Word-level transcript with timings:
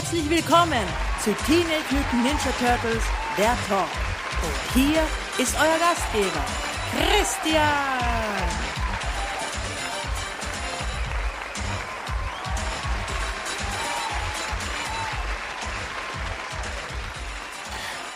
Herzlich 0.00 0.30
willkommen 0.30 0.86
zu 1.22 1.30
Teenage 1.44 1.84
Mutant 1.90 2.24
Ninja 2.24 2.50
Turtles, 2.58 3.04
der 3.36 3.54
Talk. 3.68 3.86
Und 4.42 4.72
hier 4.72 5.02
ist 5.36 5.54
euer 5.60 5.78
Gastgeber, 5.78 6.42
Christian. 6.96 7.60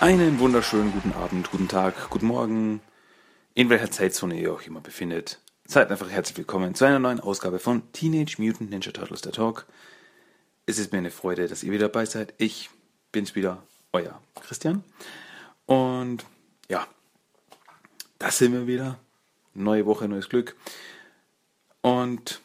Einen 0.01 0.39
wunderschönen 0.39 0.91
guten 0.91 1.13
Abend, 1.13 1.51
guten 1.51 1.69
Tag, 1.69 2.09
guten 2.09 2.27
Morgen, 2.27 2.81
in 3.53 3.69
welcher 3.69 3.91
Zeitzone 3.91 4.41
ihr 4.41 4.55
euch 4.55 4.69
immer 4.69 4.81
befindet. 4.81 5.39
Seid 5.67 5.91
einfach 5.91 6.09
herzlich 6.09 6.39
willkommen 6.39 6.75
zu 6.75 6.87
einer 6.87 6.99
neuen 6.99 7.21
Ausgabe 7.21 7.59
von 7.59 7.93
Teenage 7.93 8.37
Mutant 8.39 8.71
Ninja 8.71 8.91
Turtles, 8.91 9.21
der 9.21 9.33
Talk. 9.33 9.67
Es 10.67 10.79
ist 10.79 10.93
mir 10.93 10.99
eine 10.99 11.11
Freude, 11.11 11.47
dass 11.47 11.63
ihr 11.63 11.73
wieder 11.73 11.89
dabei 11.89 12.07
seid. 12.07 12.33
Ich 12.39 12.71
bin's 13.13 13.35
wieder, 13.35 13.63
euer 13.93 14.21
Christian. 14.41 14.83
Und 15.67 16.25
ja, 16.71 16.87
das 18.19 18.39
sind 18.39 18.53
wir 18.53 18.67
wieder. 18.67 18.99
Neue 19.53 19.85
Woche, 19.85 20.09
neues 20.09 20.31
Glück. 20.31 20.57
Und 21.83 22.41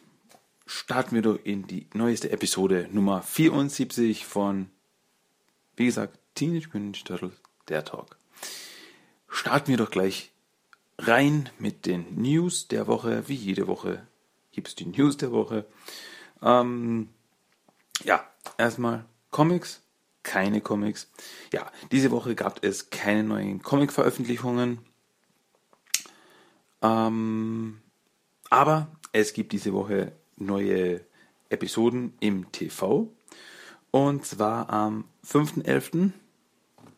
starten 0.66 1.16
wir 1.16 1.21
doch 1.21 1.40
in 1.43 1.66
die 1.66 1.88
neueste 1.93 2.29
Episode 2.31 2.90
Nummer 2.91 3.21
74 3.21 4.26
von, 4.26 4.70
wie 5.77 5.85
gesagt, 5.85 6.20
Teenage 6.35 6.67
Mutant 6.67 7.05
Turtles, 7.05 7.41
der 7.70 7.85
Talk. 7.85 8.17
Starten 9.29 9.70
wir 9.70 9.77
doch 9.77 9.91
gleich 9.91 10.34
rein 10.98 11.49
mit 11.57 11.85
den 11.85 12.21
News 12.21 12.67
der 12.67 12.88
Woche. 12.88 13.29
Wie 13.29 13.35
jede 13.35 13.67
Woche 13.67 14.05
gibt 14.51 14.67
es 14.67 14.76
die 14.76 14.88
News 14.88 15.15
der 15.15 15.31
Woche. 15.31 15.65
Ähm, 16.41 17.09
ja, 18.03 18.26
erstmal 18.58 19.05
Comics, 19.31 19.81
keine 20.23 20.62
Comics. 20.62 21.12
Ja, 21.54 21.71
diese 21.91 22.12
Woche 22.12 22.35
gab 22.35 22.63
es 22.63 22.90
keine 22.90 23.23
neuen 23.23 23.62
Comic-Veröffentlichungen. 23.62 24.79
Ähm, 26.82 27.82
aber 28.49 28.88
es 29.12 29.34
gibt 29.34 29.51
diese 29.51 29.73
Woche 29.73 30.13
neue 30.38 31.01
Episoden 31.49 32.13
im 32.20 32.51
TV. 32.51 33.12
Und 33.91 34.26
zwar 34.26 34.70
am 34.70 35.05
5.11 35.26 36.12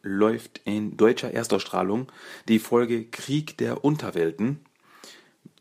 läuft 0.03 0.61
in 0.65 0.97
deutscher 0.97 1.31
Erstausstrahlung 1.31 2.11
die 2.47 2.59
Folge 2.59 3.05
Krieg 3.05 3.57
der 3.57 3.83
Unterwelten, 3.83 4.59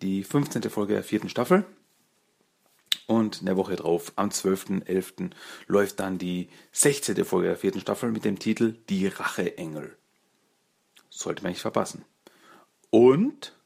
die 0.03 0.25
15. 0.25 0.63
Folge 0.71 0.95
der 0.95 1.05
vierten 1.05 1.29
Staffel. 1.29 1.65
Und 3.11 3.41
eine 3.41 3.57
Woche 3.57 3.75
drauf, 3.75 4.13
am 4.15 4.29
12.11., 4.29 5.33
läuft 5.67 5.99
dann 5.99 6.19
die 6.19 6.49
16. 6.71 7.25
Folge 7.25 7.49
der 7.49 7.57
vierten 7.57 7.81
Staffel 7.81 8.13
mit 8.13 8.25
dem 8.25 8.39
Titel 8.39 8.77
Die 8.89 9.09
Racheengel. 9.09 9.97
Sollte 11.09 11.43
man 11.43 11.51
nicht 11.51 11.61
verpassen. 11.61 12.05
Und 12.91 13.59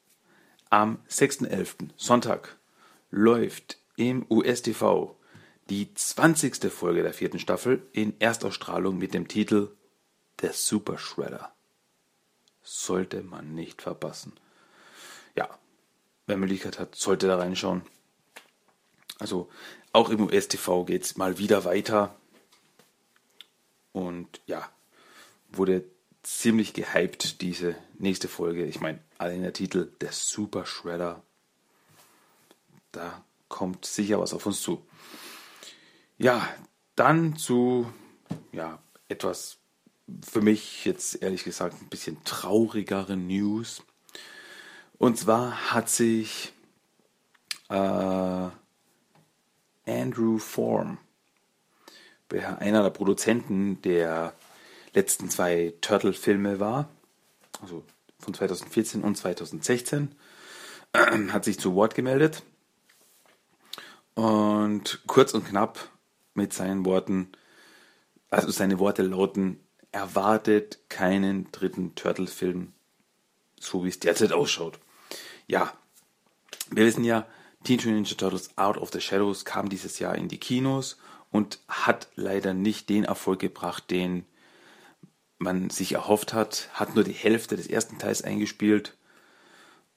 am 0.70 0.96
6.11., 1.10 1.90
Sonntag, 1.94 2.56
läuft 3.10 3.76
im 3.96 4.24
USTV 4.30 5.14
die 5.68 5.92
20. 5.92 6.72
Folge 6.72 7.02
der 7.02 7.12
vierten 7.12 7.38
Staffel 7.38 7.86
in 7.92 8.18
Erstausstrahlung 8.22 8.96
mit 8.96 9.12
dem 9.12 9.28
Titel 9.28 9.76
der 10.40 10.54
Super 10.54 10.96
Shredder. 10.96 11.52
Sollte 12.62 13.22
man 13.22 13.54
nicht 13.54 13.82
verpassen. 13.82 14.32
Ja, 15.36 15.50
wer 16.26 16.38
Möglichkeit 16.38 16.78
hat, 16.78 16.94
sollte 16.94 17.26
da 17.26 17.36
reinschauen. 17.36 17.82
Also 19.18 19.48
auch 19.92 20.10
im 20.10 20.24
US-TV 20.24 20.84
geht 20.84 21.04
es 21.04 21.16
mal 21.16 21.38
wieder 21.38 21.64
weiter. 21.64 22.16
Und 23.92 24.40
ja, 24.46 24.68
wurde 25.50 25.84
ziemlich 26.22 26.72
gehypt, 26.72 27.40
diese 27.40 27.76
nächste 27.98 28.28
Folge. 28.28 28.64
Ich 28.64 28.80
meine, 28.80 28.98
allein 29.18 29.42
der 29.42 29.52
Titel, 29.52 29.92
der 30.00 30.12
Super 30.12 30.66
Shredder. 30.66 31.22
Da 32.92 33.24
kommt 33.48 33.84
sicher 33.84 34.18
was 34.18 34.34
auf 34.34 34.46
uns 34.46 34.60
zu. 34.62 34.84
Ja, 36.18 36.48
dann 36.96 37.36
zu 37.36 37.92
ja, 38.52 38.78
etwas 39.08 39.58
für 40.22 40.40
mich 40.40 40.84
jetzt 40.84 41.22
ehrlich 41.22 41.44
gesagt 41.44 41.80
ein 41.80 41.88
bisschen 41.88 42.22
traurigere 42.24 43.16
News. 43.16 43.82
Und 44.98 45.18
zwar 45.18 45.72
hat 45.72 45.88
sich 45.88 46.52
äh, 47.68 48.48
Andrew 49.86 50.38
Form, 50.38 50.98
einer 52.32 52.82
der 52.82 52.90
Produzenten 52.90 53.80
der 53.82 54.34
letzten 54.92 55.30
zwei 55.30 55.74
Turtle-Filme 55.80 56.60
war, 56.60 56.88
also 57.62 57.84
von 58.18 58.34
2014 58.34 59.02
und 59.02 59.16
2016, 59.16 60.14
äh, 60.92 60.98
hat 61.32 61.44
sich 61.44 61.58
zu 61.58 61.74
Wort 61.74 61.94
gemeldet 61.94 62.42
und 64.14 65.02
kurz 65.06 65.34
und 65.34 65.46
knapp 65.46 65.90
mit 66.34 66.52
seinen 66.52 66.84
Worten, 66.84 67.32
also 68.30 68.50
seine 68.50 68.78
Worte 68.78 69.02
lauten, 69.02 69.60
erwartet 69.92 70.80
keinen 70.88 71.50
dritten 71.52 71.94
Turtle-Film, 71.94 72.72
so 73.60 73.84
wie 73.84 73.88
es 73.88 74.00
derzeit 74.00 74.32
ausschaut. 74.32 74.80
Ja, 75.46 75.72
wir 76.70 76.84
wissen 76.84 77.04
ja, 77.04 77.26
Teenage 77.64 77.86
Mutant 77.86 78.06
Ninja 78.06 78.16
Turtles 78.16 78.50
Out 78.56 78.76
of 78.76 78.90
the 78.92 79.00
Shadows 79.00 79.44
kam 79.44 79.68
dieses 79.70 79.98
Jahr 79.98 80.14
in 80.14 80.28
die 80.28 80.38
Kinos 80.38 80.98
und 81.30 81.58
hat 81.66 82.08
leider 82.14 82.52
nicht 82.54 82.88
den 82.90 83.04
Erfolg 83.04 83.40
gebracht, 83.40 83.90
den 83.90 84.26
man 85.38 85.70
sich 85.70 85.92
erhofft 85.92 86.34
hat. 86.34 86.68
Hat 86.74 86.94
nur 86.94 87.04
die 87.04 87.12
Hälfte 87.12 87.56
des 87.56 87.66
ersten 87.66 87.98
Teils 87.98 88.22
eingespielt. 88.22 88.96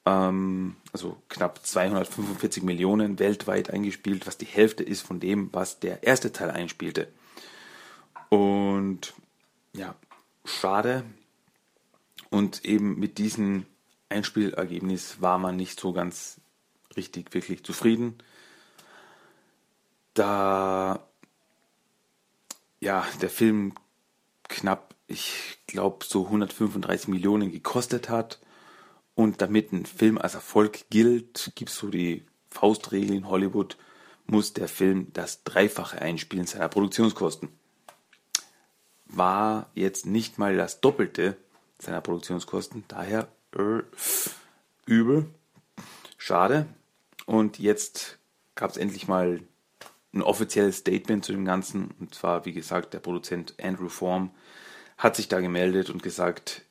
Ähm, 0.05 0.78
also 0.94 1.22
knapp 1.28 1.66
245 1.66 2.63
Millionen 2.63 3.19
weltweit 3.19 3.69
eingespielt, 3.69 4.25
was 4.25 4.38
die 4.38 4.45
Hälfte 4.45 4.84
ist 4.84 5.01
von 5.01 5.19
dem, 5.19 5.49
was 5.51 5.79
der 5.79 6.03
erste 6.03 6.31
Teil 6.31 6.51
einspielte. 6.51 7.09
Und 8.29 9.13
ja, 9.73 9.95
schade. 10.45 11.03
Und 12.29 12.66
eben 12.66 12.97
mit 12.97 13.17
diesem 13.17 13.66
Einspielergebnis 14.09 15.22
war 15.22 15.38
man 15.38 15.57
nicht 15.57 15.79
so 15.79 15.91
ganz 15.91 16.39
richtig, 16.97 17.34
wirklich 17.34 17.63
zufrieden. 17.63 18.18
Da 20.13 21.08
ja, 22.80 23.06
der 23.22 23.30
Film 23.30 23.74
knapp, 24.50 24.96
ich 25.08 25.59
glaube, 25.68 26.06
so 26.06 26.25
135 26.25 27.08
Millionen 27.08 27.52
gekostet 27.52 28.09
hat 28.09 28.40
und 29.16 29.41
damit 29.41 29.72
ein 29.72 29.85
Film 29.85 30.18
als 30.18 30.35
Erfolg 30.35 30.90
gilt, 30.90 31.52
gibt 31.56 31.69
es 31.69 31.78
so 31.78 31.88
die 31.88 32.25
Faustregel 32.50 33.16
in 33.16 33.29
Hollywood, 33.29 33.78
muss 34.25 34.53
der 34.53 34.68
Film 34.68 35.08
das 35.14 35.44
Dreifache 35.44 36.02
einspielen 36.02 36.46
seiner 36.46 36.69
Produktionskosten 36.69 37.50
war 39.09 39.69
jetzt 39.74 40.06
nicht 40.06 40.38
mal 40.38 40.56
das 40.56 40.81
Doppelte 40.81 41.38
seiner 41.79 42.02
Produktionskosten. 42.02 42.84
Daher 42.88 43.28
äh, 43.56 43.81
übel. 44.85 45.28
Schade. 46.18 46.68
Und 47.27 47.59
jetzt 47.59 48.17
gab 48.55 48.71
es 48.71 48.77
endlich 48.77 49.07
mal 49.07 49.41
ein 50.13 50.21
offizielles 50.23 50.77
Statement 50.77 51.25
zu 51.25 51.33
dem 51.33 51.43
Ganzen. 51.45 51.91
Und 51.99 52.15
zwar, 52.15 52.45
wie 52.45 52.53
gesagt, 52.53 52.93
der 52.93 52.99
Produzent 52.99 53.53
Andrew 53.61 53.89
Form 53.89 54.31
hat 54.97 55.15
sich 55.15 55.27
da 55.27 55.41
gemeldet 55.41 55.89
und 55.89 56.01
gesagt, 56.01 56.63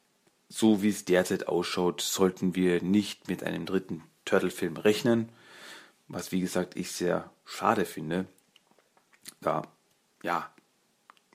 so 0.49 0.83
wie 0.83 0.89
es 0.89 1.05
derzeit 1.05 1.47
ausschaut, 1.47 2.01
sollten 2.01 2.57
wir 2.57 2.83
nicht 2.83 3.29
mit 3.29 3.45
einem 3.45 3.67
dritten 3.67 4.03
Turtle-Film 4.25 4.79
rechnen. 4.79 5.29
Was, 6.09 6.33
wie 6.33 6.41
gesagt, 6.41 6.75
ich 6.75 6.91
sehr 6.91 7.31
schade 7.45 7.85
finde. 7.85 8.27
Da, 9.43 9.63
ja, 10.23 10.51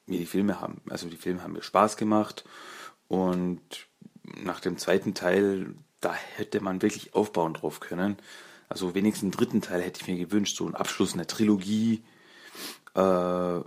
mir 0.07 0.17
die 0.17 0.25
Filme 0.25 0.59
haben, 0.59 0.81
also 0.89 1.07
die 1.07 1.17
Filme 1.17 1.43
haben 1.43 1.53
mir 1.53 1.61
Spaß 1.61 1.95
gemacht 1.95 2.43
und 3.07 3.61
nach 4.23 4.59
dem 4.61 4.77
zweiten 4.77 5.13
Teil, 5.13 5.75
da 5.99 6.13
hätte 6.13 6.59
man 6.61 6.81
wirklich 6.81 7.13
aufbauen 7.13 7.53
drauf 7.53 7.81
können. 7.81 8.17
Also 8.71 8.95
wenigstens 8.95 9.23
einen 9.23 9.31
dritten 9.31 9.61
Teil 9.61 9.81
hätte 9.81 9.99
ich 10.01 10.07
mir 10.07 10.17
gewünscht, 10.17 10.55
so 10.55 10.65
einen 10.65 10.75
Abschluss 10.75 11.13
einer 11.13 11.27
Trilogie, 11.27 12.03
äh, 12.93 13.59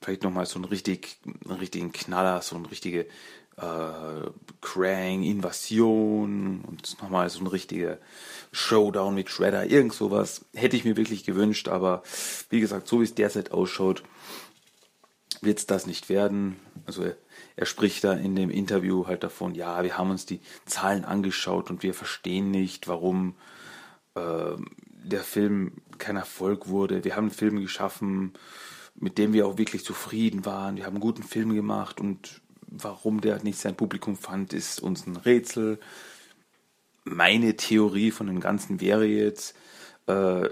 vielleicht 0.00 0.22
nochmal 0.22 0.46
so 0.46 0.56
einen, 0.56 0.64
richtig, 0.64 1.18
einen 1.44 1.58
richtigen 1.58 1.92
Knaller, 1.92 2.40
so 2.40 2.56
eine 2.56 2.70
richtige 2.70 3.00
äh, 3.58 4.30
Krang-Invasion 4.62 6.62
und 6.66 7.02
nochmal 7.02 7.28
so 7.28 7.40
ein 7.40 7.48
richtiger 7.48 7.98
Showdown 8.50 9.14
mit 9.14 9.28
Shredder, 9.28 9.66
irgend 9.66 9.92
sowas 9.92 10.46
hätte 10.54 10.76
ich 10.76 10.86
mir 10.86 10.96
wirklich 10.96 11.24
gewünscht, 11.24 11.68
aber 11.68 12.02
wie 12.48 12.60
gesagt, 12.60 12.88
so 12.88 13.00
wie 13.00 13.04
es 13.04 13.14
derzeit 13.14 13.52
ausschaut, 13.52 14.04
wird 15.42 15.58
es 15.58 15.66
das 15.66 15.86
nicht 15.86 16.08
werden. 16.08 16.56
Also 16.86 17.02
er, 17.02 17.16
er, 17.56 17.66
spricht 17.66 18.04
da 18.04 18.14
in 18.14 18.34
dem 18.34 18.48
Interview 18.48 19.06
halt 19.06 19.22
davon, 19.22 19.54
ja, 19.54 19.84
wir 19.84 19.98
haben 19.98 20.10
uns 20.10 20.24
die 20.24 20.40
Zahlen 20.64 21.04
angeschaut 21.04 21.68
und 21.68 21.82
wir 21.82 21.92
verstehen 21.92 22.50
nicht, 22.50 22.88
warum 22.88 23.34
äh, 24.16 24.56
der 25.04 25.22
Film 25.22 25.72
kein 25.98 26.16
Erfolg 26.16 26.68
wurde. 26.68 27.04
Wir 27.04 27.14
haben 27.14 27.26
einen 27.26 27.30
Film 27.30 27.60
geschaffen, 27.60 28.32
mit 28.96 29.18
dem 29.18 29.32
wir 29.32 29.46
auch 29.46 29.58
wirklich 29.58 29.84
zufrieden 29.84 30.44
waren. 30.44 30.76
Wir 30.76 30.84
haben 30.84 30.94
einen 30.94 31.00
guten 31.00 31.22
Film 31.22 31.54
gemacht 31.54 32.00
und 32.00 32.40
warum 32.66 33.20
der 33.20 33.42
nicht 33.42 33.58
sein 33.58 33.76
Publikum 33.76 34.16
fand, 34.16 34.52
ist 34.52 34.80
uns 34.80 35.06
ein 35.06 35.16
Rätsel. 35.16 35.78
Meine 37.04 37.56
Theorie 37.56 38.10
von 38.10 38.26
dem 38.26 38.40
Ganzen 38.40 38.80
wäre 38.80 39.06
jetzt, 39.06 39.54
äh, 40.06 40.48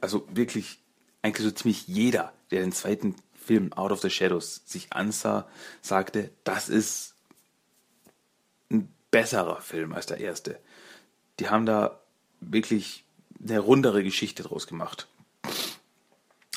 also 0.00 0.28
wirklich 0.30 0.78
eigentlich 1.22 1.46
so 1.46 1.50
ziemlich 1.50 1.88
jeder, 1.88 2.32
der 2.50 2.60
den 2.60 2.72
zweiten 2.72 3.16
Film 3.34 3.72
Out 3.72 3.92
of 3.92 4.00
the 4.00 4.10
Shadows 4.10 4.62
sich 4.66 4.92
ansah, 4.92 5.48
sagte, 5.82 6.30
das 6.44 6.68
ist 6.68 7.14
ein 8.70 8.88
besserer 9.10 9.60
Film 9.60 9.92
als 9.92 10.06
der 10.06 10.18
erste. 10.18 10.60
Die 11.40 11.48
haben 11.48 11.66
da 11.66 12.03
wirklich 12.52 13.04
eine 13.42 13.58
rundere 13.58 14.02
Geschichte 14.02 14.42
draus 14.42 14.66
gemacht. 14.66 15.08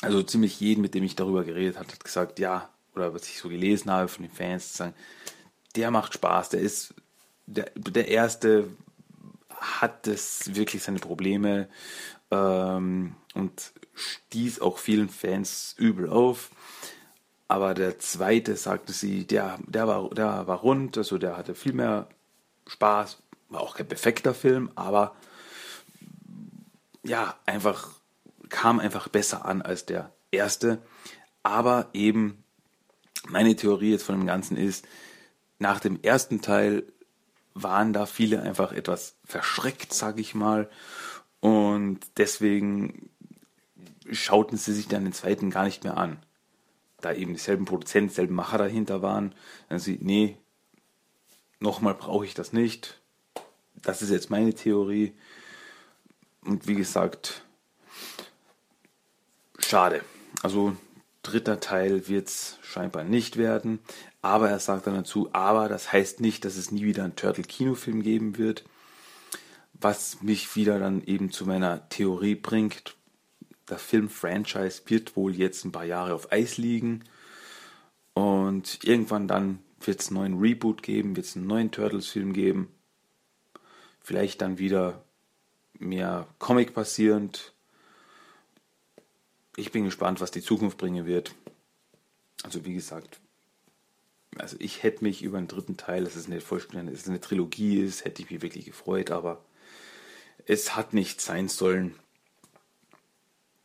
Also 0.00 0.22
ziemlich 0.22 0.60
jeden, 0.60 0.80
mit 0.80 0.94
dem 0.94 1.04
ich 1.04 1.16
darüber 1.16 1.44
geredet 1.44 1.76
habe, 1.76 1.88
hat 1.88 2.04
gesagt, 2.04 2.38
ja, 2.38 2.68
oder 2.94 3.14
was 3.14 3.28
ich 3.28 3.38
so 3.38 3.48
gelesen 3.48 3.90
habe 3.90 4.08
von 4.08 4.24
den 4.24 4.32
Fans, 4.32 4.76
sagen, 4.76 4.94
der 5.74 5.90
macht 5.90 6.14
Spaß, 6.14 6.50
der 6.50 6.60
ist 6.60 6.94
der, 7.46 7.70
der 7.74 8.08
erste 8.08 8.68
hat 9.50 10.06
das 10.06 10.54
wirklich 10.54 10.82
seine 10.82 10.98
Probleme 10.98 11.68
ähm, 12.30 13.14
und 13.34 13.72
stieß 13.94 14.60
auch 14.60 14.78
vielen 14.78 15.08
Fans 15.08 15.74
übel 15.78 16.08
auf. 16.08 16.50
Aber 17.48 17.74
der 17.74 17.98
zweite, 17.98 18.56
sagte 18.56 18.92
sie, 18.92 19.26
der, 19.26 19.58
der, 19.66 19.88
war, 19.88 20.10
der 20.10 20.46
war 20.46 20.58
rund, 20.58 20.98
also 20.98 21.16
der 21.16 21.36
hatte 21.36 21.54
viel 21.54 21.72
mehr 21.72 22.08
Spaß, 22.66 23.18
war 23.48 23.62
auch 23.62 23.74
kein 23.74 23.88
perfekter 23.88 24.34
Film, 24.34 24.70
aber 24.74 25.16
ja, 27.02 27.38
einfach 27.46 27.90
kam 28.48 28.80
einfach 28.80 29.08
besser 29.08 29.44
an 29.44 29.62
als 29.62 29.86
der 29.86 30.12
erste. 30.30 30.82
Aber 31.42 31.88
eben 31.92 32.44
meine 33.28 33.56
Theorie 33.56 33.92
jetzt 33.92 34.04
von 34.04 34.16
dem 34.18 34.26
Ganzen 34.26 34.56
ist, 34.56 34.86
nach 35.58 35.80
dem 35.80 36.00
ersten 36.02 36.40
Teil 36.40 36.84
waren 37.54 37.92
da 37.92 38.06
viele 38.06 38.42
einfach 38.42 38.72
etwas 38.72 39.16
verschreckt, 39.24 39.92
sage 39.92 40.20
ich 40.20 40.34
mal. 40.34 40.70
Und 41.40 42.00
deswegen 42.16 43.10
schauten 44.10 44.56
sie 44.56 44.72
sich 44.72 44.88
dann 44.88 45.04
den 45.04 45.12
zweiten 45.12 45.50
gar 45.50 45.64
nicht 45.64 45.84
mehr 45.84 45.96
an. 45.96 46.18
Da 47.00 47.12
eben 47.12 47.34
dieselben 47.34 47.64
Produzenten, 47.64 48.08
dieselben 48.08 48.34
Macher 48.34 48.58
dahinter 48.58 49.02
waren. 49.02 49.34
Dann 49.68 49.78
sie, 49.78 49.98
nee, 50.00 50.36
nochmal 51.60 51.94
brauche 51.94 52.24
ich 52.24 52.34
das 52.34 52.52
nicht. 52.52 53.00
Das 53.74 54.02
ist 54.02 54.10
jetzt 54.10 54.30
meine 54.30 54.54
Theorie. 54.54 55.14
Und 56.44 56.66
wie 56.66 56.74
gesagt, 56.74 57.42
schade. 59.58 60.02
Also 60.42 60.76
dritter 61.22 61.60
Teil 61.60 62.08
wird 62.08 62.28
es 62.28 62.58
scheinbar 62.62 63.04
nicht 63.04 63.36
werden. 63.36 63.80
Aber 64.22 64.48
er 64.48 64.58
sagt 64.58 64.86
dann 64.86 64.94
dazu, 64.94 65.28
aber 65.32 65.68
das 65.68 65.92
heißt 65.92 66.20
nicht, 66.20 66.44
dass 66.44 66.56
es 66.56 66.70
nie 66.70 66.84
wieder 66.84 67.04
einen 67.04 67.16
Turtle-Kinofilm 67.16 68.02
geben 68.02 68.38
wird. 68.38 68.64
Was 69.74 70.22
mich 70.22 70.56
wieder 70.56 70.78
dann 70.78 71.02
eben 71.02 71.30
zu 71.30 71.46
meiner 71.46 71.88
Theorie 71.88 72.34
bringt, 72.34 72.96
der 73.68 73.78
Film-Franchise 73.78 74.82
wird 74.86 75.16
wohl 75.16 75.34
jetzt 75.34 75.64
ein 75.64 75.72
paar 75.72 75.84
Jahre 75.84 76.14
auf 76.14 76.32
Eis 76.32 76.56
liegen. 76.56 77.04
Und 78.14 78.82
irgendwann 78.82 79.28
dann 79.28 79.60
wird 79.80 80.00
es 80.00 80.08
einen 80.08 80.16
neuen 80.16 80.40
Reboot 80.40 80.82
geben, 80.82 81.14
wird 81.14 81.26
es 81.26 81.36
einen 81.36 81.46
neuen 81.46 81.70
Turtles-Film 81.70 82.32
geben. 82.32 82.68
Vielleicht 84.00 84.40
dann 84.40 84.58
wieder 84.58 85.04
mehr 85.78 86.26
Comic 86.38 86.74
basierend. 86.74 87.52
Ich 89.56 89.72
bin 89.72 89.84
gespannt, 89.84 90.20
was 90.20 90.30
die 90.30 90.42
Zukunft 90.42 90.78
bringen 90.78 91.06
wird. 91.06 91.34
Also 92.42 92.64
wie 92.64 92.74
gesagt, 92.74 93.20
also 94.36 94.56
ich 94.60 94.82
hätte 94.82 95.04
mich 95.04 95.22
über 95.22 95.38
einen 95.38 95.48
dritten 95.48 95.76
Teil, 95.76 96.04
dass 96.04 96.16
es 96.16 96.26
eine 96.26 96.40
vollständige, 96.40 96.92
dass 96.92 97.02
es 97.02 97.08
eine 97.08 97.20
Trilogie 97.20 97.80
ist, 97.80 98.04
hätte 98.04 98.22
ich 98.22 98.30
mich 98.30 98.42
wirklich 98.42 98.66
gefreut, 98.66 99.10
aber 99.10 99.44
es 100.46 100.76
hat 100.76 100.94
nicht 100.94 101.20
sein 101.20 101.48
sollen. 101.48 101.94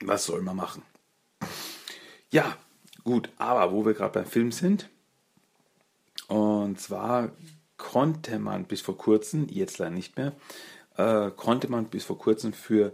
Was 0.02 0.26
soll 0.26 0.42
man 0.42 0.56
machen? 0.56 0.82
Ja, 2.32 2.58
gut, 3.04 3.30
aber 3.38 3.72
wo 3.72 3.86
wir 3.86 3.94
gerade 3.94 4.14
beim 4.14 4.26
Film 4.26 4.52
sind, 4.52 4.90
und 6.28 6.80
zwar 6.80 7.32
konnte 7.78 8.40
man 8.40 8.66
bis 8.66 8.82
vor 8.82 8.98
kurzem, 8.98 9.48
jetzt 9.50 9.78
leider 9.78 9.92
nicht 9.92 10.18
mehr, 10.18 10.34
äh, 10.98 11.32
konnte 11.32 11.70
man 11.70 11.86
bis 11.86 12.04
vor 12.04 12.18
kurzem 12.18 12.54
für 12.54 12.94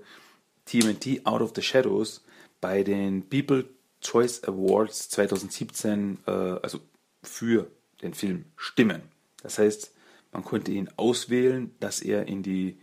TMNT 0.65 1.25
Out 1.25 1.41
of 1.41 1.53
the 1.55 1.61
Shadows 1.61 2.23
bei 2.61 2.83
den 2.83 3.27
People 3.29 3.65
Choice 4.01 4.43
Awards 4.43 5.09
2017, 5.09 6.19
äh, 6.25 6.31
also 6.31 6.79
für 7.23 7.69
den 8.01 8.13
Film 8.13 8.45
stimmen. 8.55 9.01
Das 9.41 9.59
heißt, 9.59 9.93
man 10.31 10.43
konnte 10.43 10.71
ihn 10.71 10.89
auswählen, 10.95 11.75
dass 11.79 12.01
er 12.01 12.27
in 12.27 12.43
die 12.43 12.77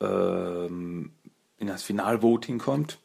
ähm, 0.00 1.12
in 1.58 1.66
das 1.66 1.82
Finalvoting 1.82 2.58
kommt. 2.58 2.98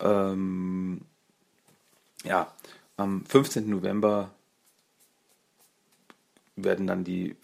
Ähm, 0.00 1.02
ja, 2.24 2.52
am 2.96 3.24
15. 3.26 3.68
November 3.68 4.30
werden 6.56 6.86
dann 6.86 7.04
die 7.04 7.36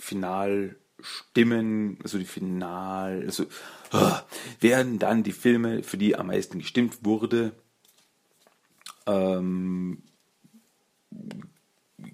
Finalstimmen, 1.00 1.98
also 2.02 2.18
die 2.18 2.24
Final, 2.24 3.22
also 3.24 3.46
oh, 3.92 4.12
werden 4.60 4.98
dann 4.98 5.22
die 5.22 5.32
Filme, 5.32 5.82
für 5.82 5.96
die 5.96 6.16
am 6.16 6.28
meisten 6.28 6.58
gestimmt 6.58 7.04
wurde, 7.04 7.52
ähm, 9.06 10.02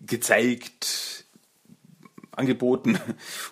gezeigt, 0.06 1.24
angeboten. 2.32 2.98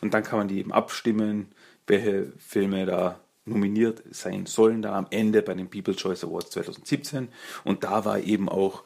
Und 0.00 0.12
dann 0.14 0.22
kann 0.22 0.38
man 0.38 0.48
die 0.48 0.58
eben 0.58 0.72
abstimmen, 0.72 1.48
welche 1.86 2.32
Filme 2.38 2.86
da 2.86 3.20
nominiert 3.44 4.02
sein 4.10 4.46
sollen, 4.46 4.82
da 4.82 4.96
am 4.96 5.06
Ende 5.10 5.42
bei 5.42 5.54
den 5.54 5.68
People's 5.68 5.96
Choice 5.96 6.24
Awards 6.24 6.50
2017 6.50 7.28
und 7.64 7.82
da 7.82 8.04
war 8.04 8.20
eben 8.20 8.48
auch 8.48 8.84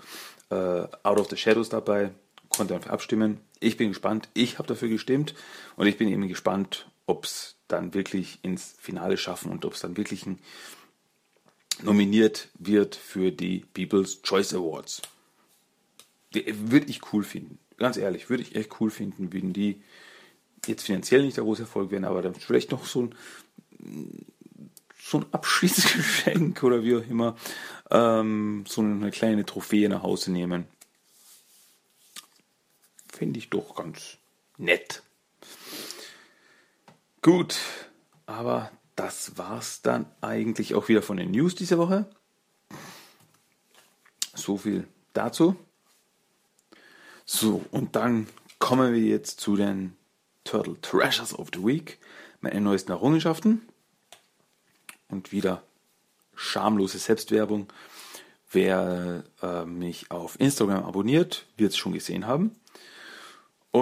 äh, 0.48 0.54
Out 0.54 1.20
of 1.20 1.28
the 1.28 1.36
Shadows 1.36 1.68
dabei, 1.68 2.12
konnte 2.48 2.74
man 2.74 2.84
abstimmen. 2.84 3.40
Ich 3.60 3.76
bin 3.76 3.88
gespannt, 3.88 4.28
ich 4.34 4.58
habe 4.58 4.68
dafür 4.68 4.88
gestimmt 4.88 5.34
und 5.76 5.86
ich 5.86 5.98
bin 5.98 6.08
eben 6.08 6.28
gespannt, 6.28 6.88
ob 7.06 7.24
es 7.24 7.56
dann 7.68 7.94
wirklich 7.94 8.38
ins 8.42 8.74
Finale 8.78 9.16
schaffen 9.16 9.50
und 9.50 9.64
ob 9.64 9.74
es 9.74 9.80
dann 9.80 9.96
wirklich 9.96 10.26
ein, 10.26 10.38
nominiert 11.82 12.48
wird 12.58 12.94
für 12.96 13.30
die 13.30 13.64
People's 13.74 14.22
Choice 14.22 14.54
Awards. 14.54 15.02
Würde 16.32 16.86
ich 16.86 17.12
cool 17.12 17.24
finden. 17.24 17.58
Ganz 17.76 17.96
ehrlich, 17.96 18.30
würde 18.30 18.42
ich 18.42 18.56
echt 18.56 18.80
cool 18.80 18.90
finden, 18.90 19.32
wenn 19.32 19.52
die 19.52 19.82
jetzt 20.66 20.84
finanziell 20.84 21.22
nicht 21.22 21.36
der 21.36 21.44
große 21.44 21.62
Erfolg 21.62 21.90
werden, 21.90 22.04
aber 22.04 22.22
dann 22.22 22.34
vielleicht 22.34 22.72
noch 22.72 22.86
so 22.86 23.02
ein, 23.02 23.14
so 24.98 25.18
ein 25.18 25.26
Abschiedsgeschenk 25.32 26.62
oder 26.62 26.82
wie 26.82 26.96
auch 26.96 27.08
immer, 27.08 27.36
ähm, 27.90 28.64
so 28.66 28.80
eine 28.80 29.10
kleine 29.10 29.46
Trophäe 29.46 29.88
nach 29.88 30.02
Hause 30.02 30.32
nehmen. 30.32 30.66
Finde 33.16 33.38
ich 33.38 33.48
doch 33.48 33.74
ganz 33.74 34.18
nett. 34.58 35.02
Gut, 37.22 37.56
aber 38.26 38.70
das 38.94 39.38
war's 39.38 39.80
dann 39.80 40.04
eigentlich 40.20 40.74
auch 40.74 40.88
wieder 40.88 41.00
von 41.00 41.16
den 41.16 41.30
News 41.30 41.54
diese 41.54 41.78
Woche. 41.78 42.04
So 44.34 44.58
viel 44.58 44.86
dazu. 45.14 45.56
So, 47.24 47.64
und 47.70 47.96
dann 47.96 48.28
kommen 48.58 48.92
wir 48.92 49.00
jetzt 49.00 49.40
zu 49.40 49.56
den 49.56 49.96
Turtle 50.44 50.78
Treasures 50.82 51.32
of 51.38 51.48
the 51.54 51.64
Week, 51.64 51.98
meine 52.42 52.60
neuesten 52.60 52.92
Errungenschaften. 52.92 53.66
Und 55.08 55.32
wieder 55.32 55.62
schamlose 56.34 56.98
Selbstwerbung. 56.98 57.72
Wer 58.50 59.24
äh, 59.40 59.64
mich 59.64 60.10
auf 60.10 60.38
Instagram 60.38 60.84
abonniert, 60.84 61.46
wird 61.56 61.70
es 61.70 61.78
schon 61.78 61.94
gesehen 61.94 62.26
haben. 62.26 62.54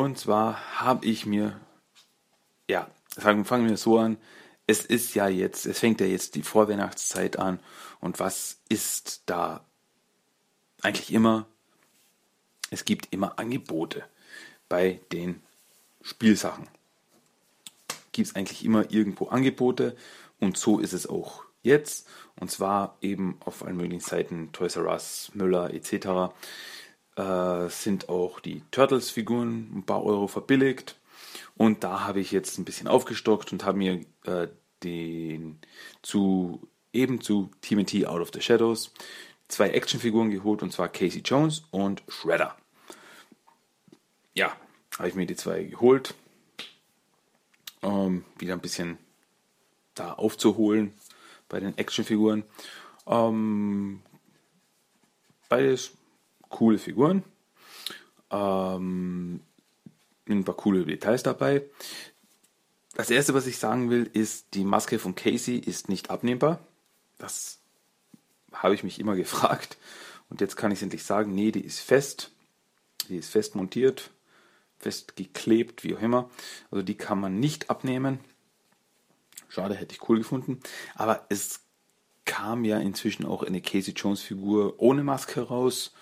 Und 0.03 0.19
zwar 0.19 0.81
habe 0.81 1.07
ich 1.07 1.27
mir, 1.27 1.61
ja, 2.69 2.89
fangen, 3.17 3.45
fangen 3.45 3.69
wir 3.69 3.77
so 3.77 3.99
an. 3.99 4.17
Es 4.67 4.85
ist 4.85 5.15
ja 5.15 5.29
jetzt, 5.29 5.67
es 5.67 5.79
fängt 5.79 6.01
ja 6.01 6.07
jetzt 6.07 6.35
die 6.35 6.43
Vorweihnachtszeit 6.43 7.39
an. 7.39 7.61
Und 8.01 8.19
was 8.19 8.61
ist 8.69 9.23
da 9.27 9.65
eigentlich 10.83 11.13
immer? 11.13 11.47
es 12.75 12.85
gibt 12.85 13.13
immer 13.13 13.39
Angebote 13.39 14.05
bei 14.69 15.01
den 15.13 15.43
Spielsachen. 16.03 16.69
Gibt 18.13 18.29
es 18.29 18.35
eigentlich 18.35 18.65
immer 18.65 18.91
irgendwo 18.91 19.29
Angebote 19.29 19.97
und 20.41 20.57
so 20.57 20.81
ist 20.81 20.93
es 20.93 21.07
auch 21.07 21.45
jetzt. 21.63 22.09
Und 22.39 22.51
zwar 22.51 22.99
eben 23.01 23.39
auf 23.45 23.65
allen 23.65 23.77
möglichen 23.77 24.01
Seiten, 24.01 24.51
Toys 24.53 24.77
R 24.77 24.87
Us, 24.87 25.31
Müller 25.35 25.73
etc. 25.73 26.35
Äh, 27.17 27.69
sind 27.69 28.09
auch 28.09 28.41
die 28.41 28.63
Turtles-Figuren 28.71 29.71
ein 29.79 29.83
paar 29.85 30.05
Euro 30.05 30.27
verbilligt. 30.27 30.97
Und 31.57 31.85
da 31.85 32.01
habe 32.01 32.21
ich 32.21 32.33
jetzt 32.33 32.59
ein 32.59 32.65
bisschen 32.65 32.89
aufgestockt 32.89 33.53
und 33.53 33.65
habe 33.65 33.79
mir 33.79 34.01
äh, 34.25 34.49
den 34.83 35.59
zu 36.03 36.69
eben 36.93 37.21
zu 37.21 37.51
TMT 37.61 38.07
Out 38.07 38.21
of 38.21 38.31
the 38.33 38.41
Shadows 38.41 38.93
zwei 39.49 39.71
Actionfiguren 39.71 40.31
geholt, 40.31 40.63
und 40.63 40.73
zwar 40.73 40.89
Casey 40.89 41.23
Jones 41.25 41.65
und 41.71 42.03
Shredder. 42.09 42.57
Ja, 44.35 44.57
habe 44.99 45.09
ich 45.09 45.15
mir 45.15 45.27
die 45.27 45.37
zwei 45.37 45.65
geholt, 45.65 46.15
um 47.81 48.25
wieder 48.39 48.55
ein 48.55 48.61
bisschen 48.61 48.99
da 49.95 50.13
aufzuholen 50.15 50.93
bei 51.49 51.61
den 51.61 51.77
Actionfiguren. 51.79 52.43
Ähm, 53.07 54.03
beides 55.49 55.93
coole 56.55 56.79
Figuren. 56.79 57.25
Ähm, 58.31 59.41
ein 60.29 60.45
paar 60.45 60.57
coole 60.57 60.85
Details 60.87 61.25
dabei. 61.25 61.65
Das 62.95 63.11
erste, 63.11 63.35
was 63.35 63.49
ich 63.49 63.59
sagen 63.59 63.91
will, 63.91 64.09
ist, 64.13 64.55
die 64.55 64.65
Maske 64.65 65.01
von 65.01 65.17
Casey 65.17 65.57
ist 65.57 65.89
nicht 65.89 66.11
abnehmbar. 66.11 66.61
Das 67.19 67.59
habe 68.53 68.75
ich 68.75 68.85
mich 68.85 69.01
immer 69.01 69.17
gefragt. 69.25 69.77
Und 70.31 70.41
jetzt 70.41 70.57
kann 70.57 70.71
ich 70.71 70.79
es 70.79 70.83
endlich 70.83 71.03
sagen, 71.03 71.35
nee, 71.35 71.51
die 71.51 71.65
ist 71.65 71.81
fest. 71.81 72.31
Die 73.09 73.17
ist 73.17 73.31
fest 73.31 73.55
montiert, 73.55 74.11
fest 74.79 75.17
geklebt, 75.17 75.85
wie 75.85 75.95
auch 75.95 76.01
immer. 76.01 76.31
Also 76.71 76.83
die 76.83 76.97
kann 76.97 77.21
man 77.21 77.39
nicht 77.41 77.69
abnehmen. 77.69 78.21
Schade, 79.49 79.75
hätte 79.75 79.95
ich 79.95 80.09
cool 80.09 80.19
gefunden. 80.19 80.61
Aber 80.95 81.27
es 81.29 81.61
kam 82.25 82.65
ja 82.65 82.79
inzwischen 82.79 83.27
auch 83.27 83.43
eine 83.43 83.61
Casey 83.61 83.93
Jones 83.93 84.23
Figur 84.23 84.75
ohne 84.79 85.05
Maske 85.05 85.43
raus. 85.43 85.93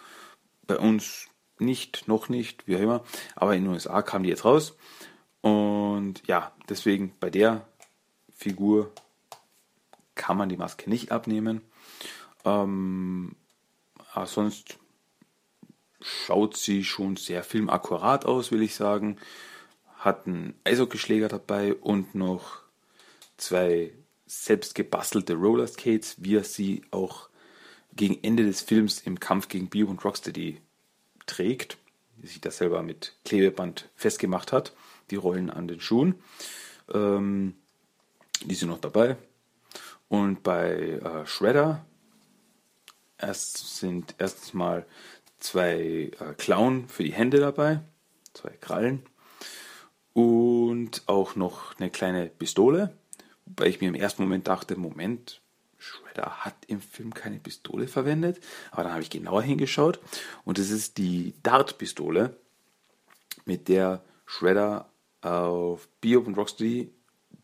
Bei 0.67 0.79
uns 0.79 1.29
nicht, 1.59 2.09
noch 2.09 2.29
nicht, 2.29 2.67
wie 2.67 2.77
auch 2.77 2.81
immer. 2.81 3.05
Aber 3.37 3.55
in 3.55 3.65
den 3.65 3.73
USA 3.73 4.03
kam 4.03 4.23
die 4.23 4.31
jetzt 4.31 4.45
raus. 4.45 4.77
Und 5.41 6.27
ja, 6.27 6.53
deswegen 6.69 7.15
bei 7.19 7.31
der 7.31 7.67
Figur 8.35 8.93
kann 10.15 10.37
man 10.37 10.49
die 10.49 10.57
Maske 10.57 10.89
nicht 10.89 11.13
abnehmen. 11.13 11.63
Ähm, 12.45 13.37
aber 14.13 14.27
sonst 14.27 14.79
schaut 16.01 16.57
sie 16.57 16.85
schon 16.85 17.17
sehr 17.17 17.43
filmakkurat 17.43 18.25
aus, 18.25 18.51
will 18.51 18.63
ich 18.63 18.75
sagen. 18.75 19.19
Hat 19.97 20.27
einen 20.27 20.55
Eishockeyschläger 20.65 21.29
dabei 21.29 21.75
und 21.75 22.15
noch 22.15 22.63
zwei 23.37 23.93
selbst 24.27 24.75
gebastelte 24.75 25.35
Rollerskates, 25.35 26.17
wie 26.19 26.37
er 26.37 26.45
sie 26.45 26.83
auch 26.91 27.29
gegen 27.95 28.23
Ende 28.23 28.45
des 28.45 28.63
Films 28.63 29.01
im 29.01 29.21
Kampf 29.21 29.49
gegen 29.49 29.69
Bio 29.69 29.89
und 29.89 30.05
Rocksteady 30.05 30.61
trägt, 31.27 31.79
die 32.17 32.27
sich 32.27 32.41
das 32.41 32.59
selber 32.59 32.83
mit 32.83 33.15
Klebeband 33.25 33.89
festgemacht 33.95 34.53
hat, 34.53 34.75
die 35.11 35.17
Rollen 35.17 35.51
an 35.51 35.69
den 35.69 35.81
Schuhen. 35.81 36.15
Ähm, 36.93 37.55
die 38.45 38.55
sind 38.55 38.69
noch 38.69 38.81
dabei. 38.81 39.17
Und 40.09 40.43
bei 40.43 40.73
äh, 40.73 41.27
Shredder 41.27 41.85
erst 43.19 43.79
sind 43.79 44.15
erstens 44.19 44.53
mal 44.53 44.87
zwei 45.39 46.11
äh, 46.19 46.35
Klauen 46.37 46.89
für 46.89 47.05
die 47.05 47.13
Hände 47.13 47.39
dabei, 47.39 47.81
zwei 48.33 48.51
Krallen 48.51 49.03
und 50.13 51.03
auch 51.07 51.37
noch 51.37 51.79
eine 51.79 51.91
kleine 51.91 52.27
Pistole, 52.27 52.97
wobei 53.47 53.67
ich 53.67 53.81
mir 53.81 53.89
im 53.89 53.95
ersten 53.95 54.23
Moment 54.23 54.49
dachte, 54.49 54.77
Moment, 54.77 55.42
Shredder 55.83 56.45
hat 56.45 56.55
im 56.69 56.81
Film 56.81 57.13
keine 57.13 57.39
Pistole 57.39 57.89
verwendet, 57.89 58.41
aber 58.71 58.85
dann 58.85 58.93
habe 58.93 59.03
ich 59.03 59.11
genauer 59.11 59.43
hingeschaut 59.43 60.01
und 60.45 60.59
es 60.59 60.71
ist 60.71 60.97
die 60.99 61.35
Dart-Pistole, 61.43 62.37
mit 63.45 63.69
der 63.69 64.03
Shredder 64.25 64.89
auf 65.21 65.89
Biob 66.01 66.27
und 66.27 66.37
Rocksteady 66.37 66.93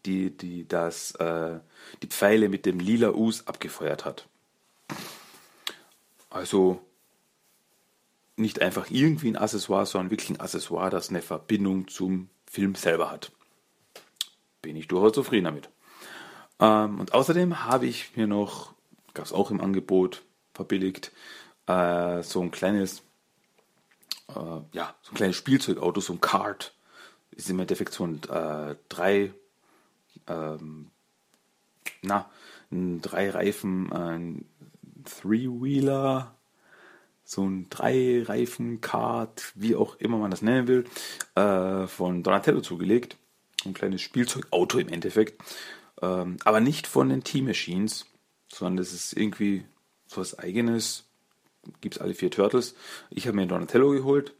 die, 0.06 0.30
die, 0.30 0.66
das, 0.66 1.12
äh, 1.16 1.58
die 2.02 2.06
Pfeile 2.06 2.48
mit 2.48 2.66
dem 2.66 2.78
lila 2.78 3.10
Us 3.10 3.46
abgefeuert 3.46 4.04
hat. 4.04 4.28
Also 6.30 6.80
nicht 8.36 8.62
einfach 8.62 8.90
irgendwie 8.90 9.28
ein 9.28 9.36
Accessoire, 9.36 9.86
sondern 9.86 10.10
wirklich 10.10 10.30
ein 10.30 10.40
Accessoire, 10.40 10.90
das 10.90 11.10
eine 11.10 11.22
Verbindung 11.22 11.88
zum 11.88 12.30
Film 12.46 12.74
selber 12.74 13.10
hat. 13.10 13.32
Bin 14.62 14.76
ich 14.76 14.86
durchaus 14.86 15.12
zufrieden 15.12 15.44
damit. 15.44 15.68
Ähm, 16.60 17.00
und 17.00 17.14
außerdem 17.14 17.64
habe 17.64 17.86
ich 17.86 18.16
mir 18.16 18.26
noch, 18.26 18.74
gab 19.14 19.24
es 19.24 19.32
auch 19.32 19.50
im 19.50 19.60
Angebot, 19.60 20.22
verbilligt, 20.54 21.12
äh, 21.66 22.22
so 22.22 22.40
ein 22.40 22.50
kleines, 22.50 23.02
äh, 24.28 24.60
ja, 24.72 24.94
so 25.02 25.12
ein 25.12 25.16
kleines 25.16 25.36
Spielzeugauto, 25.36 26.00
so 26.00 26.14
ein 26.14 26.20
Kart. 26.20 26.74
Ist 27.30 27.50
im 27.50 27.60
Endeffekt 27.60 27.92
so 27.92 28.04
ein 28.04 28.20
äh, 28.28 28.74
drei, 28.88 29.32
ähm, 30.26 30.90
na, 32.02 32.28
ein 32.72 33.00
drei 33.00 33.30
Reifen, 33.30 33.92
ein 33.92 34.44
Three-Wheeler, 35.04 36.34
so 37.24 37.44
ein 37.46 37.68
Drei-Reifen-Kart, 37.68 39.52
wie 39.54 39.76
auch 39.76 39.96
immer 39.96 40.16
man 40.16 40.30
das 40.30 40.40
nennen 40.40 40.66
will, 40.66 40.84
äh, 41.34 41.86
von 41.86 42.22
Donatello 42.22 42.62
zugelegt. 42.62 43.18
Ein 43.66 43.74
kleines 43.74 44.00
Spielzeugauto 44.00 44.78
im 44.78 44.88
Endeffekt. 44.88 45.42
Ähm, 46.00 46.36
aber 46.44 46.60
nicht 46.60 46.86
von 46.86 47.08
den 47.08 47.24
Team-Machines, 47.24 48.06
sondern 48.48 48.76
das 48.76 48.92
ist 48.92 49.12
irgendwie 49.12 49.64
so 50.06 50.20
was 50.20 50.38
eigenes. 50.38 51.04
Gibt 51.80 51.96
es 51.96 52.00
alle 52.00 52.14
vier 52.14 52.30
Turtles. 52.30 52.74
Ich 53.10 53.26
habe 53.26 53.36
mir 53.36 53.46
Donatello 53.46 53.90
geholt 53.90 54.34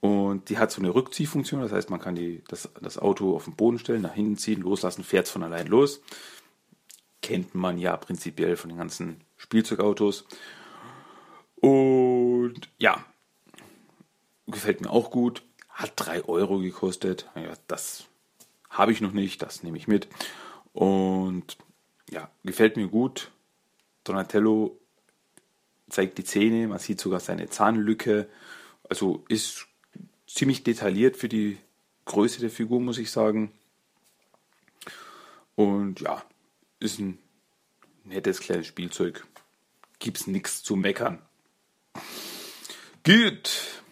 und 0.00 0.48
die 0.48 0.58
hat 0.58 0.72
so 0.72 0.80
eine 0.80 0.94
Rückziehfunktion. 0.94 1.60
Das 1.60 1.72
heißt, 1.72 1.90
man 1.90 2.00
kann 2.00 2.16
die, 2.16 2.42
das, 2.48 2.68
das 2.80 2.98
Auto 2.98 3.36
auf 3.36 3.44
den 3.44 3.54
Boden 3.54 3.78
stellen, 3.78 4.02
nach 4.02 4.14
hinten 4.14 4.36
ziehen, 4.36 4.60
loslassen, 4.60 5.04
fährt 5.04 5.26
es 5.26 5.32
von 5.32 5.44
allein 5.44 5.68
los. 5.68 6.02
Kennt 7.20 7.54
man 7.54 7.78
ja 7.78 7.96
prinzipiell 7.96 8.56
von 8.56 8.70
den 8.70 8.78
ganzen 8.78 9.20
Spielzeugautos. 9.36 10.24
Und 11.56 12.68
ja, 12.78 13.04
gefällt 14.48 14.80
mir 14.80 14.90
auch 14.90 15.12
gut. 15.12 15.44
Hat 15.68 15.92
3 15.96 16.24
Euro 16.24 16.58
gekostet. 16.58 17.30
Ja, 17.36 17.52
das 17.68 18.06
habe 18.68 18.90
ich 18.90 19.00
noch 19.00 19.12
nicht, 19.12 19.42
das 19.42 19.62
nehme 19.62 19.76
ich 19.76 19.86
mit. 19.86 20.08
Und 20.72 21.56
ja, 22.10 22.30
gefällt 22.44 22.76
mir 22.76 22.88
gut. 22.88 23.30
Donatello 24.04 24.78
zeigt 25.88 26.18
die 26.18 26.24
Zähne, 26.24 26.68
man 26.68 26.78
sieht 26.78 27.00
sogar 27.00 27.20
seine 27.20 27.48
Zahnlücke. 27.48 28.28
Also 28.88 29.24
ist 29.28 29.66
ziemlich 30.26 30.62
detailliert 30.64 31.16
für 31.16 31.28
die 31.28 31.58
Größe 32.04 32.40
der 32.40 32.50
Figur, 32.50 32.80
muss 32.80 32.98
ich 32.98 33.10
sagen. 33.10 33.52
Und 35.54 36.00
ja, 36.00 36.22
ist 36.80 36.98
ein 36.98 37.18
nettes 38.04 38.40
kleines 38.40 38.66
Spielzeug. 38.66 39.26
Gibt's 39.98 40.26
nichts 40.26 40.62
zu 40.62 40.76
meckern. 40.76 41.22
Gut. 43.04 43.82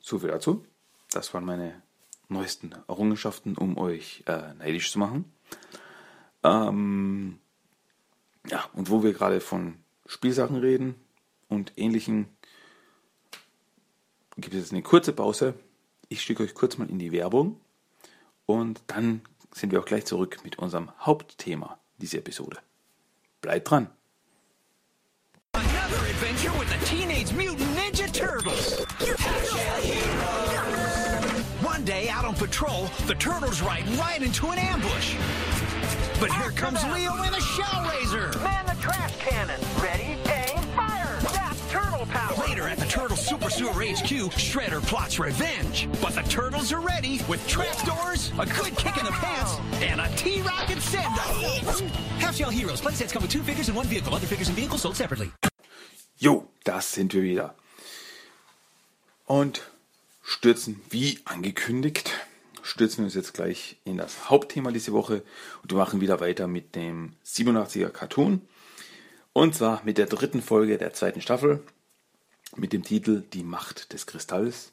So 0.00 0.18
viel 0.18 0.30
dazu. 0.30 0.64
Das 1.10 1.32
waren 1.34 1.44
meine 1.44 1.82
neuesten 2.28 2.72
Errungenschaften, 2.88 3.56
um 3.56 3.78
euch 3.78 4.24
äh, 4.26 4.54
neidisch 4.54 4.90
zu 4.90 4.98
machen. 4.98 5.33
Ähm, 6.42 7.38
ja, 8.46 8.64
und 8.74 8.90
wo 8.90 9.02
wir 9.02 9.12
gerade 9.12 9.40
von 9.40 9.76
Spielsachen 10.06 10.56
reden 10.56 10.94
und 11.48 11.72
ähnlichen, 11.76 12.28
gibt 14.36 14.54
es 14.54 14.60
jetzt 14.60 14.72
eine 14.72 14.82
kurze 14.82 15.12
Pause. 15.12 15.54
Ich 16.08 16.22
schicke 16.22 16.42
euch 16.42 16.54
kurz 16.54 16.76
mal 16.76 16.88
in 16.88 16.98
die 16.98 17.12
Werbung 17.12 17.60
und 18.46 18.82
dann 18.86 19.22
sind 19.52 19.72
wir 19.72 19.80
auch 19.80 19.86
gleich 19.86 20.04
zurück 20.04 20.38
mit 20.44 20.58
unserem 20.58 20.90
Hauptthema 21.00 21.78
dieser 21.98 22.18
Episode. 22.18 22.58
Bleibt 23.40 23.70
dran! 23.70 23.88
Another 25.52 26.00
adventure 26.08 26.52
with 26.58 26.68
the 26.68 26.84
Teenage 26.84 27.32
Mutant 27.32 27.74
Ninja 27.76 28.06
Turtles! 28.12 28.84
One 31.84 31.92
day 32.00 32.08
out 32.08 32.24
on 32.24 32.34
patrol, 32.34 32.86
the 33.06 33.14
turtles 33.16 33.60
ride 33.60 33.86
right 33.98 34.22
into 34.22 34.46
an 34.46 34.56
ambush. 34.56 35.16
But 36.18 36.32
here 36.32 36.50
comes 36.52 36.82
Leo 36.84 37.12
in 37.22 37.34
a 37.34 37.40
shell 37.42 37.90
razor. 37.90 38.32
Man 38.38 38.64
the 38.64 38.74
trash 38.80 39.14
cannon. 39.18 39.60
Ready, 39.82 40.16
aim, 40.32 40.62
fire. 40.74 41.18
That's 41.34 41.70
turtle 41.70 42.06
power. 42.06 42.48
Later 42.48 42.66
at 42.68 42.78
the 42.78 42.86
Turtle 42.86 43.18
Super 43.18 43.50
Sewer 43.50 43.70
HQ, 43.70 44.32
Shredder 44.32 44.80
plots 44.80 45.18
revenge. 45.18 45.86
But 46.00 46.14
the 46.14 46.22
turtles 46.22 46.72
are 46.72 46.80
ready 46.80 47.20
with 47.28 47.46
trapdoors, 47.46 48.32
a 48.38 48.46
good 48.46 48.74
kick 48.78 48.96
in 48.96 49.04
the 49.04 49.12
pants, 49.12 49.58
and 49.82 50.00
a 50.00 50.08
T-Rocket 50.16 50.80
send-off. 50.80 51.80
Half 52.18 52.36
Shell 52.36 52.48
Heroes. 52.48 52.80
Playsets 52.80 53.12
come 53.12 53.20
with 53.20 53.30
two 53.30 53.42
figures 53.42 53.68
and 53.68 53.76
one 53.76 53.88
vehicle. 53.88 54.14
Other 54.14 54.26
figures 54.26 54.48
and 54.48 54.56
vehicles 54.56 54.80
sold 54.80 54.96
separately. 54.96 55.30
Jo, 56.16 56.48
das 56.64 56.86
sind 56.86 57.12
wir 57.12 57.20
wieder. 57.20 57.54
Und 59.26 59.60
stürzen, 60.24 60.80
wie 60.90 61.20
angekündigt, 61.26 62.10
stürzen 62.62 62.98
wir 62.98 63.04
uns 63.04 63.14
jetzt 63.14 63.34
gleich 63.34 63.76
in 63.84 63.98
das 63.98 64.30
Hauptthema 64.30 64.72
diese 64.72 64.92
Woche 64.92 65.22
und 65.62 65.70
wir 65.70 65.78
machen 65.78 66.00
wieder 66.00 66.18
weiter 66.18 66.48
mit 66.48 66.74
dem 66.74 67.12
87er 67.24 67.90
Cartoon. 67.90 68.40
Und 69.34 69.54
zwar 69.54 69.82
mit 69.84 69.98
der 69.98 70.06
dritten 70.06 70.42
Folge 70.42 70.78
der 70.78 70.94
zweiten 70.94 71.20
Staffel 71.20 71.62
mit 72.56 72.72
dem 72.72 72.82
Titel 72.82 73.22
Die 73.32 73.44
Macht 73.44 73.92
des 73.92 74.06
Kristalls. 74.06 74.72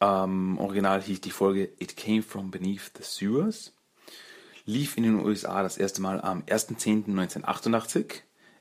Ähm, 0.00 0.56
original 0.58 1.02
hieß 1.02 1.20
die 1.20 1.30
Folge 1.30 1.68
It 1.78 1.94
Came 1.96 2.22
From 2.22 2.50
Beneath 2.50 2.92
the 2.96 3.02
Sewers. 3.02 3.74
Lief 4.64 4.96
in 4.96 5.02
den 5.02 5.22
USA 5.24 5.64
das 5.64 5.78
erste 5.78 6.00
Mal 6.00 6.20
am 6.20 6.42
1.10.1988, 6.42 8.20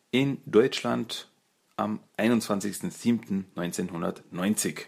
in 0.09 0.41
Deutschland 0.45 1.29
am 1.75 1.99
21.07.1990. 2.17 4.87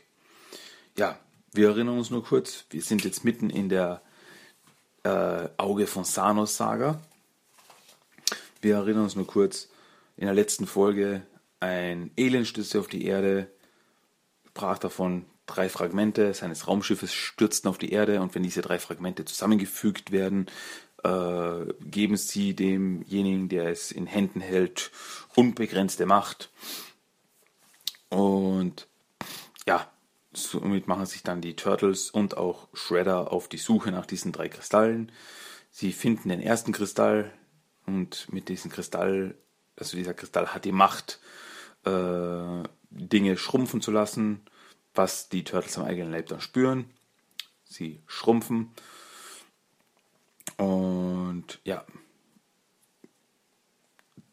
Ja, 0.95 1.19
wir 1.53 1.69
erinnern 1.69 1.97
uns 1.97 2.11
nur 2.11 2.23
kurz, 2.23 2.65
wir 2.69 2.81
sind 2.83 3.03
jetzt 3.03 3.25
mitten 3.25 3.49
in 3.49 3.67
der 3.67 4.03
äh, 5.03 5.49
Auge 5.57 5.87
von 5.87 6.03
Sanos 6.03 6.55
Saga. 6.55 7.01
Wir 8.61 8.75
erinnern 8.75 9.05
uns 9.05 9.15
nur 9.15 9.25
kurz, 9.25 9.69
in 10.17 10.25
der 10.25 10.35
letzten 10.35 10.67
Folge 10.67 11.23
ein 11.59 12.11
Alien 12.17 12.45
stürzte 12.45 12.79
auf 12.79 12.87
die 12.87 13.05
Erde, 13.05 13.49
sprach 14.49 14.77
davon, 14.77 15.25
drei 15.47 15.67
Fragmente 15.67 16.33
seines 16.35 16.67
Raumschiffes 16.67 17.11
stürzten 17.11 17.69
auf 17.69 17.79
die 17.79 17.91
Erde 17.91 18.21
und 18.21 18.35
wenn 18.35 18.43
diese 18.43 18.61
drei 18.61 18.77
Fragmente 18.77 19.25
zusammengefügt 19.25 20.11
werden, 20.11 20.45
äh, 21.03 21.65
geben 21.81 22.17
sie 22.17 22.55
demjenigen, 22.55 23.49
der 23.49 23.69
es 23.69 23.91
in 23.91 24.05
Händen 24.05 24.41
hält, 24.41 24.91
unbegrenzte 25.35 26.05
Macht. 26.05 26.51
Und 28.09 28.87
ja, 29.67 29.91
somit 30.37 30.87
machen 30.87 31.05
sich 31.05 31.23
dann 31.23 31.41
die 31.41 31.55
Turtles 31.55 32.09
und 32.09 32.37
auch 32.37 32.67
Shredder 32.73 33.31
auf 33.31 33.47
die 33.47 33.57
Suche 33.57 33.91
nach 33.91 34.05
diesen 34.05 34.31
drei 34.31 34.49
Kristallen. 34.49 35.11
Sie 35.71 35.91
finden 35.91 36.29
den 36.29 36.41
ersten 36.41 36.71
Kristall 36.71 37.33
und 37.85 38.31
mit 38.31 38.49
diesem 38.49 38.71
Kristall, 38.71 39.35
also 39.75 39.97
dieser 39.97 40.13
Kristall 40.13 40.53
hat 40.53 40.65
die 40.65 40.71
Macht, 40.71 41.19
äh, 41.85 42.63
Dinge 42.89 43.37
schrumpfen 43.37 43.81
zu 43.81 43.91
lassen, 43.91 44.41
was 44.93 45.29
die 45.29 45.43
Turtles 45.43 45.77
am 45.77 45.85
eigenen 45.85 46.11
Leib 46.11 46.27
dann 46.27 46.41
spüren. 46.41 46.89
Sie 47.65 48.01
schrumpfen 48.05 48.71
und 50.57 51.59
ja, 51.63 51.85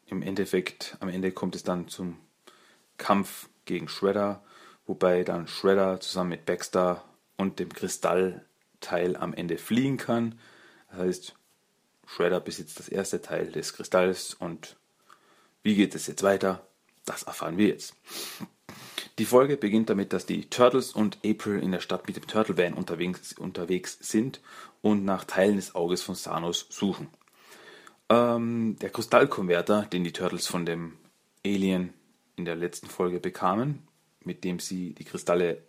im 0.05 0.21
Endeffekt, 0.21 0.97
am 0.99 1.09
Ende 1.09 1.31
kommt 1.31 1.55
es 1.55 1.63
dann 1.63 1.87
zum 1.87 2.17
Kampf 2.97 3.49
gegen 3.65 3.87
Shredder, 3.87 4.43
wobei 4.85 5.23
dann 5.23 5.47
Shredder 5.47 5.99
zusammen 5.99 6.31
mit 6.31 6.45
Baxter 6.45 7.03
und 7.37 7.59
dem 7.59 7.73
Kristallteil 7.73 9.15
am 9.15 9.33
Ende 9.33 9.57
fliehen 9.57 9.97
kann. 9.97 10.39
Das 10.89 10.99
heißt, 10.99 11.35
Shredder 12.05 12.39
besitzt 12.39 12.79
das 12.79 12.89
erste 12.89 13.21
Teil 13.21 13.51
des 13.51 13.73
Kristalls 13.73 14.33
und 14.33 14.77
wie 15.63 15.75
geht 15.75 15.95
es 15.95 16.07
jetzt 16.07 16.23
weiter? 16.23 16.65
Das 17.05 17.23
erfahren 17.23 17.57
wir 17.57 17.67
jetzt. 17.67 17.95
Die 19.19 19.25
Folge 19.25 19.57
beginnt 19.57 19.89
damit, 19.89 20.13
dass 20.13 20.25
die 20.25 20.49
Turtles 20.49 20.93
und 20.93 21.19
April 21.25 21.61
in 21.61 21.71
der 21.71 21.79
Stadt 21.79 22.07
mit 22.07 22.15
dem 22.15 22.27
Turtle 22.27 22.57
Van 22.57 22.73
unterwegs, 22.73 23.33
unterwegs 23.33 23.97
sind 24.01 24.41
und 24.81 25.05
nach 25.05 25.25
Teilen 25.25 25.57
des 25.57 25.75
Auges 25.75 26.01
von 26.01 26.15
Thanos 26.15 26.65
suchen. 26.69 27.07
Ähm, 28.09 28.77
der 28.81 28.89
Kristallkonverter, 28.89 29.83
den 29.83 30.03
die 30.03 30.13
Turtles 30.13 30.47
von 30.47 30.65
dem 30.65 30.97
Alien 31.45 31.93
in 32.35 32.45
der 32.45 32.55
letzten 32.55 32.87
Folge 32.87 33.19
bekamen, 33.19 33.87
mit 34.23 34.43
dem 34.43 34.59
sie 34.59 34.93
die 34.93 35.05
Kristalle 35.05 35.63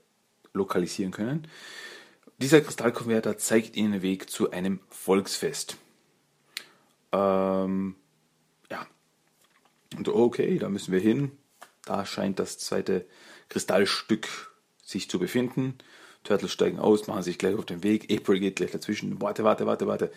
lokalisieren 0.52 1.12
können, 1.12 1.47
dieser 2.38 2.61
Kristallkonverter 2.61 3.38
zeigt 3.38 3.76
ihnen 3.76 3.92
den 3.92 4.02
Weg 4.02 4.28
zu 4.28 4.50
einem 4.50 4.80
Volksfest. 4.88 5.76
Ähm, 7.12 7.94
ja. 8.71 8.87
Und 9.97 10.09
okay, 10.09 10.59
da 10.59 10.68
müssen 10.68 10.92
wir 10.92 11.00
hin. 11.00 11.30
Da 11.85 12.04
scheint 12.04 12.38
das 12.38 12.59
zweite 12.59 13.06
Kristallstück 13.49 14.28
sich 14.85 15.09
zu 15.09 15.18
befinden. 15.18 15.78
Turtles 16.25 16.52
steigen 16.52 16.78
aus, 16.78 17.06
machen 17.06 17.23
sich 17.23 17.38
gleich 17.38 17.54
auf 17.54 17.66
den 17.66 17.82
Weg. 17.82 18.12
April 18.12 18.40
geht 18.40 18.56
gleich 18.56 18.71
dazwischen. 18.71 19.21
Warte, 19.21 19.44
warte, 19.44 19.66
warte, 19.66 19.87
warte. 19.87 20.12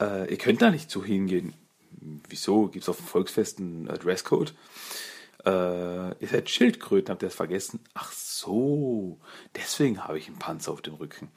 Äh, 0.00 0.30
ihr 0.30 0.38
könnt 0.38 0.62
da 0.62 0.70
nicht 0.70 0.90
so 0.90 1.04
hingehen. 1.04 1.54
Wieso? 2.28 2.68
Gibt 2.68 2.84
es 2.84 2.88
auf 2.88 2.98
dem 2.98 3.06
Volksfest 3.06 3.58
einen 3.58 3.86
Dresscode? 3.86 4.54
Äh, 5.48 6.14
ihr 6.20 6.28
seid 6.28 6.50
Schildkröten, 6.50 7.10
habt 7.10 7.22
ihr 7.22 7.28
das 7.28 7.34
vergessen? 7.34 7.80
Ach 7.94 8.12
so, 8.12 9.18
deswegen 9.56 10.04
habe 10.04 10.18
ich 10.18 10.28
einen 10.28 10.38
Panzer 10.38 10.72
auf 10.72 10.82
dem 10.82 10.94
Rücken. 10.94 11.30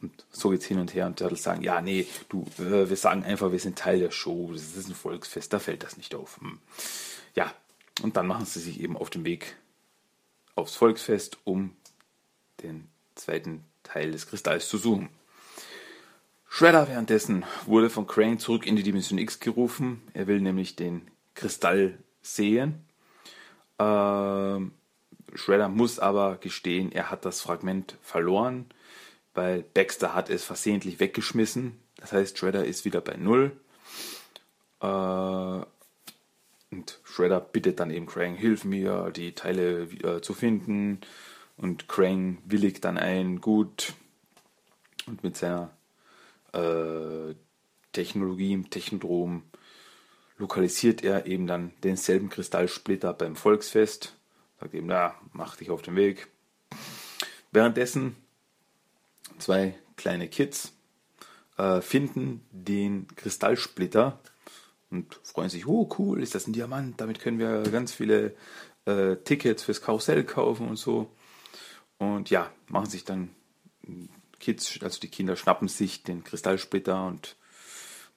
Und 0.00 0.26
so 0.30 0.50
geht's 0.50 0.66
hin 0.66 0.78
und 0.78 0.94
her 0.94 1.06
und 1.06 1.18
Turtles 1.18 1.42
sagen, 1.42 1.62
ja, 1.62 1.80
nee, 1.80 2.06
du, 2.28 2.46
äh, 2.58 2.88
wir 2.88 2.96
sagen 2.96 3.24
einfach, 3.24 3.50
wir 3.50 3.58
sind 3.58 3.76
Teil 3.76 3.98
der 3.98 4.12
Show, 4.12 4.50
das 4.52 4.76
ist 4.76 4.88
ein 4.88 4.94
Volksfest, 4.94 5.52
da 5.52 5.58
fällt 5.58 5.82
das 5.82 5.96
nicht 5.96 6.14
auf. 6.14 6.40
Hm. 6.40 6.60
Ja, 7.34 7.52
und 8.02 8.16
dann 8.16 8.28
machen 8.28 8.46
sie 8.46 8.60
sich 8.60 8.80
eben 8.80 8.96
auf 8.96 9.10
den 9.10 9.24
Weg 9.24 9.56
aufs 10.54 10.76
Volksfest, 10.76 11.38
um 11.42 11.74
den 12.62 12.88
zweiten 13.16 13.64
Teil 13.82 14.12
des 14.12 14.28
Kristalls 14.28 14.68
zu 14.68 14.78
suchen. 14.78 15.08
Shredder 16.48 16.88
währenddessen 16.88 17.44
wurde 17.66 17.90
von 17.90 18.06
Crane 18.06 18.38
zurück 18.38 18.66
in 18.66 18.76
die 18.76 18.84
Dimension 18.84 19.18
X 19.18 19.40
gerufen. 19.40 20.02
Er 20.14 20.28
will 20.28 20.40
nämlich 20.40 20.76
den 20.76 21.10
Kristall 21.34 21.98
sehen. 22.22 22.87
Ähm, 23.78 24.72
Shredder 25.34 25.68
muss 25.68 25.98
aber 25.98 26.36
gestehen, 26.36 26.92
er 26.92 27.10
hat 27.10 27.24
das 27.24 27.40
Fragment 27.40 27.96
verloren, 28.02 28.66
weil 29.34 29.62
Baxter 29.62 30.14
hat 30.14 30.30
es 30.30 30.44
versehentlich 30.44 31.00
weggeschmissen. 31.00 31.78
Das 31.96 32.12
heißt, 32.12 32.38
Shredder 32.38 32.64
ist 32.64 32.84
wieder 32.84 33.00
bei 33.00 33.16
Null. 33.16 33.52
Äh, 34.80 35.64
und 36.70 37.00
Shredder 37.02 37.40
bittet 37.40 37.80
dann 37.80 37.90
eben 37.90 38.06
Krang, 38.06 38.34
hilf 38.34 38.64
mir, 38.64 39.10
die 39.14 39.32
Teile 39.32 39.82
äh, 39.84 40.20
zu 40.20 40.34
finden. 40.34 41.00
Und 41.56 41.88
Krang 41.88 42.38
willigt 42.44 42.84
dann 42.84 42.98
ein, 42.98 43.40
gut. 43.40 43.94
Und 45.06 45.22
mit 45.24 45.36
seiner 45.36 45.70
äh, 46.52 47.34
Technologie 47.92 48.52
im 48.52 48.70
Technodrom 48.70 49.42
lokalisiert 50.38 51.02
er 51.04 51.26
eben 51.26 51.46
dann 51.46 51.72
denselben 51.82 52.30
Kristallsplitter 52.30 53.12
beim 53.12 53.36
Volksfest. 53.36 54.16
Sagt 54.60 54.74
eben, 54.74 54.90
ja, 54.90 55.14
mach 55.32 55.56
dich 55.56 55.70
auf 55.70 55.82
den 55.82 55.96
Weg. 55.96 56.28
Währenddessen 57.52 58.16
zwei 59.38 59.74
kleine 59.96 60.28
Kids 60.28 60.72
äh, 61.56 61.80
finden 61.80 62.44
den 62.50 63.06
Kristallsplitter 63.16 64.20
und 64.90 65.20
freuen 65.22 65.50
sich, 65.50 65.66
oh 65.66 65.88
cool, 65.98 66.22
ist 66.22 66.34
das 66.34 66.46
ein 66.46 66.52
Diamant, 66.52 67.00
damit 67.00 67.20
können 67.20 67.38
wir 67.38 67.62
ganz 67.64 67.92
viele 67.92 68.34
äh, 68.86 69.16
Tickets 69.16 69.62
fürs 69.64 69.82
Karussell 69.82 70.24
kaufen 70.24 70.68
und 70.68 70.76
so. 70.76 71.10
Und 71.98 72.30
ja, 72.30 72.50
machen 72.68 72.88
sich 72.88 73.04
dann 73.04 73.34
Kids, 74.38 74.78
also 74.82 75.00
die 75.00 75.08
Kinder 75.08 75.36
schnappen 75.36 75.68
sich 75.68 76.04
den 76.04 76.24
Kristallsplitter 76.24 77.06
und 77.06 77.36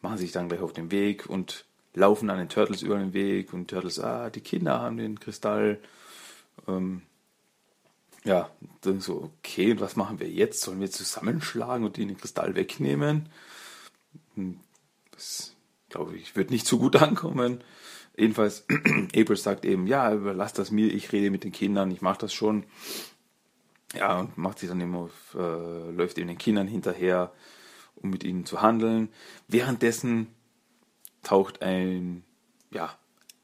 machen 0.02 0.18
sich 0.18 0.32
dann 0.32 0.50
gleich 0.50 0.62
auf 0.62 0.74
den 0.74 0.92
Weg 0.92 1.28
und 1.28 1.66
laufen 1.94 2.30
an 2.30 2.38
den 2.38 2.50
Turtles 2.50 2.82
über 2.82 2.98
den 2.98 3.14
Weg 3.14 3.54
und 3.54 3.70
Turtles, 3.70 4.00
ah, 4.00 4.30
die 4.30 4.42
Kinder 4.42 4.80
haben 4.80 4.98
den 4.98 5.20
Kristall. 5.20 5.80
Ähm, 6.68 7.02
ja, 8.24 8.50
dann 8.82 9.02
so, 9.02 9.32
okay, 9.40 9.72
und 9.72 9.82
was 9.82 9.96
machen 9.96 10.20
wir 10.20 10.30
jetzt? 10.30 10.62
Sollen 10.62 10.80
wir 10.80 10.92
zusammenschlagen 10.92 11.86
und 11.86 11.98
ihnen 11.98 12.10
den 12.10 12.18
Kristall 12.18 12.56
wegnehmen? 12.56 13.30
Hm, 14.36 14.60
das 15.12 15.56
glaube 15.92 16.16
ich, 16.16 16.36
wird 16.36 16.50
nicht 16.50 16.66
so 16.66 16.80
gut 16.80 16.96
ankommen. 17.02 17.64
Jedenfalls, 18.18 18.66
April 19.16 19.36
sagt 19.36 19.66
eben, 19.66 19.88
ja, 19.88 20.14
überlass 20.14 20.54
das 20.54 20.72
mir, 20.72 20.88
ich 20.88 21.12
rede 21.12 21.30
mit 21.30 21.44
den 21.44 21.52
Kindern, 21.52 21.92
ich 21.92 22.02
mache 22.02 22.20
das 22.20 22.34
schon. 22.34 22.64
Ja, 23.94 24.20
und 24.20 24.38
macht 24.38 24.60
sich 24.60 24.70
dann 24.70 24.80
immer, 24.80 25.10
äh, 25.36 25.92
läuft 25.92 26.18
eben 26.18 26.30
den 26.30 26.38
Kindern 26.38 26.68
hinterher, 26.68 27.34
um 27.96 28.10
mit 28.10 28.24
ihnen 28.24 28.46
zu 28.46 28.62
handeln. 28.62 29.10
Währenddessen 29.48 30.28
taucht 31.24 31.62
ein, 31.62 32.24
ja, 32.72 32.96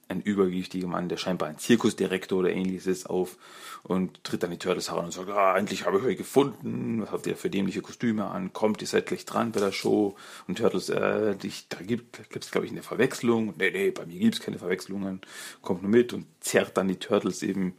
ein 0.10 0.22
übergewichtiger 0.22 0.88
Mann, 0.88 1.10
der 1.10 1.18
scheinbar 1.18 1.50
ein 1.50 1.58
Zirkusdirektor 1.58 2.40
oder 2.40 2.50
ähnliches 2.50 2.88
ist, 2.88 3.10
auf 3.10 3.38
und 3.84 4.24
tritt 4.24 4.44
an 4.44 4.52
die 4.52 4.58
Turtles 4.58 4.90
heran 4.90 5.06
und 5.06 5.12
sagt, 5.12 5.30
ah, 5.30 5.58
endlich 5.58 5.86
habe 5.86 6.00
ich 6.00 6.04
euch 6.04 6.18
gefunden, 6.18 7.02
was 7.02 7.12
habt 7.12 7.28
ihr 7.28 7.36
für 7.36 7.50
dämliche 7.50 7.82
Kostüme 7.82 8.26
an, 8.26 8.54
kommt, 8.54 8.82
ihr 8.82 8.88
seid 8.88 9.08
gleich 9.08 9.26
dran 9.26 9.52
bei 9.52 9.60
der 9.60 9.72
Show. 9.72 10.16
Und 10.48 10.60
Turtles, 10.60 10.90
äh, 10.90 11.36
dich, 11.36 11.68
da 11.68 11.80
gibt 11.80 12.20
es 12.36 12.52
glaube 12.52 12.66
ich 12.66 12.72
eine 12.72 12.84
Verwechslung, 12.84 13.54
nee, 13.58 13.72
nee, 13.72 13.92
bei 13.92 14.06
mir 14.06 14.20
gibt 14.20 14.36
es 14.36 14.42
keine 14.42 14.60
Verwechslungen, 14.60 15.22
kommt 15.62 15.82
nur 15.82 15.92
mit 15.92 16.14
und 16.14 16.26
zerrt 16.40 16.78
dann 16.78 16.88
die 16.88 17.00
Turtles 17.00 17.44
eben 17.44 17.76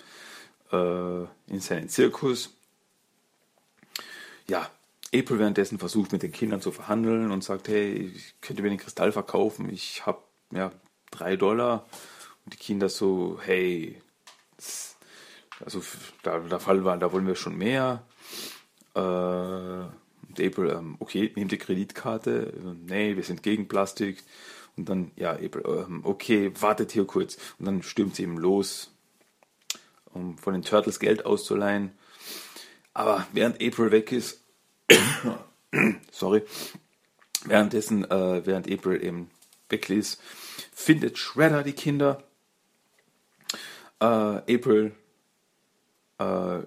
äh, 0.71 1.23
in 1.47 1.61
seinen 1.61 1.89
Zirkus. 1.89 2.55
Ja, 4.49 4.71
April 5.15 5.39
währenddessen 5.39 5.79
versucht 5.79 6.13
mit 6.13 6.23
den 6.23 6.33
Kindern 6.33 6.61
zu 6.61 6.71
verhandeln 6.71 7.31
und 7.31 7.43
sagt, 7.43 7.69
hey, 7.69 8.13
ich 8.15 8.35
könnte 8.41 8.63
mir 8.63 8.69
den 8.69 8.79
Kristall 8.79 9.13
verkaufen, 9.13 9.71
ich 9.71 10.05
habe 10.05 10.23
ja 10.53 10.73
drei 11.11 11.37
Dollar 11.37 11.87
und 12.45 12.55
die 12.55 12.59
Kinder 12.59 12.89
so, 12.89 13.39
hey, 13.43 14.01
also 15.65 15.83
da, 16.23 16.39
der 16.39 16.61
Fall 16.61 16.85
war, 16.85 16.97
da 16.99 17.13
wollen 17.13 17.27
wir 17.27 17.35
schon 17.35 17.57
mehr. 17.57 18.05
Äh, 18.95 19.01
und 19.01 20.41
April, 20.41 20.71
ähm, 20.71 20.97
okay, 20.99 21.33
nehmt 21.35 21.53
die 21.53 21.59
Kreditkarte. 21.59 22.53
Nee, 22.87 23.17
wir 23.17 23.23
sind 23.23 23.43
gegen 23.43 23.69
Plastik. 23.69 24.23
Und 24.77 24.89
dann, 24.89 25.11
ja, 25.17 25.33
April, 25.33 25.63
ähm, 25.67 26.01
okay, 26.05 26.53
wartet 26.61 26.93
hier 26.93 27.07
kurz. 27.07 27.39
Und 27.59 27.67
dann 27.67 27.83
stürmt 27.83 28.15
sie 28.15 28.23
eben 28.23 28.39
los, 28.39 28.93
um 30.13 30.39
von 30.39 30.53
den 30.53 30.63
Turtles 30.63 31.01
Geld 31.01 31.27
auszuleihen. 31.27 31.93
Aber 32.95 33.27
während 33.33 33.57
April 33.57 33.91
weg 33.91 34.13
ist, 34.13 34.43
sorry, 36.13 36.43
währenddessen, 37.45 38.05
äh, 38.11 38.47
während 38.47 38.71
April 38.71 39.03
eben 39.03 39.31
weg 39.69 39.91
ist, 39.91 40.21
findet 40.73 41.19
Shredder 41.19 41.63
die 41.63 41.73
Kinder 41.73 42.23
Äh, 44.01 44.05
April 44.05 44.95
äh, 46.19 46.61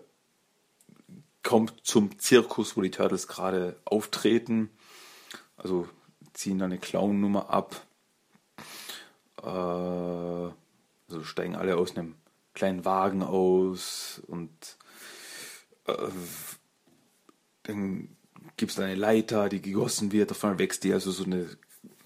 kommt 1.43 1.85
zum 1.85 2.19
Zirkus, 2.19 2.75
wo 2.75 2.81
die 2.81 2.91
Turtles 2.91 3.27
gerade 3.27 3.79
auftreten. 3.85 4.69
Also 5.55 5.87
ziehen 6.33 6.59
da 6.59 6.65
eine 6.65 6.77
Clown-Nummer 6.77 7.49
ab. 7.49 7.85
Äh, 9.41 9.45
also 9.47 11.23
steigen 11.23 11.55
alle 11.55 11.77
aus 11.77 11.95
einem 11.95 12.15
kleinen 12.53 12.83
Wagen 12.83 13.23
aus 13.23 14.21
und 14.27 14.77
äh, 15.87 15.93
dann 17.71 18.09
gibt 18.57 18.71
es 18.71 18.79
eine 18.79 18.95
Leiter, 18.95 19.49
die 19.49 19.61
gegossen 19.61 20.11
wird, 20.11 20.31
davon 20.31 20.59
wächst 20.59 20.83
die 20.83 20.93
also 20.93 21.11
so 21.11 21.23
eine, 21.23 21.47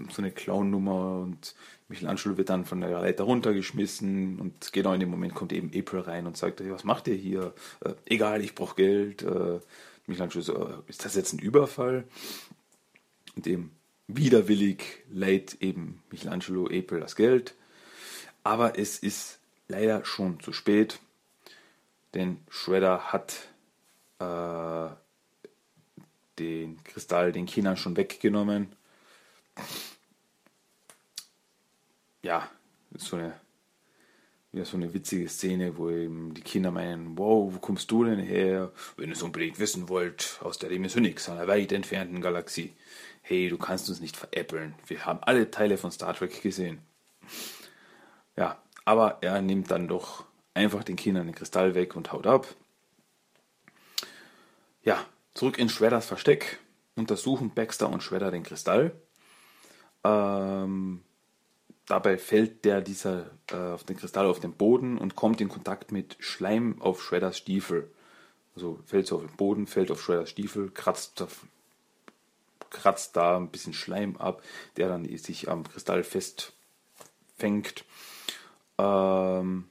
so 0.09 0.21
eine 0.21 0.31
Clown-Nummer 0.31 1.21
und 1.21 1.55
Michelangelo 1.87 2.37
wird 2.37 2.49
dann 2.49 2.65
von 2.65 2.81
der 2.81 2.89
Leiter 2.89 3.25
runtergeschmissen 3.25 4.39
und 4.39 4.73
genau 4.73 4.93
in 4.93 4.99
dem 4.99 5.09
Moment 5.09 5.35
kommt 5.35 5.53
eben 5.53 5.71
April 5.75 6.01
rein 6.01 6.25
und 6.25 6.35
sagt, 6.35 6.61
was 6.69 6.83
macht 6.83 7.07
ihr 7.07 7.15
hier? 7.15 7.53
Äh, 7.81 7.93
egal, 8.05 8.41
ich 8.41 8.55
brauche 8.55 8.75
Geld. 8.75 9.21
Äh, 9.21 9.59
Michelangelo 10.07 10.41
so, 10.41 10.67
äh, 10.67 10.73
ist 10.87 11.05
das 11.05 11.15
jetzt 11.15 11.33
ein 11.33 11.39
Überfall? 11.39 12.05
Und 13.35 13.45
eben 13.45 13.71
widerwillig 14.07 15.03
leiht 15.11 15.57
eben 15.61 16.01
Michelangelo 16.09 16.65
April 16.65 17.01
das 17.01 17.15
Geld. 17.15 17.55
Aber 18.43 18.79
es 18.79 18.97
ist 18.99 19.39
leider 19.67 20.05
schon 20.05 20.39
zu 20.39 20.53
spät, 20.53 20.99
denn 22.13 22.37
Shredder 22.49 23.11
hat 23.11 23.47
äh, 24.19 24.95
den 26.39 26.83
Kristall 26.83 27.31
den 27.31 27.45
Kindern 27.45 27.77
schon 27.77 27.97
weggenommen 27.97 28.75
ja, 32.25 32.49
so 32.95 33.17
eine, 33.17 33.39
ja, 34.51 34.65
so 34.65 34.77
eine 34.77 34.93
witzige 34.93 35.29
Szene, 35.29 35.77
wo 35.77 35.89
eben 35.89 36.33
die 36.33 36.41
Kinder 36.41 36.71
meinen, 36.71 37.17
wow, 37.17 37.53
wo 37.53 37.59
kommst 37.59 37.91
du 37.91 38.03
denn 38.03 38.19
her? 38.19 38.71
Wenn 38.97 39.09
ihr 39.09 39.15
es 39.15 39.21
unbedingt 39.21 39.59
wissen 39.59 39.89
wollt, 39.89 40.39
aus 40.41 40.57
der 40.57 40.69
Dimension 40.69 41.05
X, 41.05 41.29
einer 41.29 41.47
weit 41.47 41.71
entfernten 41.71 42.21
Galaxie. 42.21 42.73
Hey, 43.21 43.49
du 43.49 43.57
kannst 43.57 43.89
uns 43.89 44.01
nicht 44.01 44.17
veräppeln. 44.17 44.75
Wir 44.87 45.05
haben 45.05 45.19
alle 45.21 45.51
Teile 45.51 45.77
von 45.77 45.91
Star 45.91 46.15
Trek 46.15 46.41
gesehen. 46.41 46.79
Ja, 48.35 48.61
aber 48.85 49.19
er 49.21 49.41
nimmt 49.41 49.69
dann 49.71 49.87
doch 49.87 50.25
einfach 50.53 50.83
den 50.83 50.95
Kindern 50.95 51.27
den 51.27 51.35
Kristall 51.35 51.75
weg 51.75 51.95
und 51.95 52.11
haut 52.11 52.27
ab. 52.27 52.47
Ja, 54.83 55.05
zurück 55.35 55.59
in 55.59 55.69
Shredders 55.69 56.07
Versteck 56.07 56.59
untersuchen 56.95 57.53
Baxter 57.53 57.89
und 57.89 58.01
Shredder 58.01 58.31
den 58.31 58.43
Kristall. 58.43 58.93
Ähm, 60.03 61.01
Dabei 61.85 62.17
fällt 62.17 62.65
der 62.65 62.81
dieser 62.81 63.29
äh, 63.51 63.55
auf 63.55 63.83
den 63.83 63.97
Kristall 63.97 64.25
auf 64.25 64.39
den 64.39 64.53
Boden 64.53 64.97
und 64.97 65.15
kommt 65.15 65.39
in 65.39 65.49
Kontakt 65.49 65.91
mit 65.91 66.17
Schleim 66.19 66.81
auf 66.81 67.03
Shredders 67.03 67.37
Stiefel. 67.37 67.91
Also 68.55 68.79
fällt 68.85 69.05
so 69.07 69.17
auf 69.17 69.21
den 69.21 69.35
Boden, 69.35 69.67
fällt 69.67 69.91
auf 69.91 70.01
Shredders 70.01 70.31
Stiefel, 70.31 70.71
kratzt, 70.71 71.23
kratzt 72.71 73.15
da 73.15 73.37
ein 73.37 73.49
bisschen 73.49 73.73
Schleim 73.73 74.17
ab, 74.17 74.41
der 74.77 74.87
dann 74.87 75.05
sich 75.17 75.47
am 75.47 75.63
Kristall 75.63 76.03
festfängt. 76.03 77.85
Ähm, 78.79 79.65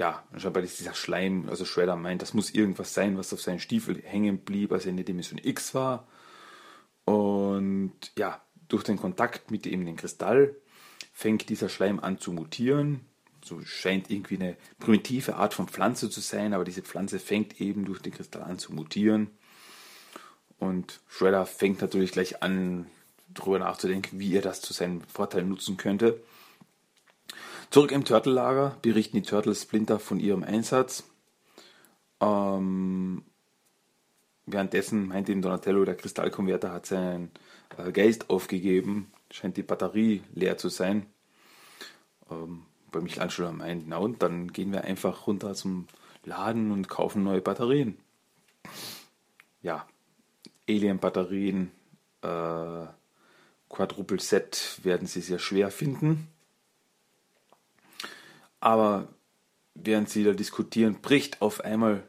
ja, 0.00 0.24
scheinbar 0.38 0.62
ist 0.62 0.80
dieser 0.80 0.94
Schleim, 0.94 1.46
also 1.50 1.66
Shredder 1.66 1.94
meint, 1.94 2.22
das 2.22 2.32
muss 2.32 2.50
irgendwas 2.50 2.94
sein, 2.94 3.18
was 3.18 3.34
auf 3.34 3.42
seinen 3.42 3.60
Stiefel 3.60 4.00
hängen 4.02 4.38
blieb, 4.38 4.72
als 4.72 4.86
er 4.86 4.92
in 4.92 4.96
der 4.96 5.04
Dimension 5.04 5.38
X 5.42 5.74
war. 5.74 6.08
Und 7.04 7.92
ja, 8.16 8.40
durch 8.68 8.82
den 8.82 8.96
Kontakt 8.96 9.50
mit 9.50 9.66
eben 9.66 9.84
dem 9.84 9.96
Kristall 9.96 10.56
fängt 11.12 11.50
dieser 11.50 11.68
Schleim 11.68 12.00
an 12.00 12.18
zu 12.18 12.32
mutieren. 12.32 13.00
So 13.44 13.60
scheint 13.60 14.10
irgendwie 14.10 14.36
eine 14.36 14.56
primitive 14.78 15.36
Art 15.36 15.52
von 15.52 15.68
Pflanze 15.68 16.08
zu 16.08 16.20
sein, 16.20 16.54
aber 16.54 16.64
diese 16.64 16.80
Pflanze 16.80 17.18
fängt 17.18 17.60
eben 17.60 17.84
durch 17.84 18.00
den 18.00 18.14
Kristall 18.14 18.44
an 18.44 18.58
zu 18.58 18.72
mutieren. 18.72 19.28
Und 20.58 21.00
Shredder 21.08 21.44
fängt 21.44 21.82
natürlich 21.82 22.12
gleich 22.12 22.42
an, 22.42 22.86
darüber 23.28 23.58
nachzudenken, 23.58 24.18
wie 24.18 24.34
er 24.34 24.42
das 24.42 24.62
zu 24.62 24.72
seinem 24.72 25.02
Vorteil 25.02 25.44
nutzen 25.44 25.76
könnte. 25.76 26.22
Zurück 27.70 27.92
im 27.92 28.04
Turtle-Lager 28.04 28.76
berichten 28.82 29.16
die 29.16 29.22
Turtles 29.22 29.62
Splinter 29.62 29.98
von 29.98 30.18
ihrem 30.20 30.42
Einsatz. 30.42 31.04
Ähm, 32.20 33.22
währenddessen 34.46 35.08
meint 35.08 35.28
ihm 35.28 35.40
Donatello, 35.40 35.84
der 35.84 35.96
Kristallkonverter 35.96 36.72
hat 36.72 36.86
seinen 36.86 37.30
äh, 37.78 37.92
Geist 37.92 38.28
aufgegeben 38.28 39.12
scheint 39.30 39.56
die 39.56 39.62
Batterie 39.62 40.22
leer 40.34 40.58
zu 40.58 40.68
sein. 40.68 41.06
Ähm, 42.30 42.66
bei 42.90 43.00
Michelangelo 43.00 43.52
meint, 43.52 43.88
na 43.88 43.98
und 43.98 44.22
dann 44.22 44.52
gehen 44.52 44.72
wir 44.72 44.84
einfach 44.84 45.26
runter 45.26 45.54
zum 45.54 45.86
Laden 46.24 46.72
und 46.72 46.88
kaufen 46.88 47.22
neue 47.22 47.40
Batterien. 47.40 47.98
Ja, 49.62 49.86
Alien-Batterien, 50.68 51.70
äh, 52.22 52.86
Quadruple 53.68 54.20
Set 54.20 54.80
werden 54.82 55.06
sie 55.06 55.20
sehr 55.20 55.38
schwer 55.38 55.70
finden. 55.70 56.28
Aber 58.60 59.08
während 59.74 60.08
sie 60.08 60.24
da 60.24 60.32
diskutieren, 60.32 61.00
bricht 61.00 61.42
auf 61.42 61.62
einmal 61.62 62.02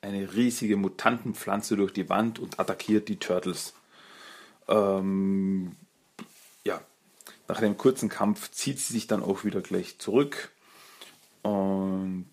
eine 0.00 0.34
riesige 0.34 0.76
Mutantenpflanze 0.76 1.76
durch 1.76 1.92
die 1.92 2.08
Wand 2.08 2.38
und 2.38 2.60
attackiert 2.60 3.08
die 3.08 3.18
Turtles. 3.18 3.74
Ähm, 4.68 5.76
nach 7.48 7.60
dem 7.60 7.76
kurzen 7.76 8.08
Kampf 8.08 8.50
zieht 8.50 8.80
sie 8.80 8.92
sich 8.92 9.06
dann 9.06 9.22
auch 9.22 9.44
wieder 9.44 9.60
gleich 9.60 9.98
zurück. 9.98 10.50
Und 11.42 12.30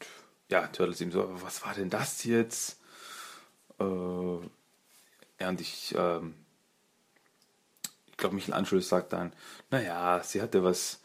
ja, 0.50 0.68
Turtles 0.68 1.02
ihm 1.02 1.12
so, 1.12 1.30
was 1.42 1.64
war 1.66 1.74
denn 1.74 1.90
das 1.90 2.24
jetzt? 2.24 2.80
Äh, 3.80 3.84
ja, 3.84 5.50
und 5.50 5.62
ich, 5.62 5.94
ähm, 5.98 6.34
ich 8.10 8.18
glaube, 8.18 8.36
Michelangelo 8.36 8.82
sagt 8.82 9.14
dann, 9.14 9.34
naja, 9.70 10.22
sie 10.24 10.42
hatte 10.42 10.64
was 10.64 11.02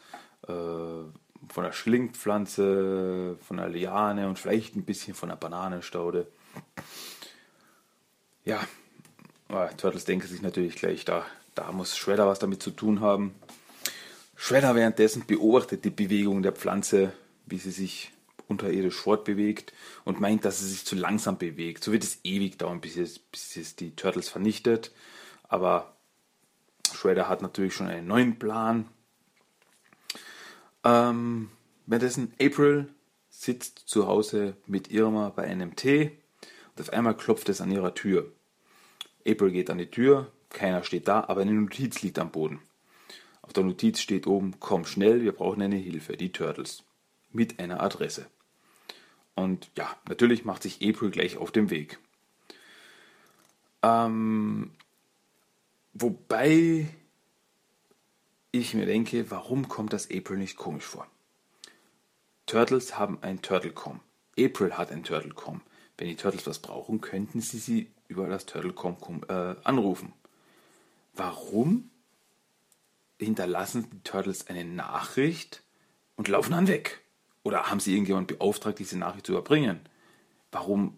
äh, 0.47 1.03
von 1.47 1.63
der 1.63 1.71
Schlingpflanze, 1.71 3.37
von 3.41 3.57
der 3.57 3.69
Liane 3.69 4.27
und 4.27 4.37
vielleicht 4.37 4.75
ein 4.75 4.83
bisschen 4.83 5.13
von 5.13 5.29
der 5.29 5.35
Bananenstaude. 5.35 6.27
Ja, 8.45 8.59
Turtles 9.77 10.05
denken 10.05 10.27
sich 10.27 10.41
natürlich 10.41 10.75
gleich, 10.75 11.05
da, 11.05 11.25
da 11.55 11.71
muss 11.71 11.97
Shredder 11.97 12.27
was 12.27 12.39
damit 12.39 12.61
zu 12.61 12.71
tun 12.71 13.01
haben. 13.01 13.35
Shredder 14.35 14.75
währenddessen 14.75 15.25
beobachtet 15.25 15.85
die 15.85 15.89
Bewegung 15.89 16.41
der 16.41 16.53
Pflanze, 16.53 17.13
wie 17.45 17.57
sie 17.57 17.71
sich 17.71 18.11
unterirdisch 18.47 18.95
fortbewegt 18.95 19.73
und 20.05 20.19
meint, 20.19 20.45
dass 20.45 20.59
sie 20.59 20.67
sich 20.67 20.85
zu 20.85 20.95
langsam 20.95 21.37
bewegt. 21.37 21.83
So 21.83 21.91
wird 21.91 22.03
es 22.03 22.19
ewig 22.23 22.57
dauern, 22.57 22.81
bis 22.81 22.97
es, 22.97 23.19
bis 23.19 23.55
es 23.55 23.75
die 23.75 23.95
Turtles 23.95 24.29
vernichtet. 24.29 24.91
Aber 25.47 25.95
Shredder 26.93 27.29
hat 27.29 27.41
natürlich 27.41 27.73
schon 27.73 27.87
einen 27.87 28.07
neuen 28.07 28.39
Plan. 28.39 28.87
Ähm, 30.83 31.49
währenddessen 31.85 32.33
April 32.41 32.89
sitzt 33.29 33.83
zu 33.85 34.07
Hause 34.07 34.55
mit 34.65 34.91
Irma 34.91 35.29
bei 35.29 35.43
einem 35.43 35.75
Tee 35.75 36.11
und 36.71 36.81
auf 36.81 36.93
einmal 36.93 37.15
klopft 37.15 37.49
es 37.49 37.61
an 37.61 37.71
ihrer 37.71 37.93
Tür. 37.93 38.31
April 39.27 39.51
geht 39.51 39.69
an 39.69 39.77
die 39.77 39.91
Tür, 39.91 40.31
keiner 40.49 40.83
steht 40.83 41.07
da, 41.07 41.25
aber 41.27 41.41
eine 41.41 41.53
Notiz 41.53 42.01
liegt 42.01 42.19
am 42.19 42.31
Boden. 42.31 42.59
Auf 43.41 43.53
der 43.53 43.63
Notiz 43.63 43.99
steht 43.99 44.27
oben, 44.27 44.59
komm 44.59 44.85
schnell, 44.85 45.21
wir 45.21 45.31
brauchen 45.31 45.61
eine 45.61 45.75
Hilfe, 45.75 46.17
die 46.17 46.31
Turtles. 46.31 46.83
Mit 47.31 47.59
einer 47.59 47.81
Adresse. 47.81 48.25
Und 49.35 49.69
ja, 49.77 49.95
natürlich 50.07 50.45
macht 50.45 50.63
sich 50.63 50.87
April 50.87 51.11
gleich 51.11 51.37
auf 51.37 51.51
den 51.51 51.69
Weg. 51.69 51.99
Ähm, 53.83 54.71
wobei 55.93 56.87
ich 58.51 58.73
mir 58.73 58.85
denke, 58.85 59.29
warum 59.31 59.67
kommt 59.67 59.93
das 59.93 60.09
April 60.11 60.37
nicht 60.37 60.57
komisch 60.57 60.85
vor? 60.85 61.07
Turtles 62.45 62.97
haben 62.97 63.19
ein 63.21 63.41
Turtlecom. 63.41 63.99
April 64.37 64.77
hat 64.77 64.91
ein 64.91 65.03
Turtlecom. 65.03 65.61
Wenn 65.97 66.07
die 66.07 66.15
Turtles 66.15 66.47
was 66.47 66.59
brauchen, 66.59 67.01
könnten 67.01 67.41
sie 67.41 67.59
sie 67.59 67.91
über 68.07 68.27
das 68.27 68.45
Turtlecom 68.45 69.23
äh, 69.27 69.55
anrufen. 69.63 70.13
Warum 71.13 71.89
hinterlassen 73.19 73.87
die 73.91 74.03
Turtles 74.03 74.47
eine 74.47 74.63
Nachricht 74.63 75.61
und 76.15 76.27
laufen 76.27 76.51
dann 76.51 76.67
weg. 76.67 77.01
Oder 77.43 77.69
haben 77.69 77.79
sie 77.79 77.91
irgendjemand 77.91 78.27
beauftragt, 78.27 78.79
diese 78.79 78.97
Nachricht 78.97 79.25
zu 79.25 79.33
überbringen? 79.33 79.79
Warum 80.51 80.97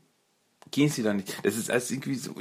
gehen 0.69 0.89
sie 0.89 1.03
dann 1.03 1.17
nicht? 1.17 1.43
Das 1.43 1.57
ist 1.57 1.69
alles 1.69 1.91
irgendwie 1.91 2.15
so. 2.15 2.35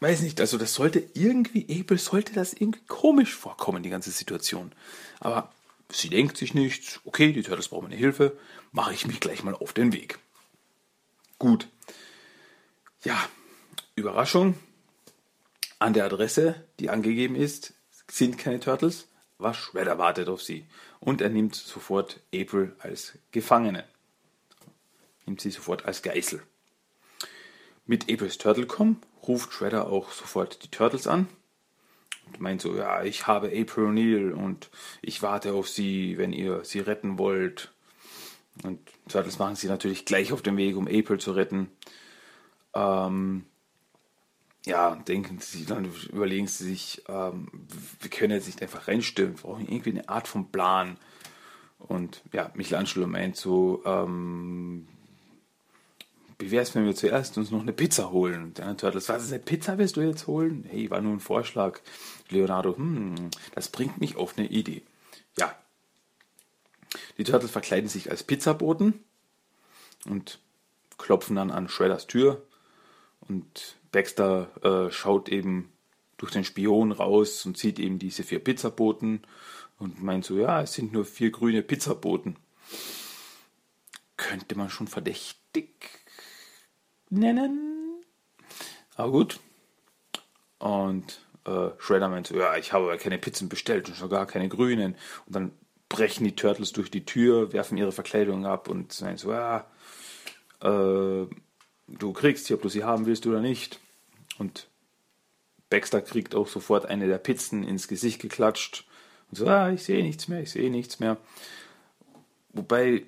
Weiß 0.00 0.20
nicht, 0.22 0.40
also 0.40 0.58
das 0.58 0.74
sollte 0.74 1.02
irgendwie, 1.14 1.80
Abel 1.80 1.98
sollte 1.98 2.32
das 2.32 2.52
irgendwie 2.52 2.84
komisch 2.86 3.34
vorkommen, 3.34 3.82
die 3.82 3.90
ganze 3.90 4.12
Situation. 4.12 4.72
Aber 5.18 5.52
sie 5.90 6.08
denkt 6.08 6.36
sich 6.36 6.54
nichts, 6.54 7.00
okay, 7.04 7.32
die 7.32 7.42
Turtles 7.42 7.68
brauchen 7.68 7.84
meine 7.84 7.96
Hilfe, 7.96 8.38
mache 8.70 8.94
ich 8.94 9.06
mich 9.06 9.18
gleich 9.18 9.42
mal 9.42 9.54
auf 9.54 9.72
den 9.72 9.92
Weg. 9.92 10.18
Gut. 11.38 11.68
Ja, 13.02 13.28
Überraschung. 13.96 14.54
An 15.80 15.92
der 15.92 16.04
Adresse, 16.04 16.64
die 16.78 16.90
angegeben 16.90 17.34
ist, 17.36 17.74
sind 18.10 18.38
keine 18.38 18.60
Turtles, 18.60 19.08
was 19.38 19.56
Shredder 19.56 19.98
wartet 19.98 20.28
auf 20.28 20.42
sie. 20.42 20.66
Und 21.00 21.20
er 21.20 21.28
nimmt 21.28 21.54
sofort 21.54 22.20
April 22.34 22.74
als 22.80 23.18
Gefangene. 23.30 23.84
Nimmt 25.26 25.40
sie 25.40 25.50
sofort 25.50 25.84
als 25.84 26.02
Geißel. 26.02 26.42
Mit 27.86 28.10
Aprils 28.10 28.38
Turtlecom 28.38 29.00
ruft 29.26 29.52
Shredder 29.52 29.88
auch 29.88 30.10
sofort 30.12 30.62
die 30.64 30.70
Turtles 30.70 31.06
an 31.06 31.28
und 32.26 32.40
meint 32.40 32.60
so, 32.60 32.76
ja, 32.76 33.02
ich 33.02 33.26
habe 33.26 33.48
April 33.48 33.86
O'Neil 33.86 34.32
und 34.32 34.70
ich 35.02 35.22
warte 35.22 35.52
auf 35.52 35.68
sie, 35.68 36.18
wenn 36.18 36.32
ihr 36.32 36.64
sie 36.64 36.80
retten 36.80 37.18
wollt. 37.18 37.72
Und 38.64 38.80
Turtles 39.08 39.38
machen 39.38 39.56
sie 39.56 39.68
natürlich 39.68 40.04
gleich 40.04 40.32
auf 40.32 40.42
dem 40.42 40.56
Weg, 40.56 40.76
um 40.76 40.88
April 40.88 41.18
zu 41.18 41.32
retten. 41.32 41.70
Ähm, 42.74 43.44
ja, 44.66 44.96
denken 44.96 45.38
sie, 45.40 45.64
dann 45.64 45.90
überlegen 46.12 46.46
sie 46.46 46.64
sich, 46.64 47.02
ähm, 47.08 47.48
wir 48.00 48.10
können 48.10 48.32
jetzt 48.32 48.46
nicht 48.46 48.60
einfach 48.60 48.88
reinstürmen, 48.88 49.36
wir 49.36 49.42
brauchen 49.42 49.68
irgendwie 49.68 49.90
eine 49.90 50.08
Art 50.08 50.28
von 50.28 50.50
Plan. 50.50 50.98
Und 51.78 52.22
ja, 52.32 52.50
Michelangelo 52.54 53.06
meint 53.06 53.36
so, 53.36 53.82
ähm, 53.86 54.88
wie 56.38 56.50
wäre 56.52 56.62
es, 56.62 56.74
wenn 56.74 56.84
wir 56.84 56.94
zuerst 56.94 57.36
uns 57.36 57.50
noch 57.50 57.62
eine 57.62 57.72
Pizza 57.72 58.10
holen? 58.10 58.54
Der 58.54 58.76
Turtles, 58.76 59.08
was 59.08 59.24
ist 59.24 59.32
eine 59.32 59.42
Pizza 59.42 59.76
willst 59.76 59.96
du 59.96 60.02
jetzt 60.02 60.26
holen? 60.28 60.64
Hey, 60.68 60.88
war 60.90 61.00
nur 61.00 61.12
ein 61.12 61.20
Vorschlag. 61.20 61.80
Leonardo, 62.30 62.76
hm, 62.76 63.30
das 63.54 63.68
bringt 63.68 64.00
mich 64.00 64.16
auf 64.16 64.38
eine 64.38 64.46
Idee. 64.46 64.82
Ja. 65.36 65.56
Die 67.18 67.24
Turtles 67.24 67.50
verkleiden 67.50 67.88
sich 67.88 68.10
als 68.10 68.22
Pizzaboten 68.22 69.02
und 70.06 70.38
klopfen 70.96 71.36
dann 71.36 71.50
an 71.50 71.68
Shredders 71.68 72.06
Tür 72.06 72.42
und 73.20 73.76
Baxter 73.90 74.50
äh, 74.62 74.92
schaut 74.92 75.28
eben 75.28 75.72
durch 76.18 76.32
den 76.32 76.44
Spion 76.44 76.92
raus 76.92 77.46
und 77.46 77.58
sieht 77.58 77.78
eben 77.78 77.98
diese 77.98 78.22
vier 78.22 78.38
Pizzaboten 78.38 79.22
und 79.78 80.02
meint 80.02 80.24
so, 80.24 80.38
ja, 80.38 80.62
es 80.62 80.74
sind 80.74 80.92
nur 80.92 81.04
vier 81.04 81.30
grüne 81.30 81.62
Pizzaboten. 81.62 82.36
Könnte 84.16 84.56
man 84.56 84.70
schon 84.70 84.88
verdächtig 84.88 86.07
nennen. 87.10 88.04
Aber 88.96 89.12
gut. 89.12 89.40
Und 90.58 91.20
äh, 91.44 91.70
Shredder 91.78 92.08
meint 92.08 92.26
so, 92.26 92.36
ja, 92.36 92.56
ich 92.56 92.72
habe 92.72 92.84
aber 92.84 92.98
keine 92.98 93.18
Pizzen 93.18 93.48
bestellt 93.48 93.88
und 93.88 93.96
schon 93.96 94.10
gar 94.10 94.26
keine 94.26 94.48
grünen. 94.48 94.96
Und 95.26 95.36
dann 95.36 95.52
brechen 95.88 96.24
die 96.24 96.36
Turtles 96.36 96.72
durch 96.72 96.90
die 96.90 97.04
Tür, 97.04 97.52
werfen 97.52 97.78
ihre 97.78 97.92
Verkleidung 97.92 98.46
ab 98.46 98.68
und 98.68 98.92
sagen 98.92 99.16
so, 99.16 99.32
ja, 99.32 99.66
äh, 100.60 101.26
du 101.86 102.12
kriegst 102.12 102.46
sie, 102.46 102.54
ob 102.54 102.62
du 102.62 102.68
sie 102.68 102.84
haben 102.84 103.06
willst 103.06 103.26
oder 103.26 103.40
nicht. 103.40 103.80
Und 104.38 104.68
Baxter 105.70 106.00
kriegt 106.00 106.34
auch 106.34 106.48
sofort 106.48 106.86
eine 106.86 107.06
der 107.06 107.18
Pizzen 107.18 107.62
ins 107.62 107.88
Gesicht 107.88 108.20
geklatscht 108.20 108.86
und 109.30 109.36
so, 109.36 109.46
ah, 109.46 109.70
ich 109.70 109.82
sehe 109.82 110.02
nichts 110.02 110.28
mehr, 110.28 110.40
ich 110.40 110.50
sehe 110.50 110.70
nichts 110.70 111.00
mehr. 111.00 111.18
Wobei 112.50 113.04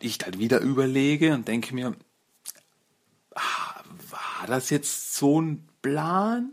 ich 0.00 0.18
dann 0.18 0.38
wieder 0.38 0.60
überlege 0.60 1.34
und 1.34 1.48
denke 1.48 1.74
mir, 1.74 1.94
war 3.30 4.46
das 4.46 4.70
jetzt 4.70 5.14
so 5.14 5.40
ein 5.40 5.68
Plan? 5.82 6.52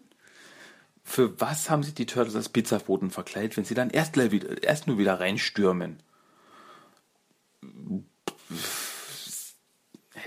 Für 1.04 1.40
was 1.40 1.70
haben 1.70 1.84
sich 1.84 1.94
die 1.94 2.06
Turtles 2.06 2.36
als 2.36 2.50
Pizzaboten 2.50 3.12
verkleidet, 3.12 3.56
wenn 3.58 3.66
sie 3.66 3.76
dann 3.76 3.90
erst, 3.90 4.18
erst 4.18 4.88
nur 4.88 4.98
wieder 4.98 5.20
reinstürmen? 5.20 5.98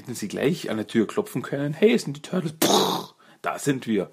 hätten 0.01 0.15
sie 0.15 0.29
gleich 0.29 0.71
an 0.71 0.77
der 0.77 0.87
Tür 0.87 1.07
klopfen 1.07 1.43
können. 1.43 1.75
Hey, 1.75 1.97
sind 1.99 2.17
die 2.17 2.23
Turtles. 2.23 2.55
Pff, 2.63 3.15
da 3.43 3.59
sind 3.59 3.87
wir. 3.87 4.11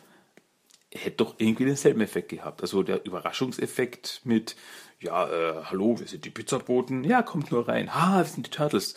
Hätte 0.93 1.17
doch 1.17 1.35
irgendwie 1.37 1.65
denselben 1.65 2.01
Effekt 2.01 2.29
gehabt. 2.29 2.61
Also 2.61 2.83
der 2.83 3.05
Überraschungseffekt 3.05 4.21
mit, 4.23 4.55
ja, 4.99 5.29
äh, 5.29 5.63
hallo, 5.65 5.99
wir 5.99 6.07
sind 6.07 6.25
die 6.25 6.29
Pizzaboten. 6.29 7.03
Ja, 7.03 7.21
kommt 7.21 7.51
nur 7.51 7.67
rein. 7.67 7.93
Ha, 7.93 8.19
das 8.19 8.33
sind 8.33 8.47
die 8.47 8.51
Turtles. 8.51 8.95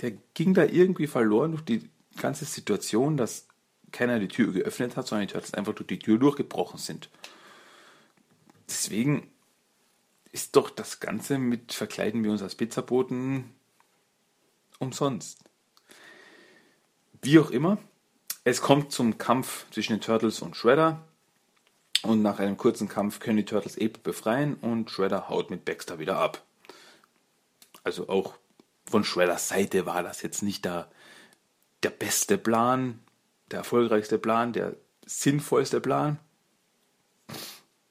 Der 0.00 0.12
ging 0.34 0.54
da 0.54 0.64
irgendwie 0.64 1.06
verloren 1.06 1.52
durch 1.52 1.64
die 1.64 1.88
ganze 2.16 2.44
Situation, 2.44 3.16
dass 3.16 3.48
keiner 3.90 4.18
die 4.18 4.28
Tür 4.28 4.52
geöffnet 4.52 4.96
hat, 4.96 5.06
sondern 5.06 5.26
die 5.26 5.32
Turtles 5.32 5.54
einfach 5.54 5.74
durch 5.74 5.86
die 5.86 5.98
Tür 5.98 6.18
durchgebrochen 6.18 6.78
sind. 6.78 7.10
Deswegen 8.68 9.30
ist 10.32 10.56
doch 10.56 10.70
das 10.70 11.00
Ganze 11.00 11.38
mit 11.38 11.72
verkleiden 11.72 12.24
wir 12.24 12.30
uns 12.30 12.42
als 12.42 12.54
Pizzaboten 12.54 13.54
umsonst. 14.78 15.38
Wie 17.20 17.38
auch 17.38 17.50
immer, 17.50 17.78
es 18.44 18.60
kommt 18.60 18.90
zum 18.90 19.18
Kampf 19.18 19.66
zwischen 19.70 19.92
den 19.92 20.00
Turtles 20.00 20.42
und 20.42 20.56
Shredder. 20.56 21.06
Und 22.02 22.20
nach 22.22 22.40
einem 22.40 22.56
kurzen 22.56 22.88
Kampf 22.88 23.20
können 23.20 23.36
die 23.36 23.44
Turtles 23.44 23.76
Ape 23.76 24.00
befreien 24.02 24.54
und 24.54 24.90
Shredder 24.90 25.28
haut 25.28 25.50
mit 25.50 25.64
Baxter 25.64 26.00
wieder 26.00 26.18
ab. 26.18 26.42
Also 27.84 28.08
auch 28.08 28.34
von 28.84 29.04
Shredders 29.04 29.48
Seite 29.48 29.86
war 29.86 30.02
das 30.02 30.22
jetzt 30.22 30.42
nicht 30.42 30.64
der, 30.64 30.90
der 31.82 31.90
beste 31.90 32.38
Plan, 32.38 33.00
der 33.50 33.58
erfolgreichste 33.58 34.18
Plan, 34.18 34.52
der 34.52 34.76
sinnvollste 35.04 35.80
Plan. 35.80 36.18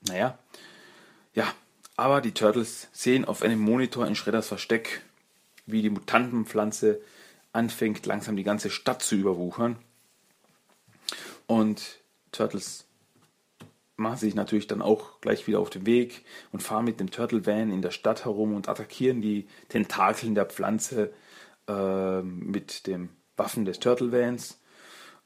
Naja, 0.08 0.38
ja, 1.34 1.54
aber 1.96 2.22
die 2.22 2.34
Turtles 2.34 2.88
sehen 2.92 3.26
auf 3.26 3.42
einem 3.42 3.60
Monitor 3.60 4.08
in 4.08 4.16
Shredders 4.16 4.48
Versteck, 4.48 5.02
wie 5.66 5.82
die 5.82 5.90
Mutantenpflanze 5.90 7.02
anfängt 7.54 8.06
langsam 8.06 8.36
die 8.36 8.44
ganze 8.44 8.70
Stadt 8.70 9.04
zu 9.04 9.16
überwuchern. 9.16 9.78
Und 11.48 12.00
Turtles 12.32 12.86
machen 13.98 14.18
sich 14.18 14.36
natürlich 14.36 14.68
dann 14.68 14.82
auch 14.82 15.22
gleich 15.22 15.48
wieder 15.48 15.60
auf 15.60 15.70
den 15.70 15.86
Weg 15.86 16.26
und 16.52 16.64
fahren 16.64 16.86
mit 16.86 17.00
dem 17.00 17.12
Turtle 17.12 17.46
Van 17.46 17.72
in 17.72 17.82
der 17.82 17.92
Stadt 17.92 18.26
herum 18.26 18.56
und 18.56 18.68
attackieren 18.68 19.22
die 19.22 19.48
Tentakeln 19.70 20.34
der 20.34 20.46
Pflanze 20.46 21.14
äh, 21.68 22.22
mit 22.22 22.88
den 22.88 23.10
Waffen 23.38 23.66
des 23.66 23.80
Turtle 23.80 24.12
Vans. 24.12 24.60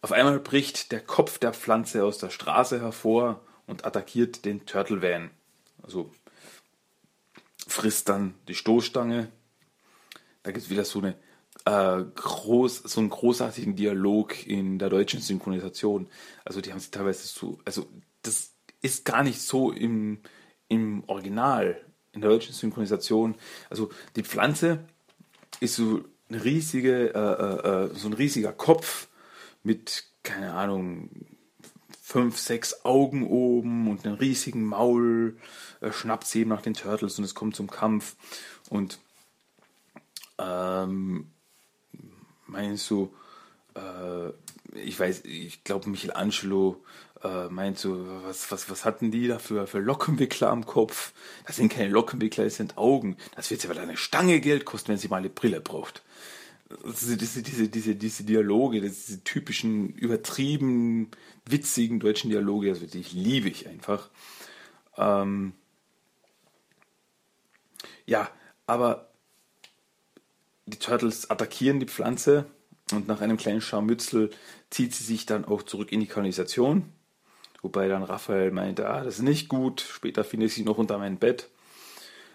Auf 0.02 0.12
einmal 0.12 0.40
bricht 0.40 0.92
der 0.92 1.02
Kopf 1.02 1.40
der 1.40 1.54
Pflanze 1.54 2.04
aus 2.04 2.18
der 2.18 2.30
Straße 2.30 2.80
hervor 2.80 3.42
und 3.68 3.86
attackiert 3.86 4.46
den 4.46 4.66
Turtle 4.66 5.02
Van. 5.02 5.32
Also 5.82 6.12
frisst 7.68 8.10
dann 8.10 8.36
die 8.48 8.56
Stoßstange. 8.56 9.32
Da 10.44 10.52
gibt 10.52 10.66
es 10.66 10.70
wieder 10.70 10.86
so 10.86 11.00
eine 11.00 11.16
äh, 11.66 12.04
groß, 12.04 12.84
so 12.84 13.00
einen 13.00 13.10
großartigen 13.10 13.76
Dialog 13.76 14.46
in 14.46 14.78
der 14.78 14.90
deutschen 14.90 15.22
Synchronisation. 15.22 16.08
Also 16.44 16.62
die 16.62 16.72
haben 16.72 16.80
sie 16.80 16.92
teilweise 16.92 17.28
so, 17.28 17.60
also 17.66 17.88
das 18.22 18.54
ist 18.82 19.06
gar 19.06 19.24
nicht 19.24 19.42
so 19.42 19.72
im, 19.72 20.20
im 20.68 21.04
Original, 21.08 21.82
in 22.12 22.22
der 22.22 22.30
deutschen 22.30 22.54
Synchronisation. 22.54 23.36
Also 23.70 23.90
die 24.16 24.24
Pflanze 24.24 24.86
ist 25.60 25.76
so 25.76 26.04
eine 26.30 26.44
riesige, 26.44 27.14
äh, 27.14 27.18
äh, 27.18 27.86
äh 27.86 27.96
so 27.96 28.08
ein 28.08 28.14
riesiger 28.14 28.52
Kopf 28.52 29.08
mit, 29.64 30.06
keine 30.24 30.54
Ahnung, 30.54 31.10
fünf, 32.02 32.38
sechs 32.38 32.86
Augen 32.86 33.28
oben 33.28 33.90
und 33.90 34.06
einem 34.06 34.16
riesigen 34.16 34.64
Maul, 34.64 35.38
äh, 35.82 35.92
schnappt 35.92 36.26
sie 36.28 36.42
eben 36.42 36.50
nach 36.50 36.62
den 36.62 36.74
Turtles 36.74 37.18
und 37.18 37.26
es 37.26 37.36
kommt 37.36 37.56
zum 37.56 37.70
Kampf. 37.70 38.16
Und 38.70 39.00
ähm, 40.38 41.32
meinst 42.48 42.90
du, 42.90 43.14
äh, 43.76 44.30
ich 44.78 45.00
weiß, 45.00 45.26
ich 45.26 45.64
glaube 45.64 45.90
Michelangelo 45.90 46.84
äh, 47.26 47.50
meint 47.50 47.80
so, 47.80 48.06
was, 48.24 48.52
was, 48.52 48.70
was 48.70 48.86
hatten 48.86 49.10
die 49.10 49.28
da 49.28 49.40
für, 49.40 49.66
für 49.66 49.80
Lockenwickler 49.80 50.50
am 50.50 50.66
Kopf? 50.66 51.14
Das 51.48 51.56
sind 51.56 51.70
keine 51.70 51.90
Lockenwickler, 51.90 52.44
das 52.44 52.56
sind 52.56 52.78
Augen. 52.78 53.18
Das 53.36 53.50
wird 53.50 53.64
ja 53.64 53.70
wieder 53.70 53.82
eine 53.82 53.98
Stange 53.98 54.40
Geld 54.40 54.66
kosten, 54.66 54.90
wenn 54.90 54.98
sie 54.98 55.08
mal 55.08 55.18
eine 55.18 55.30
Brille 55.30 55.60
braucht. 55.60 56.04
Diese, 56.86 57.18
diese, 57.18 57.42
diese, 57.70 57.96
diese, 57.96 58.24
Dialoge, 58.24 58.82
diese 58.82 59.24
typischen, 59.24 59.90
übertrieben, 59.94 61.10
witzigen 61.46 62.00
deutschen 62.00 62.30
Dialoge, 62.30 62.70
das 62.70 62.82
wirklich 62.82 63.14
liebe 63.14 63.50
ich 63.50 63.68
einfach. 63.68 64.10
Ähm, 64.98 65.54
ja, 68.06 68.30
aber 68.68 69.10
die 70.66 70.80
Turtles 70.80 71.30
attackieren 71.30 71.80
die 71.80 71.88
Pflanze 71.88 72.46
und 72.92 73.08
nach 73.08 73.22
einem 73.22 73.38
kleinen 73.38 73.62
Scharmützel 73.62 74.32
zieht 74.70 74.94
sie 74.94 75.04
sich 75.04 75.26
dann 75.26 75.46
auch 75.46 75.64
zurück 75.64 75.92
in 75.92 76.00
die 76.00 76.08
Kanalisation. 76.08 76.92
Wobei 77.66 77.88
dann 77.88 78.04
Raphael 78.04 78.52
meinte, 78.52 78.88
ah, 78.88 79.04
das 79.04 79.16
ist 79.16 79.24
nicht 79.24 79.50
gut, 79.50 79.82
später 79.82 80.24
finde 80.24 80.46
ich 80.46 80.54
sie 80.54 80.64
noch 80.64 80.78
unter 80.78 81.00
meinem 81.00 81.18
Bett. 81.18 81.50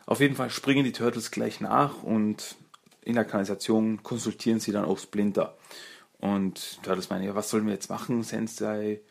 Auf 0.05 0.19
jeden 0.19 0.35
Fall 0.35 0.51
springen 0.51 0.83
die 0.83 0.91
Turtles 0.91 1.31
gleich 1.31 1.61
nach 1.61 2.03
und 2.03 2.57
in 3.03 3.15
der 3.15 3.25
Kanalisation 3.25 4.03
konsultieren 4.03 4.59
sie 4.59 4.73
dann 4.73 4.85
auch 4.85 4.99
Splinter. 4.99 5.57
Und 6.19 6.83
Turtles 6.83 7.11
meinen, 7.11 7.23
ja, 7.23 7.37
was 7.37 7.49
sollen 7.49 7.65
wir 7.67 7.73
jetzt 7.73 7.91
machen, 7.91 8.25
Sensei? 8.25 9.03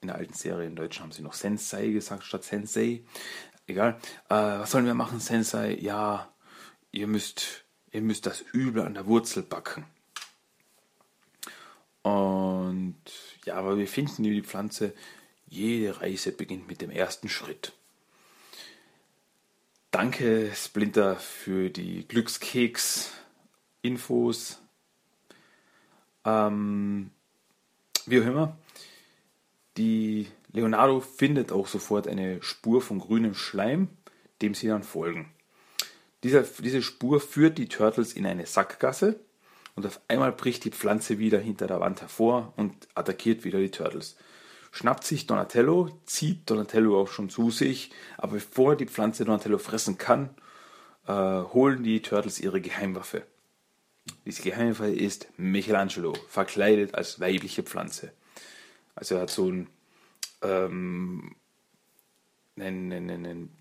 In 0.00 0.06
der 0.06 0.16
alten 0.16 0.34
Serie 0.34 0.68
in 0.68 0.76
Deutsch 0.76 1.00
haben 1.00 1.10
sie 1.10 1.22
noch 1.22 1.34
Sensei 1.34 1.88
gesagt 1.88 2.22
statt 2.22 2.44
Sensei. 2.44 3.02
Egal. 3.66 3.98
Äh, 4.28 4.34
was 4.60 4.70
sollen 4.70 4.86
wir 4.86 4.94
machen, 4.94 5.18
Sensei? 5.18 5.76
Ja, 5.80 6.32
ihr 6.92 7.08
müsst 7.08 7.64
ihr 7.90 8.02
müsst 8.02 8.26
das 8.26 8.42
Übel 8.52 8.84
an 8.84 8.94
der 8.94 9.06
Wurzel 9.06 9.42
backen. 9.42 9.86
Und 12.02 12.96
ja, 13.48 13.56
aber 13.56 13.76
wir 13.78 13.88
finden 13.88 14.22
die 14.22 14.42
Pflanze, 14.42 14.92
jede 15.46 16.00
Reise 16.00 16.30
beginnt 16.32 16.68
mit 16.68 16.82
dem 16.82 16.90
ersten 16.90 17.30
Schritt. 17.30 17.72
Danke, 19.90 20.52
Splinter, 20.54 21.16
für 21.16 21.70
die 21.70 22.06
Glückskeks-Infos. 22.06 24.60
Ähm, 26.26 27.10
wie 28.04 28.20
auch 28.20 28.26
immer, 28.26 28.54
die 29.78 30.28
Leonardo 30.52 31.00
findet 31.00 31.50
auch 31.50 31.68
sofort 31.68 32.06
eine 32.06 32.42
Spur 32.42 32.82
von 32.82 32.98
grünem 32.98 33.34
Schleim, 33.34 33.88
dem 34.42 34.54
sie 34.54 34.68
dann 34.68 34.82
folgen. 34.82 35.32
Dieser, 36.22 36.42
diese 36.42 36.82
Spur 36.82 37.18
führt 37.20 37.56
die 37.56 37.68
Turtles 37.68 38.12
in 38.12 38.26
eine 38.26 38.44
Sackgasse 38.44 39.18
und 39.78 39.86
auf 39.86 40.00
einmal 40.08 40.32
bricht 40.32 40.64
die 40.64 40.70
Pflanze 40.70 41.18
wieder 41.18 41.38
hinter 41.38 41.66
der 41.66 41.80
Wand 41.80 42.02
hervor 42.02 42.52
und 42.56 42.74
attackiert 42.94 43.44
wieder 43.44 43.58
die 43.58 43.70
Turtles 43.70 44.16
schnappt 44.70 45.04
sich 45.04 45.26
Donatello, 45.26 45.90
zieht 46.06 46.48
Donatello 46.48 47.00
auch 47.00 47.08
schon 47.08 47.30
zu 47.30 47.50
sich, 47.50 47.90
aber 48.16 48.34
bevor 48.34 48.76
die 48.76 48.86
Pflanze 48.86 49.24
Donatello 49.24 49.58
fressen 49.58 49.98
kann, 49.98 50.30
äh, 51.06 51.12
holen 51.12 51.82
die 51.82 52.02
Turtles 52.02 52.38
ihre 52.38 52.60
Geheimwaffe. 52.60 53.24
Diese 54.24 54.42
Geheimwaffe 54.42 54.90
ist 54.90 55.28
Michelangelo, 55.36 56.14
verkleidet 56.28 56.94
als 56.94 57.20
weibliche 57.20 57.62
Pflanze. 57.62 58.12
Also 58.94 59.16
er 59.16 59.22
hat 59.22 59.30
so 59.30 59.46
einen, 59.46 59.68
ähm, 60.42 61.34
einen, 62.56 62.92
einen, 62.92 63.26
einen 63.26 63.56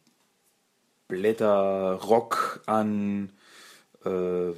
Blätterrock 1.07 2.61
an, 2.65 3.31
äh, 4.05 4.51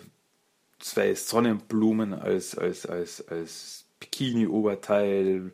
zwei 0.79 1.15
Sonnenblumen 1.15 2.13
als, 2.13 2.57
als, 2.57 2.85
als, 2.85 3.27
als 3.27 3.85
Bikini-Oberteil, 3.99 5.51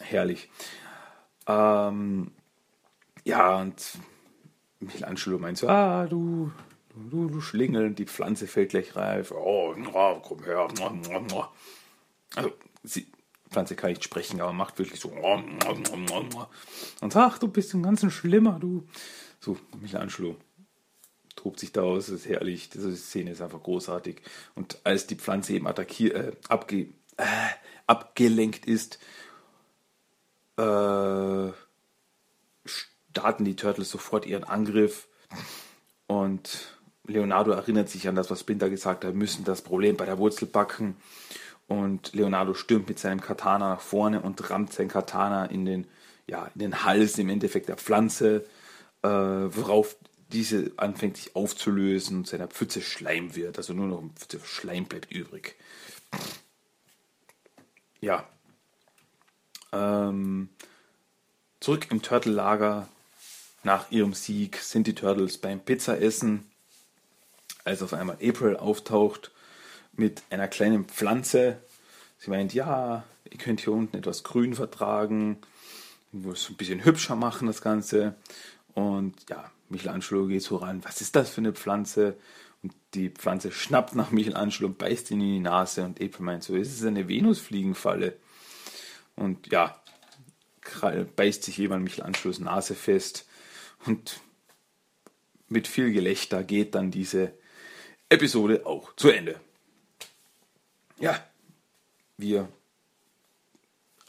herrlich. 0.00 0.50
Ähm, 1.46 2.32
ja, 3.24 3.60
und 3.60 3.98
Michelangelo 4.80 5.38
meint 5.38 5.58
so, 5.58 5.68
ah, 5.68 6.06
du, 6.06 6.52
du, 6.94 7.28
du 7.28 7.40
Schlingel, 7.40 7.92
die 7.92 8.06
Pflanze 8.06 8.46
fällt 8.46 8.70
gleich 8.70 8.96
reif. 8.96 9.32
Oh, 9.32 9.74
komm 10.22 10.44
her. 10.44 10.68
Also, 12.36 12.52
die 12.82 13.06
Pflanze 13.50 13.76
kann 13.76 13.90
nicht 13.90 14.04
sprechen, 14.04 14.40
aber 14.40 14.52
macht 14.52 14.78
wirklich 14.78 15.00
so. 15.00 15.10
Und 15.10 17.16
ach, 17.16 17.38
du 17.38 17.48
bist 17.48 17.74
ein 17.74 17.82
ganz 17.82 18.10
schlimmer, 18.12 18.58
du. 18.60 18.86
So, 19.40 19.56
Michelangelo 19.80 20.36
tobt 21.42 21.60
sich 21.60 21.72
da 21.72 21.82
aus, 21.82 22.06
das 22.06 22.16
ist 22.16 22.28
herrlich. 22.28 22.70
Diese 22.70 22.94
Szene 22.96 23.32
ist 23.32 23.40
einfach 23.40 23.62
großartig. 23.62 24.22
Und 24.54 24.78
als 24.84 25.06
die 25.06 25.16
Pflanze 25.16 25.54
eben 25.54 25.66
attackiert, 25.66 26.14
äh, 26.14 26.32
abge, 26.48 26.88
äh, 27.16 27.24
abgelenkt 27.86 28.66
ist 28.66 28.98
äh, 30.56 31.52
starten 32.64 33.44
die 33.44 33.56
Turtles 33.56 33.90
sofort 33.90 34.26
ihren 34.26 34.44
Angriff 34.44 35.08
und 36.06 36.74
Leonardo 37.06 37.52
erinnert 37.52 37.88
sich 37.88 38.08
an 38.08 38.14
das, 38.14 38.30
was 38.30 38.40
Splinter 38.40 38.70
gesagt 38.70 39.04
hat, 39.04 39.14
müssen 39.14 39.44
das 39.44 39.62
Problem 39.62 39.96
bei 39.96 40.04
der 40.04 40.18
Wurzel 40.18 40.46
backen. 40.46 40.96
Und 41.66 42.12
Leonardo 42.14 42.54
stürmt 42.54 42.88
mit 42.88 42.98
seinem 42.98 43.20
Katana 43.20 43.70
nach 43.70 43.80
vorne 43.80 44.20
und 44.20 44.50
rammt 44.50 44.72
sein 44.72 44.88
Katana 44.88 45.46
in 45.46 45.64
den, 45.64 45.86
ja, 46.26 46.50
in 46.54 46.60
den 46.60 46.84
Hals 46.84 47.18
im 47.18 47.28
Endeffekt 47.28 47.68
der 47.68 47.76
Pflanze, 47.76 48.44
äh, 49.02 49.08
worauf 49.08 49.96
diese 50.32 50.72
anfängt 50.76 51.16
sich 51.16 51.36
aufzulösen 51.36 52.18
und 52.18 52.26
seiner 52.26 52.48
Pfütze 52.48 52.80
Schleim 52.82 53.34
wird. 53.34 53.58
Also 53.58 53.72
nur 53.72 53.86
noch 53.86 54.00
ein 54.00 54.10
Pfütze 54.10 54.40
Schleim 54.44 54.86
bleibt 54.86 55.10
übrig. 55.10 55.56
Ja, 58.00 58.28
ähm, 59.72 60.48
zurück 61.60 61.88
im 61.90 62.02
Turtle-Lager 62.02 62.88
nach 63.62 63.90
ihrem 63.90 64.14
Sieg 64.14 64.56
sind 64.56 64.86
die 64.86 64.94
Turtles 64.94 65.38
beim 65.38 65.60
Pizzaessen, 65.60 66.50
als 67.64 67.82
auf 67.82 67.92
einmal 67.92 68.16
April 68.22 68.56
auftaucht 68.56 69.30
mit 69.92 70.22
einer 70.30 70.48
kleinen 70.48 70.86
Pflanze. 70.86 71.58
Sie 72.18 72.30
meint, 72.30 72.54
ja, 72.54 73.04
ihr 73.30 73.38
könnt 73.38 73.60
hier 73.60 73.72
unten 73.72 73.96
etwas 73.96 74.22
grün 74.24 74.54
vertragen, 74.54 75.38
es 76.32 76.48
ein 76.48 76.56
bisschen 76.56 76.84
hübscher 76.84 77.16
machen, 77.16 77.46
das 77.46 77.62
Ganze. 77.62 78.14
Und 78.74 79.28
ja, 79.28 79.50
Michelangelo 79.68 80.26
geht 80.26 80.42
so 80.42 80.56
ran, 80.56 80.84
was 80.84 81.00
ist 81.00 81.16
das 81.16 81.30
für 81.30 81.40
eine 81.40 81.52
Pflanze? 81.52 82.16
Und 82.62 82.74
die 82.94 83.08
Pflanze 83.08 83.52
schnappt 83.52 83.94
nach 83.94 84.10
Michelangelo 84.10 84.68
und 84.68 84.78
beißt 84.78 85.10
ihn 85.10 85.20
in 85.20 85.32
die 85.32 85.40
Nase. 85.40 85.84
Und 85.84 86.00
April 86.00 86.24
meint 86.24 86.44
so, 86.44 86.54
ist 86.54 86.72
es 86.72 86.84
eine 86.84 87.08
Venusfliegenfalle? 87.08 88.16
Und 89.16 89.50
ja, 89.52 89.80
beißt 91.16 91.42
sich 91.42 91.56
jemand 91.58 91.84
Michelangelos 91.84 92.38
Nase 92.38 92.74
fest. 92.74 93.26
Und 93.86 94.20
mit 95.48 95.66
viel 95.66 95.92
Gelächter 95.92 96.44
geht 96.44 96.74
dann 96.74 96.90
diese 96.90 97.32
Episode 98.08 98.66
auch 98.66 98.94
zu 98.96 99.10
Ende. 99.10 99.40
Ja, 100.98 101.24
wir 102.18 102.48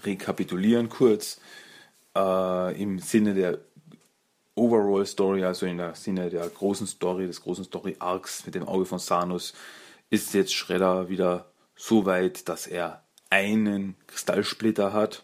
rekapitulieren 0.02 0.90
kurz 0.90 1.40
äh, 2.16 2.82
im 2.82 3.00
Sinne 3.00 3.34
der 3.34 3.60
Overall 4.56 5.06
Story, 5.06 5.44
also 5.44 5.66
in 5.66 5.78
der 5.78 5.96
Sinne 5.96 6.30
der 6.30 6.48
großen 6.48 6.88
Story, 6.88 7.28
des 7.28 7.42
großen 7.42 7.64
Story 7.64 7.96
Arcs 8.00 8.46
mit 8.46 8.56
dem 8.56 8.68
Auge 8.68 8.86
von 8.86 9.00
Sanus, 9.00 9.54
ist 10.10 10.34
jetzt 10.34 10.54
Shredder 10.54 11.10
wieder 11.10 11.52
so 11.76 12.06
weit, 12.06 12.50
dass 12.50 12.68
er 12.68 13.04
einen 13.30 13.96
Kristallsplitter 14.08 14.94
hat. 14.94 15.24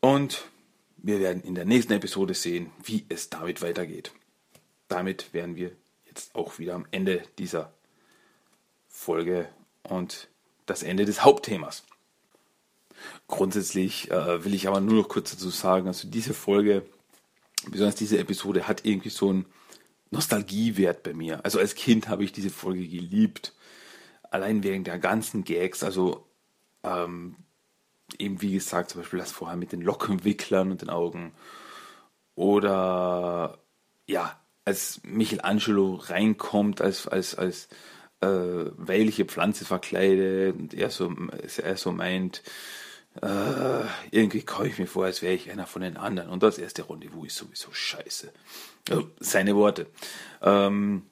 Und 0.00 0.44
wir 0.96 1.20
werden 1.20 1.42
in 1.42 1.54
der 1.54 1.64
nächsten 1.64 1.92
Episode 1.92 2.34
sehen, 2.34 2.70
wie 2.82 3.04
es 3.08 3.28
damit 3.28 3.60
weitergeht. 3.60 4.12
Damit 4.88 5.34
wären 5.34 5.56
wir 5.56 5.72
jetzt 6.06 6.34
auch 6.34 6.58
wieder 6.58 6.74
am 6.74 6.86
Ende 6.92 7.22
dieser 7.38 7.72
Folge 8.88 9.48
und 9.82 10.28
das 10.66 10.82
Ende 10.82 11.04
des 11.04 11.24
Hauptthemas. 11.24 11.84
Grundsätzlich 13.28 14.10
äh, 14.10 14.44
will 14.44 14.54
ich 14.54 14.68
aber 14.68 14.80
nur 14.80 15.02
noch 15.02 15.08
kurz 15.08 15.32
dazu 15.32 15.50
sagen, 15.50 15.86
also 15.86 16.08
diese 16.08 16.34
Folge, 16.34 16.82
besonders 17.70 17.96
diese 17.96 18.18
Episode, 18.18 18.68
hat 18.68 18.84
irgendwie 18.84 19.10
so 19.10 19.30
einen 19.30 19.46
Nostalgiewert 20.10 21.02
bei 21.02 21.14
mir. 21.14 21.44
Also 21.44 21.58
als 21.58 21.74
Kind 21.74 22.08
habe 22.08 22.24
ich 22.24 22.32
diese 22.32 22.50
Folge 22.50 22.86
geliebt 22.86 23.54
allein 24.30 24.64
wegen 24.64 24.82
der 24.82 24.98
ganzen 24.98 25.44
Gags, 25.44 25.84
also 25.84 26.26
ähm, 26.82 27.36
eben 28.18 28.42
wie 28.42 28.52
gesagt, 28.52 28.90
zum 28.90 29.00
Beispiel 29.00 29.20
das 29.20 29.30
vorher 29.30 29.56
mit 29.56 29.72
den 29.72 29.80
Lockenwicklern 29.80 30.72
und 30.72 30.82
den 30.82 30.90
Augen. 30.90 31.32
Oder 32.34 33.58
ja, 34.06 34.38
als 34.64 35.00
Michelangelo 35.04 35.94
reinkommt 35.94 36.80
als, 36.80 37.06
als, 37.06 37.34
als 37.36 37.68
äh, 38.20 38.26
weiliche 38.76 39.24
Pflanze 39.24 39.64
verkleidet 39.64 40.56
und 40.56 40.74
er 40.74 40.90
so, 40.90 41.14
er 41.62 41.76
so 41.76 41.92
meint, 41.92 42.42
äh, 43.22 43.84
irgendwie 44.10 44.42
komme 44.42 44.68
ich 44.68 44.78
mir 44.78 44.86
vor, 44.86 45.04
als 45.04 45.22
wäre 45.22 45.34
ich 45.34 45.50
einer 45.50 45.66
von 45.66 45.82
den 45.82 45.96
anderen. 45.96 46.30
Und 46.30 46.42
das 46.42 46.58
erste 46.58 46.88
Rendezvous 46.88 47.26
ist 47.28 47.36
sowieso 47.36 47.72
scheiße. 47.72 48.32
Also, 48.90 49.10
seine 49.20 49.54
Worte. 49.54 49.86
Ähm, 50.42 51.02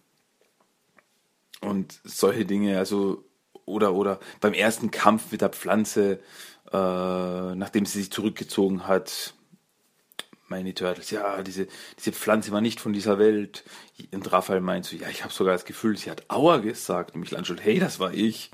und 1.61 2.01
solche 2.05 2.45
Dinge, 2.45 2.79
also 2.79 3.25
oder 3.65 3.95
oder 3.95 4.19
beim 4.41 4.53
ersten 4.53 4.91
Kampf 4.91 5.31
mit 5.31 5.41
der 5.41 5.51
Pflanze, 5.51 6.19
äh, 6.73 7.55
nachdem 7.55 7.87
sie 7.87 8.01
sich 8.01 8.11
zurückgezogen 8.11 8.89
hat, 8.89 9.35
meine 10.49 10.75
Turtles, 10.75 11.11
ja, 11.11 11.43
diese, 11.43 11.67
diese 11.99 12.13
Pflanze 12.13 12.53
war 12.53 12.61
nicht 12.61 12.81
von 12.81 12.93
dieser 12.93 13.19
Welt. 13.19 13.65
Und 14.13 14.31
Raphael 14.33 14.61
meint 14.61 14.85
so, 14.85 14.97
ja, 14.97 15.09
ich 15.09 15.25
habe 15.25 15.33
sogar 15.33 15.55
das 15.55 15.65
Gefühl, 15.65 15.97
sie 15.97 16.11
hat 16.11 16.29
Aua 16.29 16.59
gesagt. 16.59 17.15
Und 17.15 17.21
Michelangelo, 17.21 17.59
hey, 17.61 17.79
das 17.79 17.99
war 18.01 18.13
ich. 18.13 18.51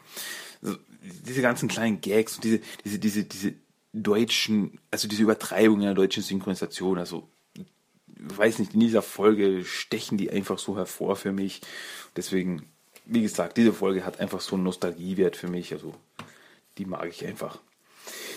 Diese 1.01 1.43
ganzen 1.43 1.69
kleinen 1.69 2.01
Gags 2.01 2.37
und 2.37 2.45
diese, 2.45 2.61
diese, 2.85 2.99
diese, 2.99 3.25
diese 3.25 3.55
deutschen, 3.93 4.81
also 4.91 5.09
diese 5.09 5.23
Übertreibung 5.23 5.77
in 5.77 5.87
der 5.87 5.95
deutschen 5.95 6.23
Synchronisation, 6.23 6.99
also 6.99 7.29
weiß 8.07 8.59
nicht, 8.59 8.75
in 8.75 8.81
dieser 8.81 9.03
Folge 9.03 9.65
stechen 9.65 10.19
die 10.19 10.31
einfach 10.31 10.59
so 10.59 10.77
hervor 10.77 11.17
für 11.17 11.33
mich. 11.33 11.61
Deswegen 12.17 12.67
wie 13.09 13.23
gesagt, 13.23 13.57
diese 13.57 13.73
Folge 13.73 14.05
hat 14.05 14.21
einfach 14.21 14.41
so 14.41 14.55
einen 14.55 14.65
Nostalgiewert 14.65 15.35
für 15.37 15.49
mich. 15.49 15.73
Also, 15.73 15.95
die 16.77 16.85
mag 16.85 17.09
ich 17.09 17.27
einfach. 17.27 17.59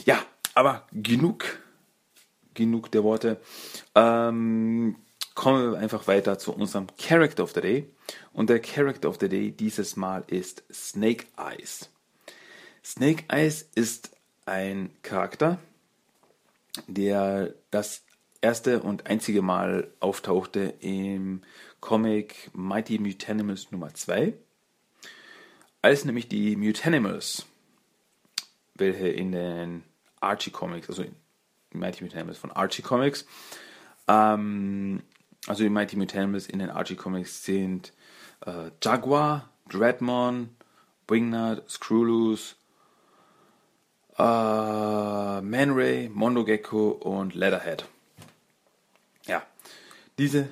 Ja, 0.06 0.26
aber 0.54 0.88
genug, 0.94 1.60
genug 2.54 2.90
der 2.92 3.04
Worte. 3.04 3.42
Ähm, 3.96 4.96
kommen 5.36 5.74
wir 5.74 5.78
einfach 5.78 6.08
weiter 6.08 6.40
zu 6.40 6.54
unserem 6.54 6.88
Character 6.98 7.44
of 7.44 7.52
the 7.54 7.62
Day. 7.62 7.90
Und 8.32 8.50
der 8.50 8.60
Character 8.60 9.10
of 9.10 9.18
the 9.20 9.28
Day 9.28 9.52
dieses 9.52 9.98
Mal 9.98 10.24
ist 10.28 10.64
Snake 10.72 11.26
Eyes. 11.38 11.90
Snake 12.84 13.26
Eyes 13.30 13.70
ist 13.76 14.12
ein 14.46 14.90
Charakter, 15.04 15.60
der 16.88 17.54
das 17.70 18.04
erste 18.42 18.82
und 18.82 19.08
einzige 19.08 19.42
Mal 19.42 19.92
auftauchte 20.00 20.74
im 20.80 21.42
Comic 21.80 22.50
Mighty 22.54 23.00
Mutanimals 23.00 23.72
Nummer 23.72 23.94
2 23.94 24.34
als 25.82 26.06
nämlich 26.06 26.28
die 26.28 26.56
Mutanimals, 26.56 27.46
welche 28.76 29.08
in 29.08 29.32
den 29.32 29.84
Archie 30.20 30.52
Comics, 30.52 30.90
also 30.90 31.02
in 31.04 31.16
Mighty 31.74 32.04
Mutanimals 32.04 32.38
von 32.38 32.52
Archie 32.52 32.82
Comics, 32.84 33.26
Ähm, 34.08 35.04
also 35.48 35.64
die 35.64 35.70
Mighty 35.70 35.96
Mutanimals 35.96 36.48
in 36.48 36.60
den 36.60 36.70
Archie 36.70 36.96
Comics 36.96 37.44
sind 37.44 37.94
äh, 38.46 38.72
Jaguar, 38.82 39.50
Dreadmon, 39.70 40.50
Wingnut, 41.08 41.70
Screwloose, 41.70 42.56
äh, 44.18 45.42
Man 45.42 45.72
Ray, 45.72 46.10
Mondo 46.10 46.44
Gecko 46.44 46.90
und 46.90 47.36
Leatherhead. 47.36 47.86
Ja, 49.26 49.44
diese 50.18 50.50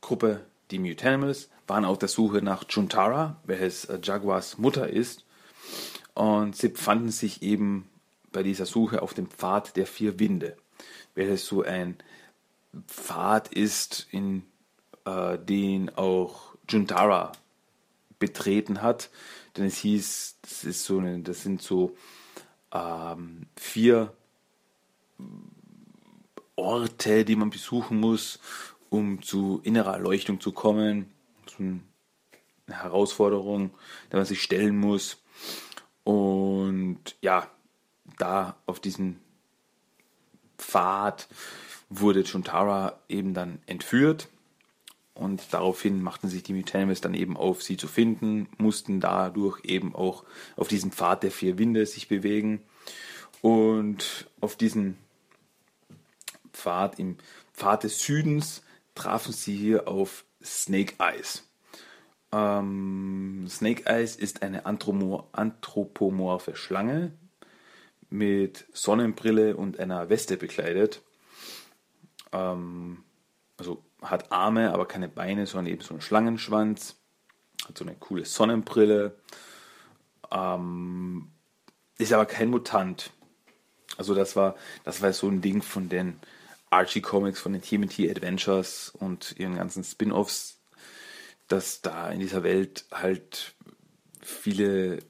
Gruppe, 0.00 0.40
die 0.70 0.78
Mutanimals, 0.78 1.48
waren 1.66 1.84
auf 1.84 1.98
der 1.98 2.08
Suche 2.08 2.42
nach 2.42 2.64
Juntara, 2.68 3.36
welches 3.44 3.84
äh, 3.86 3.98
Jaguars 4.02 4.58
Mutter 4.58 4.88
ist. 4.88 5.24
Und 6.14 6.56
sie 6.56 6.68
befanden 6.68 7.10
sich 7.10 7.42
eben 7.42 7.88
bei 8.32 8.42
dieser 8.42 8.66
Suche 8.66 9.02
auf 9.02 9.14
dem 9.14 9.28
Pfad 9.28 9.76
der 9.76 9.86
vier 9.86 10.18
Winde, 10.18 10.56
welches 11.14 11.46
so 11.46 11.62
ein 11.62 11.96
Pfad 12.86 13.48
ist, 13.48 14.08
in 14.10 14.44
äh, 15.04 15.38
den 15.38 15.94
auch 15.96 16.54
Juntara 16.68 17.32
betreten 18.18 18.82
hat. 18.82 19.10
Denn 19.56 19.66
es 19.66 19.78
hieß, 19.78 20.36
das 20.42 20.64
ist 20.64 20.84
so 20.84 20.98
eine, 20.98 21.20
das 21.20 21.42
sind 21.42 21.62
so 21.62 21.96
ähm, 22.72 23.46
vier 23.56 24.12
Orte, 26.56 27.24
die 27.24 27.36
man 27.36 27.50
besuchen 27.50 28.00
muss, 28.00 28.38
um 28.90 29.22
zu 29.22 29.60
innerer 29.62 29.94
Erleuchtung 29.94 30.40
zu 30.40 30.52
kommen. 30.52 31.10
So 31.46 31.62
eine 31.62 31.80
Herausforderung, 32.68 33.70
der 34.10 34.18
man 34.18 34.26
sich 34.26 34.42
stellen 34.42 34.78
muss. 34.78 35.22
Und 36.04 37.00
ja, 37.20 37.48
da 38.18 38.56
auf 38.66 38.80
diesen 38.80 39.20
Pfad 40.58 41.28
wurde 41.88 42.24
Chuntara 42.24 43.00
eben 43.08 43.34
dann 43.34 43.60
entführt 43.66 44.28
und 45.14 45.52
daraufhin 45.52 46.02
machten 46.02 46.28
sich 46.28 46.42
die 46.42 46.54
Mutanimals 46.54 47.00
dann 47.00 47.14
eben 47.14 47.36
auf, 47.36 47.62
sie 47.62 47.76
zu 47.76 47.88
finden, 47.88 48.48
mussten 48.58 49.00
dadurch 49.00 49.64
eben 49.64 49.94
auch 49.94 50.24
auf 50.56 50.68
diesem 50.68 50.92
Pfad 50.92 51.22
der 51.22 51.30
vier 51.30 51.58
Winde 51.58 51.86
sich 51.86 52.08
bewegen 52.08 52.62
und 53.40 54.28
auf 54.40 54.56
diesen 54.56 54.96
Pfad 56.52 56.98
im 56.98 57.18
Pfad 57.52 57.84
des 57.84 58.00
Südens 58.00 58.62
trafen 58.94 59.32
sie 59.32 59.56
hier 59.56 59.88
auf 59.88 60.24
Snake 60.42 60.94
Eyes. 60.98 61.48
Ähm, 62.32 63.46
Snake 63.48 63.84
Eyes 63.86 64.16
ist 64.16 64.42
eine 64.42 64.64
anthropomorphe 64.64 66.56
Schlange 66.56 67.12
mit 68.10 68.66
Sonnenbrille 68.72 69.56
und 69.56 69.78
einer 69.78 70.08
Weste 70.08 70.36
bekleidet. 70.36 71.02
Ähm, 72.32 73.04
also 73.56 73.82
hat 74.02 74.32
Arme, 74.32 74.72
aber 74.72 74.86
keine 74.86 75.08
Beine, 75.08 75.46
sondern 75.46 75.72
eben 75.72 75.82
so 75.82 75.94
einen 75.94 76.00
Schlangenschwanz. 76.00 76.96
Hat 77.66 77.78
so 77.78 77.84
eine 77.84 77.94
coole 77.94 78.24
Sonnenbrille. 78.24 79.16
Ähm, 80.30 81.30
ist 81.98 82.12
aber 82.12 82.26
kein 82.26 82.50
Mutant. 82.50 83.10
Also 83.96 84.14
das 84.14 84.36
war, 84.36 84.56
das 84.84 85.02
war 85.02 85.12
so 85.12 85.28
ein 85.28 85.40
Ding 85.40 85.62
von 85.62 85.88
den 85.88 86.18
Archie 86.70 87.02
Comics, 87.02 87.38
von 87.38 87.52
den 87.52 87.62
TMT 87.62 88.10
Adventures 88.10 88.92
und 88.98 89.34
ihren 89.38 89.56
ganzen 89.56 89.84
Spin-offs, 89.84 90.58
dass 91.48 91.82
da 91.82 92.10
in 92.10 92.20
dieser 92.20 92.42
Welt 92.42 92.86
halt 92.90 93.54
viele 94.22 95.00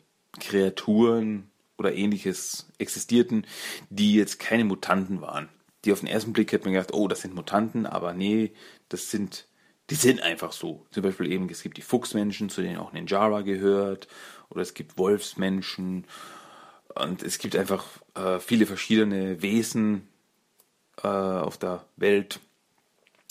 Kreaturen 0.41 1.51
oder 1.79 1.95
ähnliches 1.95 2.67
existierten, 2.79 3.47
die 3.91 4.15
jetzt 4.15 4.39
keine 4.39 4.65
Mutanten 4.65 5.21
waren. 5.21 5.49
Die 5.85 5.93
auf 5.93 6.01
den 6.01 6.09
ersten 6.09 6.33
Blick 6.33 6.53
hätte 6.53 6.65
man 6.65 6.75
gedacht, 6.75 6.95
oh, 6.95 7.09
das 7.09 7.23
sind 7.23 7.35
Mutanten, 7.35 7.87
aber 7.87 8.13
nee, 8.13 8.53
das 8.89 9.11
sind, 9.11 9.47
die 9.91 9.97
sind 9.97 10.23
einfach 10.23 10.53
so. 10.53 10.87
Zum 10.91 11.03
Beispiel 11.03 11.31
eben, 11.31 11.49
es 11.49 11.63
gibt 11.63 11.77
die 11.77 11.83
Fuchsmenschen, 11.83 12.51
zu 12.51 12.63
denen 12.63 12.79
auch 12.79 12.93
Ninjara 12.93 13.43
gehört, 13.43 14.09
oder 14.49 14.63
es 14.63 14.75
gibt 14.75 14.99
Wolfsmenschen, 14.99 16.07
und 16.95 17.23
es 17.23 17.39
gibt 17.39 17.57
einfach 17.57 17.87
äh, 18.15 18.39
viele 18.39 18.67
verschiedene 18.67 19.43
Wesen 19.43 20.09
äh, 21.03 21.09
auf 21.09 21.59
der 21.59 21.85
Welt, 21.97 22.41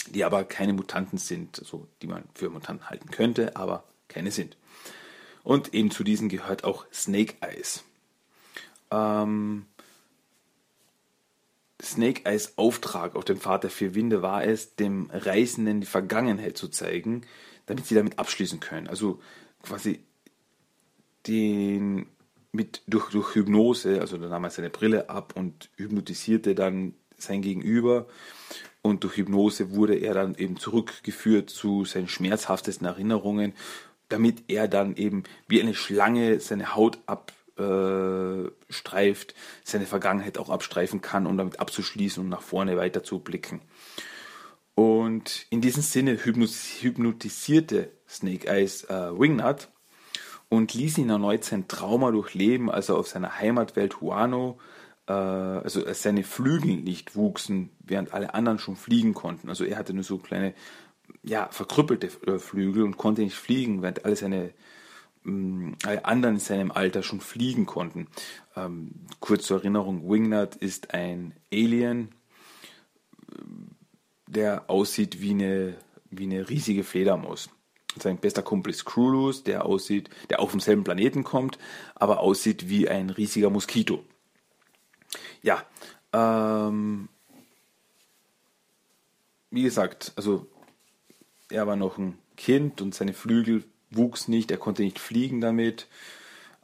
die 0.09 0.23
aber 0.23 0.43
keine 0.43 0.73
Mutanten 0.73 1.17
sind, 1.17 1.59
also 1.59 1.87
die 2.01 2.07
man 2.07 2.23
für 2.33 2.49
Mutanten 2.49 2.89
halten 2.89 3.11
könnte, 3.11 3.55
aber 3.55 3.83
keine 4.07 4.31
sind. 4.31 4.57
Und 5.43 5.73
eben 5.73 5.91
zu 5.91 6.03
diesen 6.03 6.29
gehört 6.29 6.63
auch 6.63 6.85
Snake 6.91 7.35
Eyes. 7.41 7.83
Ähm, 8.89 9.65
Snake 11.81 12.25
Eyes 12.25 12.57
Auftrag 12.57 13.15
auf 13.15 13.25
dem 13.25 13.37
Pfad 13.37 13.63
der 13.63 13.71
vier 13.71 13.95
Winde 13.95 14.21
war 14.21 14.43
es, 14.43 14.75
dem 14.75 15.09
Reisenden 15.11 15.81
die 15.81 15.87
Vergangenheit 15.87 16.57
zu 16.57 16.67
zeigen, 16.67 17.23
damit 17.65 17.85
sie 17.85 17.95
damit 17.95 18.19
abschließen 18.19 18.59
können. 18.59 18.87
Also 18.87 19.19
quasi 19.63 20.03
den 21.27 22.07
mit 22.51 22.81
durch, 22.87 23.09
durch 23.11 23.35
Hypnose, 23.35 24.01
also 24.01 24.17
da 24.17 24.27
nahm 24.27 24.43
er 24.43 24.49
seine 24.49 24.69
Brille 24.69 25.09
ab 25.09 25.33
und 25.35 25.69
hypnotisierte 25.77 26.53
dann 26.53 26.93
sein 27.17 27.41
Gegenüber 27.41 28.07
und 28.81 29.03
durch 29.03 29.17
Hypnose 29.17 29.71
wurde 29.71 29.95
er 29.95 30.13
dann 30.13 30.35
eben 30.35 30.57
zurückgeführt 30.57 31.49
zu 31.49 31.85
seinen 31.85 32.07
schmerzhaftesten 32.07 32.87
Erinnerungen, 32.87 33.53
damit 34.09 34.43
er 34.47 34.67
dann 34.67 34.95
eben 34.95 35.23
wie 35.47 35.61
eine 35.61 35.75
Schlange 35.75 36.39
seine 36.39 36.75
Haut 36.75 36.99
abstreift, 37.61 39.35
seine 39.63 39.85
Vergangenheit 39.85 40.37
auch 40.37 40.49
abstreifen 40.49 41.01
kann, 41.01 41.27
um 41.27 41.37
damit 41.37 41.59
abzuschließen 41.59 42.23
und 42.23 42.29
nach 42.29 42.41
vorne 42.41 42.77
weiter 42.77 43.03
zu 43.03 43.19
blicken. 43.19 43.61
Und 44.75 45.45
in 45.49 45.61
diesem 45.61 45.83
Sinne 45.83 46.17
hypnotisierte 46.17 47.91
Snake 48.07 48.47
Eyes 48.47 48.85
äh, 48.85 49.11
Wingnut 49.17 49.69
und 50.49 50.73
ließ 50.73 50.97
ihn 50.97 51.09
erneut 51.09 51.43
sein 51.43 51.67
Trauma 51.67 52.11
durchleben, 52.11 52.69
als 52.69 52.89
er 52.89 52.97
auf 52.97 53.07
seiner 53.07 53.39
Heimatwelt 53.39 54.01
Huano, 54.01 54.59
äh, 55.07 55.13
also 55.13 55.85
als 55.85 56.03
seine 56.03 56.23
Flügel 56.23 56.77
nicht 56.77 57.15
wuchsen, 57.15 57.69
während 57.79 58.13
alle 58.13 58.33
anderen 58.33 58.59
schon 58.59 58.75
fliegen 58.75 59.13
konnten. 59.13 59.49
Also 59.49 59.65
er 59.65 59.77
hatte 59.77 59.93
nur 59.93 60.03
so 60.03 60.17
kleine, 60.17 60.53
ja, 61.23 61.47
verkrüppelte 61.51 62.07
äh, 62.25 62.39
Flügel 62.39 62.83
und 62.83 62.97
konnte 62.97 63.21
nicht 63.21 63.35
fliegen, 63.35 63.81
während 63.81 64.05
alle 64.05 64.15
seine 64.15 64.53
anderen 65.23 66.35
in 66.35 66.39
seinem 66.39 66.71
Alter 66.71 67.03
schon 67.03 67.21
fliegen 67.21 67.65
konnten. 67.65 68.07
Ähm, 68.55 68.91
kurz 69.19 69.45
zur 69.45 69.59
Erinnerung, 69.59 70.09
Wingnut 70.09 70.55
ist 70.55 70.93
ein 70.93 71.33
Alien, 71.53 72.09
der 74.27 74.69
aussieht 74.69 75.21
wie 75.21 75.31
eine, 75.31 75.77
wie 76.09 76.23
eine 76.23 76.49
riesige 76.49 76.83
Fledermaus. 76.83 77.49
Sein 77.97 78.17
bester 78.17 78.41
Kumpel 78.41 78.71
ist 78.71 78.85
Krulus, 78.85 79.43
der 79.43 79.65
aussieht, 79.65 80.09
der 80.29 80.39
auf 80.39 80.51
demselben 80.51 80.83
Planeten 80.83 81.23
kommt, 81.23 81.59
aber 81.95 82.21
aussieht 82.21 82.69
wie 82.69 82.87
ein 82.87 83.09
riesiger 83.09 83.49
Moskito. 83.49 84.03
Ja, 85.43 85.65
ähm, 86.13 87.09
wie 89.49 89.63
gesagt, 89.63 90.13
also 90.15 90.47
er 91.49 91.67
war 91.67 91.75
noch 91.75 91.97
ein 91.97 92.17
Kind 92.37 92.81
und 92.81 92.95
seine 92.95 93.13
Flügel 93.13 93.65
wuchs 93.91 94.27
nicht, 94.27 94.51
er 94.51 94.57
konnte 94.57 94.83
nicht 94.83 94.99
fliegen 94.99 95.41
damit. 95.41 95.87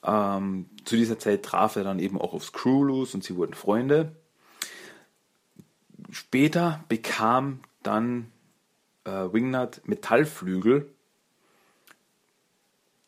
Ähm, 0.03 0.69
zu 0.86 0.95
dieser 0.95 1.19
Zeit 1.19 1.43
traf 1.43 1.75
er 1.75 1.84
dann 1.84 1.99
eben 1.99 2.19
auch 2.19 2.34
auf 2.34 2.45
Screwloose 2.45 3.15
und 3.15 3.23
sie 3.23 3.36
wurden 3.36 3.53
Freunde. 3.53 4.15
Später 6.09 6.84
bekam 6.88 7.59
dann 7.84 8.32
äh, 9.03 9.11
Wingnut 9.32 9.82
Metallflügel 9.86 10.89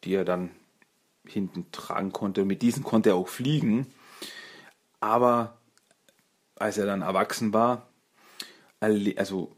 die 0.04 0.14
er 0.14 0.26
dann 0.26 0.52
hinten 1.26 1.72
tragen 1.72 2.12
konnte. 2.12 2.46
Mit 2.46 2.62
diesen 2.62 2.84
konnte 2.84 3.10
er 3.10 3.16
auch 3.16 3.28
fliegen. 3.28 3.88
Aber 5.00 5.58
als 6.56 6.78
er 6.78 6.86
dann 6.86 7.02
erwachsen 7.02 7.54
war, 7.54 7.88
also 8.80 9.56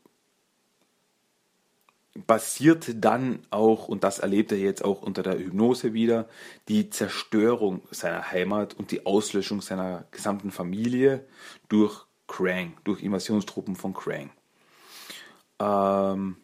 basierte 2.14 2.96
dann 2.96 3.46
auch, 3.52 3.88
und 3.88 4.04
das 4.04 4.20
erlebt 4.20 4.52
er 4.52 4.58
jetzt 4.58 4.84
auch 4.84 5.02
unter 5.02 5.24
der 5.24 5.40
Hypnose 5.40 5.94
wieder, 5.94 6.28
die 6.68 6.90
Zerstörung 6.90 7.82
seiner 7.92 8.32
Heimat 8.32 8.74
und 8.74 8.92
die 8.92 9.06
Auslöschung 9.06 9.62
seiner 9.62 10.06
gesamten 10.12 10.52
Familie 10.52 11.26
durch 11.70 12.06
Krang, 12.28 12.78
durch 12.84 13.02
Invasionstruppen 13.02 13.76
von 13.76 13.94
Krang. 13.94 14.32
Ähm, 15.60 16.38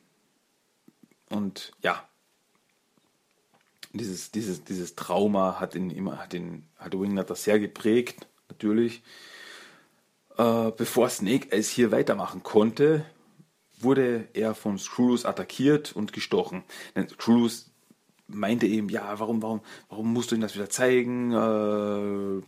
und 1.29 1.73
ja, 1.81 2.07
dieses, 3.91 4.31
dieses, 4.31 4.63
dieses 4.63 4.95
Trauma 4.95 5.59
hat 5.59 5.75
ihn 5.75 5.89
immer, 5.89 6.19
hat 6.19 6.33
ihn, 6.33 6.65
hat 6.77 6.97
Wingnut 6.97 7.29
das 7.29 7.43
sehr 7.43 7.59
geprägt, 7.59 8.27
natürlich. 8.47 9.01
Äh, 10.37 10.71
bevor 10.77 11.09
Snake 11.09 11.51
Eyes 11.51 11.69
hier 11.69 11.91
weitermachen 11.91 12.43
konnte, 12.43 13.05
wurde 13.77 14.27
er 14.33 14.55
von 14.55 14.77
Screwloose 14.77 15.27
attackiert 15.27 15.95
und 15.95 16.13
gestochen. 16.13 16.63
Denn 16.95 17.07
Screwloose 17.09 17.65
meinte 18.27 18.67
eben, 18.67 18.89
ja, 18.89 19.19
warum, 19.19 19.41
warum, 19.41 19.61
warum 19.89 20.13
musst 20.13 20.31
du 20.31 20.35
ihm 20.35 20.41
das 20.41 20.55
wieder 20.55 20.69
zeigen? 20.69 21.31
Äh, 21.31 22.41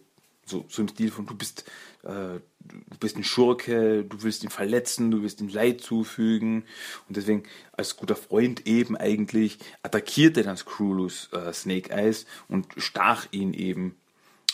So, 0.49 0.65
so 0.67 0.81
im 0.81 0.87
Stil 0.87 1.11
von, 1.11 1.27
du 1.27 1.35
bist, 1.35 1.69
äh, 2.01 2.41
du 2.89 2.97
bist 2.99 3.17
ein 3.17 3.23
Schurke, 3.23 4.03
du 4.03 4.23
willst 4.23 4.43
ihn 4.43 4.49
verletzen, 4.49 5.11
du 5.11 5.21
willst 5.21 5.41
ihm 5.41 5.47
Leid 5.47 5.81
zufügen. 5.81 6.63
Und 7.07 7.17
deswegen, 7.17 7.43
als 7.71 7.97
guter 7.97 8.15
Freund 8.15 8.65
eben 8.65 8.97
eigentlich, 8.97 9.59
attackierte 9.83 10.41
dann 10.41 10.57
Skrulus 10.57 11.29
äh, 11.33 11.53
Snake 11.53 11.91
Eyes 11.91 12.25
und 12.47 12.65
stach 12.77 13.27
ihn 13.29 13.53
eben 13.53 13.95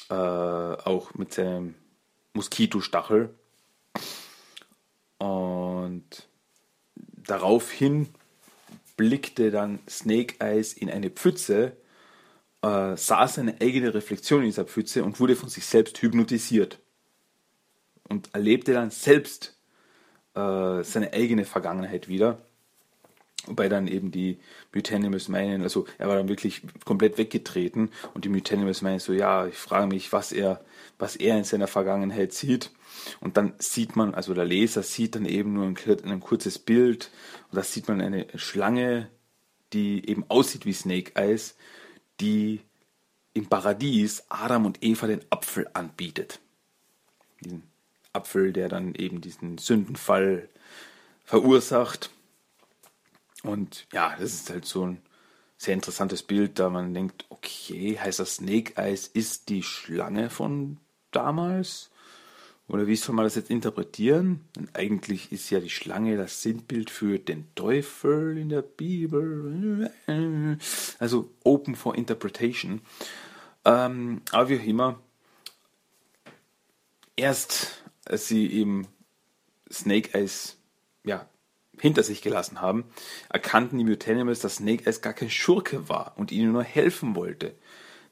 äh, 0.09 0.15
auch 0.15 1.13
mit 1.13 1.33
seinem 1.33 1.75
Moskitostachel. 2.33 3.33
Und 5.17 6.27
daraufhin 7.27 8.09
blickte 8.97 9.51
dann 9.51 9.79
Snake 9.89 10.35
Eyes 10.39 10.73
in 10.73 10.89
eine 10.89 11.09
Pfütze, 11.09 11.75
äh, 12.61 12.95
sah 12.95 13.27
seine 13.27 13.59
eigene 13.61 13.93
Reflexion 13.93 14.41
in 14.41 14.47
dieser 14.47 14.65
Pfütze 14.65 15.03
und 15.03 15.19
wurde 15.19 15.35
von 15.35 15.49
sich 15.49 15.65
selbst 15.65 16.01
hypnotisiert. 16.01 16.79
Und 18.07 18.29
erlebte 18.33 18.73
dann 18.73 18.91
selbst 18.91 19.57
äh, 20.35 20.83
seine 20.83 21.11
eigene 21.13 21.45
Vergangenheit 21.45 22.07
wieder. 22.07 22.44
Wobei 23.45 23.69
dann 23.69 23.87
eben 23.87 24.11
die 24.11 24.39
Mutanimals 24.73 25.27
meinen, 25.27 25.61
also 25.61 25.85
er 25.97 26.07
war 26.07 26.15
dann 26.15 26.29
wirklich 26.29 26.61
komplett 26.83 27.17
weggetreten 27.17 27.91
und 28.13 28.25
die 28.25 28.29
Mutanimals 28.29 28.81
meinen 28.81 28.99
so, 28.99 29.13
ja, 29.13 29.45
ich 29.45 29.55
frage 29.55 29.87
mich, 29.87 30.11
was 30.11 30.31
er, 30.31 30.63
was 30.97 31.15
er 31.15 31.37
in 31.37 31.43
seiner 31.43 31.67
Vergangenheit 31.67 32.33
sieht. 32.33 32.71
Und 33.19 33.37
dann 33.37 33.53
sieht 33.59 33.95
man, 33.95 34.15
also 34.15 34.33
der 34.33 34.45
Leser 34.45 34.81
sieht 34.81 35.15
dann 35.15 35.25
eben 35.25 35.53
nur 35.53 35.65
ein, 35.65 35.77
ein 36.05 36.19
kurzes 36.21 36.57
Bild 36.57 37.11
und 37.51 37.57
da 37.57 37.63
sieht 37.63 37.87
man 37.87 38.01
eine 38.01 38.25
Schlange, 38.35 39.09
die 39.73 40.07
eben 40.09 40.25
aussieht 40.29 40.65
wie 40.65 40.73
Snake 40.73 41.11
Eyes, 41.15 41.55
die 42.19 42.61
im 43.33 43.47
Paradies 43.47 44.23
Adam 44.29 44.65
und 44.65 44.81
Eva 44.81 45.07
den 45.07 45.21
Apfel 45.29 45.67
anbietet. 45.73 46.39
Diesen 47.43 47.63
Apfel, 48.13 48.53
der 48.53 48.69
dann 48.69 48.95
eben 48.95 49.21
diesen 49.21 49.57
Sündenfall 49.57 50.49
verursacht. 51.25 52.09
Und 53.45 53.87
ja, 53.93 54.15
das 54.19 54.33
ist 54.33 54.49
halt 54.49 54.65
so 54.65 54.85
ein 54.85 55.01
sehr 55.57 55.73
interessantes 55.73 56.23
Bild, 56.23 56.59
da 56.59 56.69
man 56.69 56.93
denkt, 56.93 57.25
okay, 57.29 57.97
heißt 57.97 58.19
das 58.19 58.35
Snake 58.35 58.73
Eyes 58.75 59.07
ist 59.07 59.49
die 59.49 59.63
Schlange 59.63 60.29
von 60.29 60.77
damals? 61.11 61.91
Oder 62.67 62.87
wie 62.87 62.95
soll 62.95 63.15
man 63.15 63.25
das 63.25 63.35
jetzt 63.35 63.51
interpretieren? 63.51 64.41
Denn 64.55 64.69
eigentlich 64.73 65.31
ist 65.31 65.49
ja 65.51 65.59
die 65.59 65.69
Schlange 65.69 66.17
das 66.17 66.41
Sinnbild 66.41 66.89
für 66.89 67.19
den 67.19 67.47
Teufel 67.53 68.37
in 68.37 68.49
der 68.49 68.63
Bibel. 68.63 69.91
Also 70.99 71.29
open 71.43 71.75
for 71.75 71.95
interpretation. 71.95 72.81
Ähm, 73.65 74.21
aber 74.31 74.49
wie 74.49 74.59
auch 74.59 74.63
immer, 74.63 74.99
erst 77.15 77.83
als 78.05 78.27
sie 78.27 78.47
eben 78.51 78.87
Snake 79.71 80.17
Eyes 80.17 80.57
ja, 81.03 81.27
hinter 81.79 82.03
sich 82.03 82.21
gelassen 82.21 82.61
haben, 82.61 82.85
erkannten 83.29 83.77
die 83.77 83.83
Mutanimals, 83.83 84.39
dass 84.39 84.57
Snake 84.57 84.85
Eyes 84.85 85.01
gar 85.01 85.13
kein 85.13 85.29
Schurke 85.29 85.89
war 85.89 86.13
und 86.17 86.31
ihnen 86.31 86.51
nur 86.51 86.63
helfen 86.63 87.15
wollte. 87.15 87.55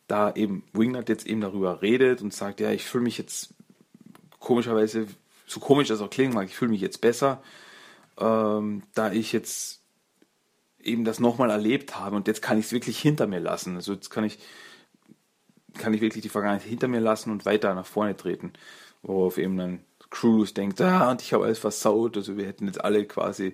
Da 0.07 0.33
eben 0.33 0.63
Wingnut 0.73 1.09
jetzt 1.09 1.25
eben 1.25 1.41
darüber 1.41 1.81
redet 1.81 2.21
und 2.21 2.33
sagt, 2.33 2.59
ja, 2.59 2.71
ich 2.71 2.85
fühle 2.85 3.05
mich 3.05 3.17
jetzt 3.17 3.53
komischerweise, 4.39 5.07
so 5.47 5.59
komisch 5.59 5.87
das 5.87 6.01
auch 6.01 6.09
klingen 6.09 6.33
mag, 6.33 6.47
ich 6.47 6.55
fühle 6.55 6.71
mich 6.71 6.81
jetzt 6.81 7.01
besser, 7.01 7.41
ähm, 8.17 8.83
da 8.93 9.11
ich 9.11 9.31
jetzt 9.31 9.81
eben 10.81 11.05
das 11.05 11.19
nochmal 11.19 11.49
erlebt 11.49 11.97
habe 11.97 12.15
und 12.15 12.27
jetzt 12.27 12.41
kann 12.41 12.59
ich 12.59 12.65
es 12.65 12.71
wirklich 12.73 12.99
hinter 12.99 13.27
mir 13.27 13.39
lassen. 13.39 13.75
Also 13.75 13.93
jetzt 13.93 14.09
kann 14.09 14.25
ich, 14.25 14.39
kann 15.75 15.93
ich 15.93 16.01
wirklich 16.01 16.21
die 16.21 16.29
Vergangenheit 16.29 16.67
hinter 16.67 16.87
mir 16.87 16.99
lassen 16.99 17.31
und 17.31 17.45
weiter 17.45 17.73
nach 17.73 17.85
vorne 17.85 18.15
treten. 18.17 18.53
Worauf 19.01 19.37
eben 19.37 19.57
dann 19.57 19.79
Cruz 20.13 20.53
denkt, 20.53 20.79
ah, 20.79 21.11
und 21.11 21.21
ich 21.21 21.33
habe 21.33 21.45
alles 21.45 21.59
versaut, 21.59 22.15
also 22.15 22.37
wir 22.37 22.45
hätten 22.45 22.67
jetzt 22.67 22.83
alle 22.83 23.05
quasi 23.05 23.51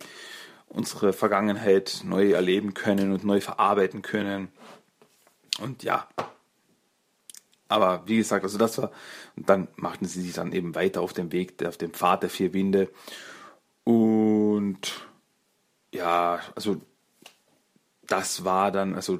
unsere 0.67 1.13
Vergangenheit 1.13 2.01
neu 2.03 2.31
erleben 2.31 2.73
können 2.73 3.11
und 3.11 3.23
neu 3.23 3.41
verarbeiten 3.41 4.01
können. 4.01 4.49
Und 5.61 5.83
ja, 5.83 6.07
aber 7.69 8.03
wie 8.07 8.17
gesagt, 8.17 8.43
also 8.43 8.57
das 8.57 8.77
war, 8.77 8.91
und 9.37 9.47
dann 9.49 9.67
machten 9.77 10.05
sie 10.05 10.21
sich 10.21 10.33
dann 10.33 10.51
eben 10.51 10.75
weiter 10.75 11.01
auf 11.01 11.13
dem 11.13 11.31
Weg, 11.31 11.63
auf 11.65 11.77
dem 11.77 11.93
Pfad 11.93 12.23
der 12.23 12.29
vier 12.29 12.53
Winde. 12.53 12.89
Und 13.83 15.07
ja, 15.93 16.41
also 16.55 16.81
das 18.05 18.43
war 18.43 18.71
dann 18.71 18.95
also 18.95 19.19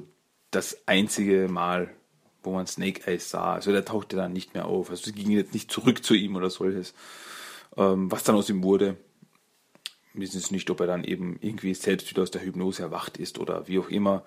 das 0.50 0.76
einzige 0.86 1.48
Mal, 1.48 1.94
wo 2.42 2.52
man 2.52 2.66
Snake 2.66 3.06
Eyes 3.06 3.30
sah. 3.30 3.54
Also 3.54 3.72
der 3.72 3.84
tauchte 3.84 4.16
dann 4.16 4.32
nicht 4.32 4.54
mehr 4.54 4.66
auf. 4.66 4.90
Also 4.90 5.04
sie 5.04 5.12
gingen 5.12 5.32
jetzt 5.32 5.54
nicht 5.54 5.70
zurück 5.70 6.04
zu 6.04 6.14
ihm 6.14 6.36
oder 6.36 6.50
solches. 6.50 6.92
Ähm, 7.76 8.10
was 8.10 8.24
dann 8.24 8.36
aus 8.36 8.50
ihm 8.50 8.62
wurde, 8.62 8.96
wissen 10.14 10.38
es 10.38 10.50
nicht, 10.50 10.70
ob 10.70 10.80
er 10.80 10.86
dann 10.86 11.04
eben 11.04 11.38
irgendwie 11.40 11.74
selbst 11.74 12.10
wieder 12.10 12.22
aus 12.22 12.30
der 12.30 12.42
Hypnose 12.42 12.82
erwacht 12.82 13.16
ist 13.16 13.38
oder 13.38 13.68
wie 13.68 13.78
auch 13.78 13.88
immer. 13.88 14.24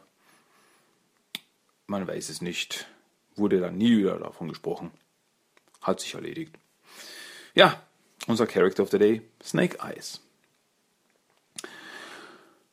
Man 1.87 2.07
weiß 2.07 2.29
es 2.29 2.41
nicht 2.41 2.87
wurde 3.35 3.59
dann 3.59 3.77
nie 3.77 3.97
wieder 3.97 4.17
davon 4.17 4.49
gesprochen. 4.49 4.91
Hat 5.81 5.99
sich 5.99 6.13
erledigt. 6.13 6.55
Ja, 7.55 7.81
unser 8.27 8.47
Character 8.47 8.83
of 8.83 8.91
the 8.91 8.99
Day, 8.99 9.21
Snake 9.43 9.77
Eyes. 9.81 10.21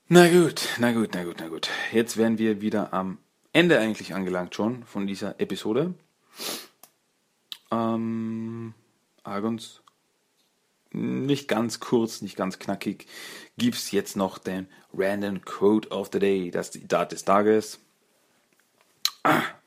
Na 0.08 0.28
gut, 0.28 0.68
na 0.78 0.92
gut, 0.92 1.10
na 1.14 1.24
gut, 1.24 1.36
na 1.38 1.48
gut. 1.48 1.70
Jetzt 1.92 2.16
wären 2.16 2.38
wir 2.38 2.60
wieder 2.60 2.92
am 2.92 3.18
Ende 3.52 3.78
eigentlich 3.78 4.14
angelangt 4.14 4.54
schon 4.54 4.84
von 4.84 5.06
dieser 5.06 5.40
Episode. 5.40 5.94
Ähm, 7.70 8.74
Argons, 9.22 9.82
nicht 10.92 11.48
ganz 11.48 11.80
kurz, 11.80 12.22
nicht 12.22 12.36
ganz 12.36 12.58
knackig, 12.58 13.06
gibt 13.56 13.76
es 13.76 13.90
jetzt 13.90 14.16
noch 14.16 14.38
den 14.38 14.68
Random 14.92 15.44
Quote 15.44 15.90
of 15.90 16.10
the 16.12 16.18
Day, 16.18 16.50
das 16.50 16.72
Zitat 16.72 17.12
des 17.12 17.24
Tages. 17.24 17.78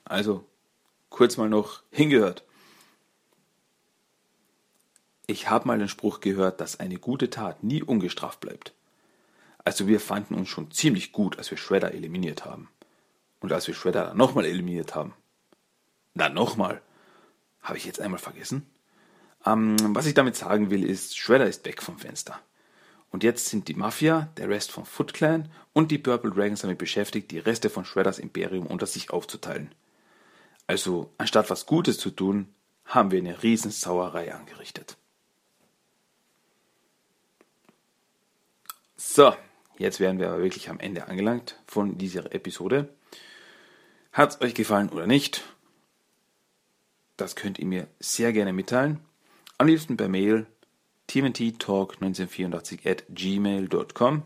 Also 0.06 0.46
kurz 1.10 1.38
mal 1.38 1.50
noch 1.50 1.84
hingehört. 1.92 2.44
Ich 5.26 5.50
habe 5.50 5.68
mal 5.68 5.80
den 5.80 5.88
Spruch 5.88 6.20
gehört, 6.20 6.60
dass 6.60 6.80
eine 6.80 6.98
gute 6.98 7.30
Tat 7.30 7.64
nie 7.64 7.82
ungestraft 7.82 8.42
bleibt. 8.42 8.74
Also 9.64 9.88
wir 9.88 10.02
fanden 10.02 10.36
uns 10.36 10.50
schon 10.50 10.72
ziemlich 10.72 11.14
gut, 11.14 11.38
als 11.38 11.50
wir 11.50 11.58
Shredder 11.58 11.94
eliminiert 11.94 12.44
haben. 12.44 12.70
Und 13.40 13.52
als 13.54 13.68
wir 13.68 13.74
Shredder 13.74 14.06
dann 14.06 14.18
nochmal 14.18 14.46
eliminiert 14.46 14.96
haben. 14.96 15.14
Dann 16.14 16.34
nochmal. 16.34 16.82
Habe 17.62 17.78
ich 17.78 17.86
jetzt 17.86 18.02
einmal 18.02 18.20
vergessen? 18.20 18.70
Ähm, 19.46 19.76
was 19.96 20.06
ich 20.06 20.14
damit 20.14 20.36
sagen 20.36 20.70
will, 20.70 20.84
ist, 20.84 21.18
Shredder 21.18 21.48
ist 21.48 21.66
weg 21.66 21.82
vom 21.82 21.98
Fenster. 21.98 22.40
Und 23.12 23.24
jetzt 23.24 23.48
sind 23.48 23.68
die 23.68 23.76
Mafia, 23.76 24.30
der 24.38 24.50
Rest 24.50 24.72
vom 24.72 24.86
Foot 24.86 25.14
Clan 25.14 25.52
und 25.72 25.92
die 25.92 26.00
Purple 26.00 26.32
Dragons 26.32 26.62
damit 26.62 26.80
beschäftigt, 26.80 27.30
die 27.32 27.40
Reste 27.40 27.70
von 27.70 27.86
Shredders 27.86 28.20
Imperium 28.20 28.66
unter 28.66 28.88
sich 28.88 29.12
aufzuteilen. 29.12 29.72
Also 30.66 31.12
anstatt 31.18 31.50
was 31.50 31.66
Gutes 31.66 32.00
zu 32.00 32.10
tun, 32.10 32.48
haben 32.86 33.12
wir 33.12 33.20
eine 33.20 33.44
Riesensauerei 33.44 34.34
angerichtet. 34.34 34.98
So, 38.96 39.36
jetzt 39.78 40.00
wären 40.00 40.18
wir 40.18 40.30
aber 40.30 40.42
wirklich 40.42 40.70
am 40.70 40.80
Ende 40.80 41.08
angelangt 41.08 41.62
von 41.68 41.98
dieser 41.98 42.34
Episode. 42.34 42.90
Hat 44.12 44.32
es 44.32 44.42
euch 44.42 44.56
gefallen 44.56 44.90
oder 44.90 45.08
nicht? 45.08 45.44
Das 47.18 47.36
könnt 47.36 47.60
ihr 47.60 47.66
mir 47.66 47.88
sehr 48.00 48.34
gerne 48.34 48.54
mitteilen. 48.54 49.00
Am 49.64 49.70
liebsten 49.70 49.96
per 49.96 50.10
Mail 50.10 50.46
tmnttalk1984 51.10 52.86
at 52.86 53.06
gmail.com. 53.08 54.24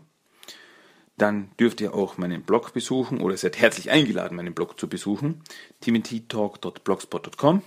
Dann 1.16 1.52
dürft 1.60 1.80
ihr 1.80 1.94
auch 1.94 2.18
meinen 2.18 2.42
Blog 2.42 2.72
besuchen 2.72 3.20
oder 3.20 3.36
seid 3.36 3.56
herzlich 3.56 3.92
eingeladen, 3.92 4.34
meinen 4.34 4.52
Blog 4.52 4.80
zu 4.80 4.88
besuchen. 4.88 5.44
tmttalk.blogspot.com. 5.80 7.62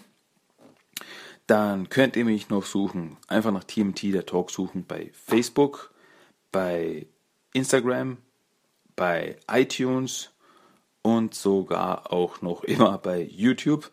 Dann 1.48 1.88
könnt 1.88 2.18
ihr 2.18 2.26
mich 2.26 2.50
noch 2.50 2.66
suchen, 2.66 3.16
einfach 3.30 3.54
nach 3.54 3.64
TMT 3.64 4.04
der 4.04 4.26
Talk 4.26 4.52
suchen 4.52 4.86
bei 4.86 5.10
Facebook, 5.14 5.94
bei 6.52 7.08
Instagram, 7.54 8.18
bei 8.98 9.38
iTunes 9.50 10.32
und 11.04 11.36
sogar 11.36 12.12
auch 12.12 12.42
noch 12.42 12.66
immer 12.66 12.98
bei 12.98 13.22
YouTube. 13.22 13.90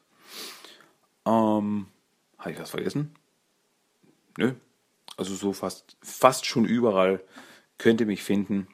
Ähm, 1.24 1.86
Habe 2.38 2.50
ich 2.50 2.58
was 2.58 2.70
vergessen? 2.70 3.14
Nö. 4.38 4.54
Also 5.16 5.34
so 5.34 5.52
fast, 5.52 5.96
fast 6.00 6.46
schon 6.46 6.64
überall 6.64 7.20
könnt 7.76 8.00
ihr 8.00 8.06
mich 8.06 8.22
finden 8.22 8.68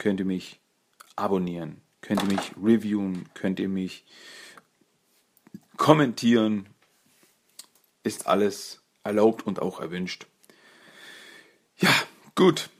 könnt 0.00 0.18
ihr 0.18 0.26
mich 0.26 0.58
abonnieren, 1.14 1.80
könnt 2.00 2.22
ihr 2.22 2.28
mich 2.28 2.52
reviewen, 2.60 3.28
könnt 3.34 3.60
ihr 3.60 3.68
mich 3.68 4.04
kommentieren. 5.76 6.66
Ist 8.02 8.26
alles 8.26 8.82
erlaubt 9.04 9.46
und 9.46 9.60
auch 9.60 9.78
erwünscht. 9.78 10.26
Ja, 11.76 11.94
gut. 12.34 12.70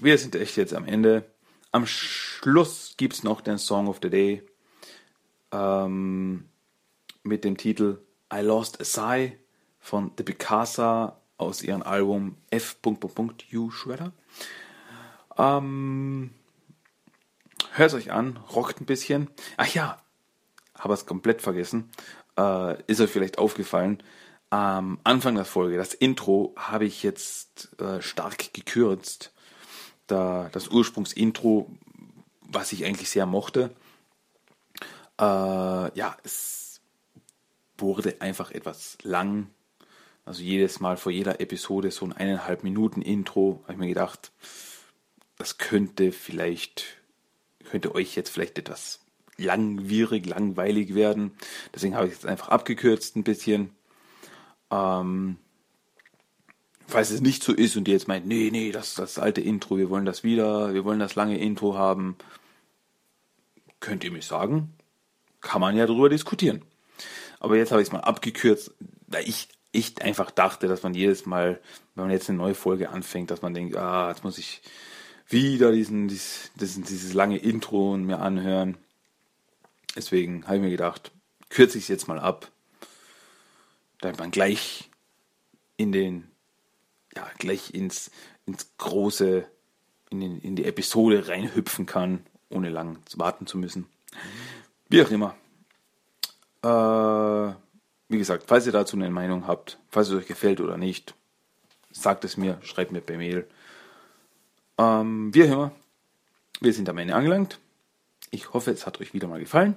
Wir 0.00 0.18
sind 0.18 0.36
echt 0.36 0.56
jetzt 0.56 0.74
am 0.74 0.84
Ende. 0.84 1.24
Am 1.72 1.86
Schluss 1.86 2.94
gibt 2.98 3.14
es 3.14 3.22
noch 3.22 3.40
den 3.40 3.58
Song 3.58 3.88
of 3.88 3.98
the 4.02 4.10
Day 4.10 4.42
ähm, 5.50 6.48
mit 7.22 7.44
dem 7.44 7.56
Titel 7.56 8.02
I 8.32 8.40
Lost 8.40 8.80
a 8.80 8.84
Sigh 8.84 9.38
von 9.80 10.12
The 10.16 10.24
Picasa 10.24 11.16
aus 11.36 11.62
ihrem 11.62 11.82
Album 11.82 12.36
F. 12.50 12.76
You 13.50 13.70
Shredder. 13.70 14.12
Ähm, 15.36 16.30
Hört 17.78 17.90
es 17.90 17.94
euch 17.94 18.10
an, 18.10 18.36
rockt 18.54 18.80
ein 18.80 18.86
bisschen. 18.86 19.28
Ach 19.56 19.72
ja, 19.72 20.02
habe 20.76 20.94
es 20.94 21.06
komplett 21.06 21.42
vergessen. 21.42 21.90
Äh, 22.36 22.82
ist 22.88 23.00
euch 23.00 23.10
vielleicht 23.10 23.38
aufgefallen. 23.38 24.02
Am 24.50 24.98
Anfang 25.04 25.36
der 25.36 25.44
Folge, 25.44 25.76
das 25.76 25.94
Intro, 25.94 26.54
habe 26.56 26.86
ich 26.86 27.02
jetzt 27.02 27.80
äh, 27.80 28.00
stark 28.02 28.52
gekürzt. 28.52 29.32
Da 30.08 30.48
das 30.52 30.68
Ursprungsintro, 30.68 31.70
was 32.40 32.72
ich 32.72 32.84
eigentlich 32.84 33.10
sehr 33.10 33.26
mochte, 33.26 33.70
äh, 35.20 35.22
ja, 35.22 36.16
es 36.24 36.80
wurde 37.76 38.16
einfach 38.20 38.50
etwas 38.50 38.98
lang. 39.02 39.50
Also 40.28 40.42
jedes 40.42 40.78
Mal 40.78 40.98
vor 40.98 41.10
jeder 41.10 41.40
Episode 41.40 41.90
so 41.90 42.04
ein 42.04 42.12
eineinhalb 42.12 42.62
Minuten 42.62 43.00
Intro, 43.00 43.60
habe 43.62 43.72
ich 43.72 43.78
mir 43.78 43.88
gedacht, 43.88 44.30
das 45.38 45.56
könnte 45.56 46.12
vielleicht 46.12 46.98
könnte 47.64 47.94
euch 47.94 48.14
jetzt 48.14 48.28
vielleicht 48.28 48.58
etwas 48.58 49.00
langwierig, 49.38 50.26
langweilig 50.26 50.94
werden. 50.94 51.32
Deswegen 51.74 51.94
habe 51.94 52.08
ich 52.08 52.12
es 52.12 52.26
einfach 52.26 52.48
abgekürzt 52.48 53.16
ein 53.16 53.24
bisschen. 53.24 53.70
Ähm, 54.70 55.38
falls 56.86 57.10
es 57.10 57.22
nicht 57.22 57.42
so 57.42 57.54
ist 57.54 57.78
und 57.78 57.88
ihr 57.88 57.94
jetzt 57.94 58.06
meint, 58.06 58.26
nee, 58.26 58.50
nee, 58.52 58.70
das 58.70 58.88
ist 58.88 58.98
das 58.98 59.18
alte 59.18 59.40
Intro, 59.40 59.78
wir 59.78 59.88
wollen 59.88 60.04
das 60.04 60.24
wieder, 60.24 60.74
wir 60.74 60.84
wollen 60.84 60.98
das 60.98 61.14
lange 61.14 61.38
Intro 61.38 61.74
haben, 61.78 62.18
könnt 63.80 64.04
ihr 64.04 64.12
mich 64.12 64.26
sagen. 64.26 64.74
Kann 65.40 65.62
man 65.62 65.74
ja 65.74 65.86
darüber 65.86 66.10
diskutieren. 66.10 66.66
Aber 67.40 67.56
jetzt 67.56 67.72
habe 67.72 67.80
ich 67.80 67.88
es 67.88 67.92
mal 67.92 68.00
abgekürzt, 68.00 68.74
weil 69.06 69.26
ich, 69.26 69.48
ich 69.78 70.02
einfach 70.02 70.30
dachte, 70.30 70.68
dass 70.68 70.82
man 70.82 70.94
jedes 70.94 71.26
Mal, 71.26 71.60
wenn 71.94 72.04
man 72.04 72.12
jetzt 72.12 72.28
eine 72.28 72.38
neue 72.38 72.54
Folge 72.54 72.90
anfängt, 72.90 73.30
dass 73.30 73.42
man 73.42 73.54
denkt, 73.54 73.76
ah, 73.76 74.08
jetzt 74.10 74.24
muss 74.24 74.38
ich 74.38 74.62
wieder 75.28 75.72
diesen, 75.72 76.08
diesen, 76.08 76.50
diesen, 76.56 76.84
dieses 76.84 77.12
lange 77.12 77.38
Intro 77.38 77.96
mir 77.96 78.20
anhören. 78.20 78.76
Deswegen 79.96 80.44
habe 80.46 80.56
ich 80.56 80.62
mir 80.62 80.70
gedacht, 80.70 81.10
kürze 81.50 81.78
ich 81.78 81.84
es 81.84 81.88
jetzt 81.88 82.08
mal 82.08 82.18
ab, 82.18 82.50
damit 84.00 84.18
man 84.18 84.30
gleich 84.30 84.90
in 85.76 85.92
den, 85.92 86.28
ja, 87.16 87.28
gleich 87.38 87.74
ins, 87.74 88.10
ins 88.46 88.70
große, 88.78 89.46
in, 90.10 90.20
den, 90.20 90.40
in 90.40 90.56
die 90.56 90.64
Episode 90.64 91.28
reinhüpfen 91.28 91.86
kann, 91.86 92.24
ohne 92.48 92.70
lang 92.70 92.98
warten 93.16 93.46
zu 93.46 93.58
müssen. 93.58 93.86
Wie 94.88 95.02
auch 95.02 95.10
immer. 95.10 95.36
Äh, 96.62 97.54
wie 98.08 98.18
gesagt, 98.18 98.44
falls 98.46 98.66
ihr 98.66 98.72
dazu 98.72 98.96
eine 98.96 99.10
Meinung 99.10 99.46
habt, 99.46 99.78
falls 99.90 100.08
es 100.08 100.14
euch 100.14 100.26
gefällt 100.26 100.60
oder 100.60 100.76
nicht, 100.76 101.14
sagt 101.92 102.24
es 102.24 102.36
mir, 102.36 102.58
schreibt 102.62 102.92
mir 102.92 103.00
per 103.00 103.18
Mail. 103.18 103.46
Ähm, 104.78 105.34
wie 105.34 105.42
immer, 105.42 105.72
wir 106.60 106.72
sind 106.72 106.88
am 106.88 106.98
Ende 106.98 107.14
angelangt. 107.14 107.58
Ich 108.30 108.52
hoffe, 108.52 108.70
es 108.70 108.86
hat 108.86 109.00
euch 109.00 109.14
wieder 109.14 109.28
mal 109.28 109.40
gefallen. 109.40 109.76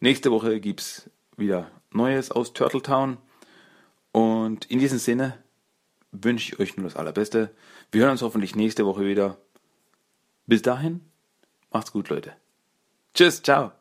Nächste 0.00 0.30
Woche 0.30 0.60
gibt 0.60 0.80
es 0.80 1.10
wieder 1.36 1.70
Neues 1.92 2.30
aus 2.30 2.52
Turtle 2.52 2.82
Town. 2.82 3.18
Und 4.12 4.66
in 4.66 4.78
diesem 4.78 4.98
Sinne 4.98 5.38
wünsche 6.12 6.52
ich 6.52 6.60
euch 6.60 6.76
nur 6.76 6.84
das 6.84 6.96
Allerbeste. 6.96 7.50
Wir 7.92 8.02
hören 8.02 8.12
uns 8.12 8.22
hoffentlich 8.22 8.56
nächste 8.56 8.86
Woche 8.86 9.04
wieder. 9.04 9.38
Bis 10.46 10.62
dahin, 10.62 11.00
macht's 11.70 11.92
gut, 11.92 12.08
Leute. 12.08 12.34
Tschüss, 13.14 13.42
ciao. 13.42 13.72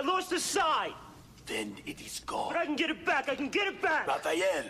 I 0.00 0.02
lost 0.02 0.30
the 0.30 0.40
side. 0.40 0.94
Then 1.44 1.76
it 1.84 2.00
is 2.00 2.20
gone. 2.20 2.54
But 2.54 2.60
I 2.60 2.64
can 2.64 2.74
get 2.74 2.88
it 2.88 3.04
back. 3.04 3.28
I 3.28 3.34
can 3.34 3.50
get 3.50 3.66
it 3.66 3.82
back. 3.82 4.06
Raphael, 4.06 4.64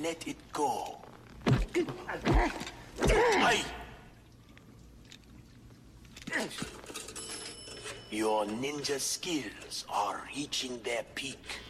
let 0.00 0.26
it 0.26 0.36
go. 0.50 0.96
Hey! 3.06 3.60
Your 8.10 8.46
ninja 8.46 8.98
skills 8.98 9.84
are 9.90 10.22
reaching 10.34 10.80
their 10.82 11.02
peak. 11.14 11.60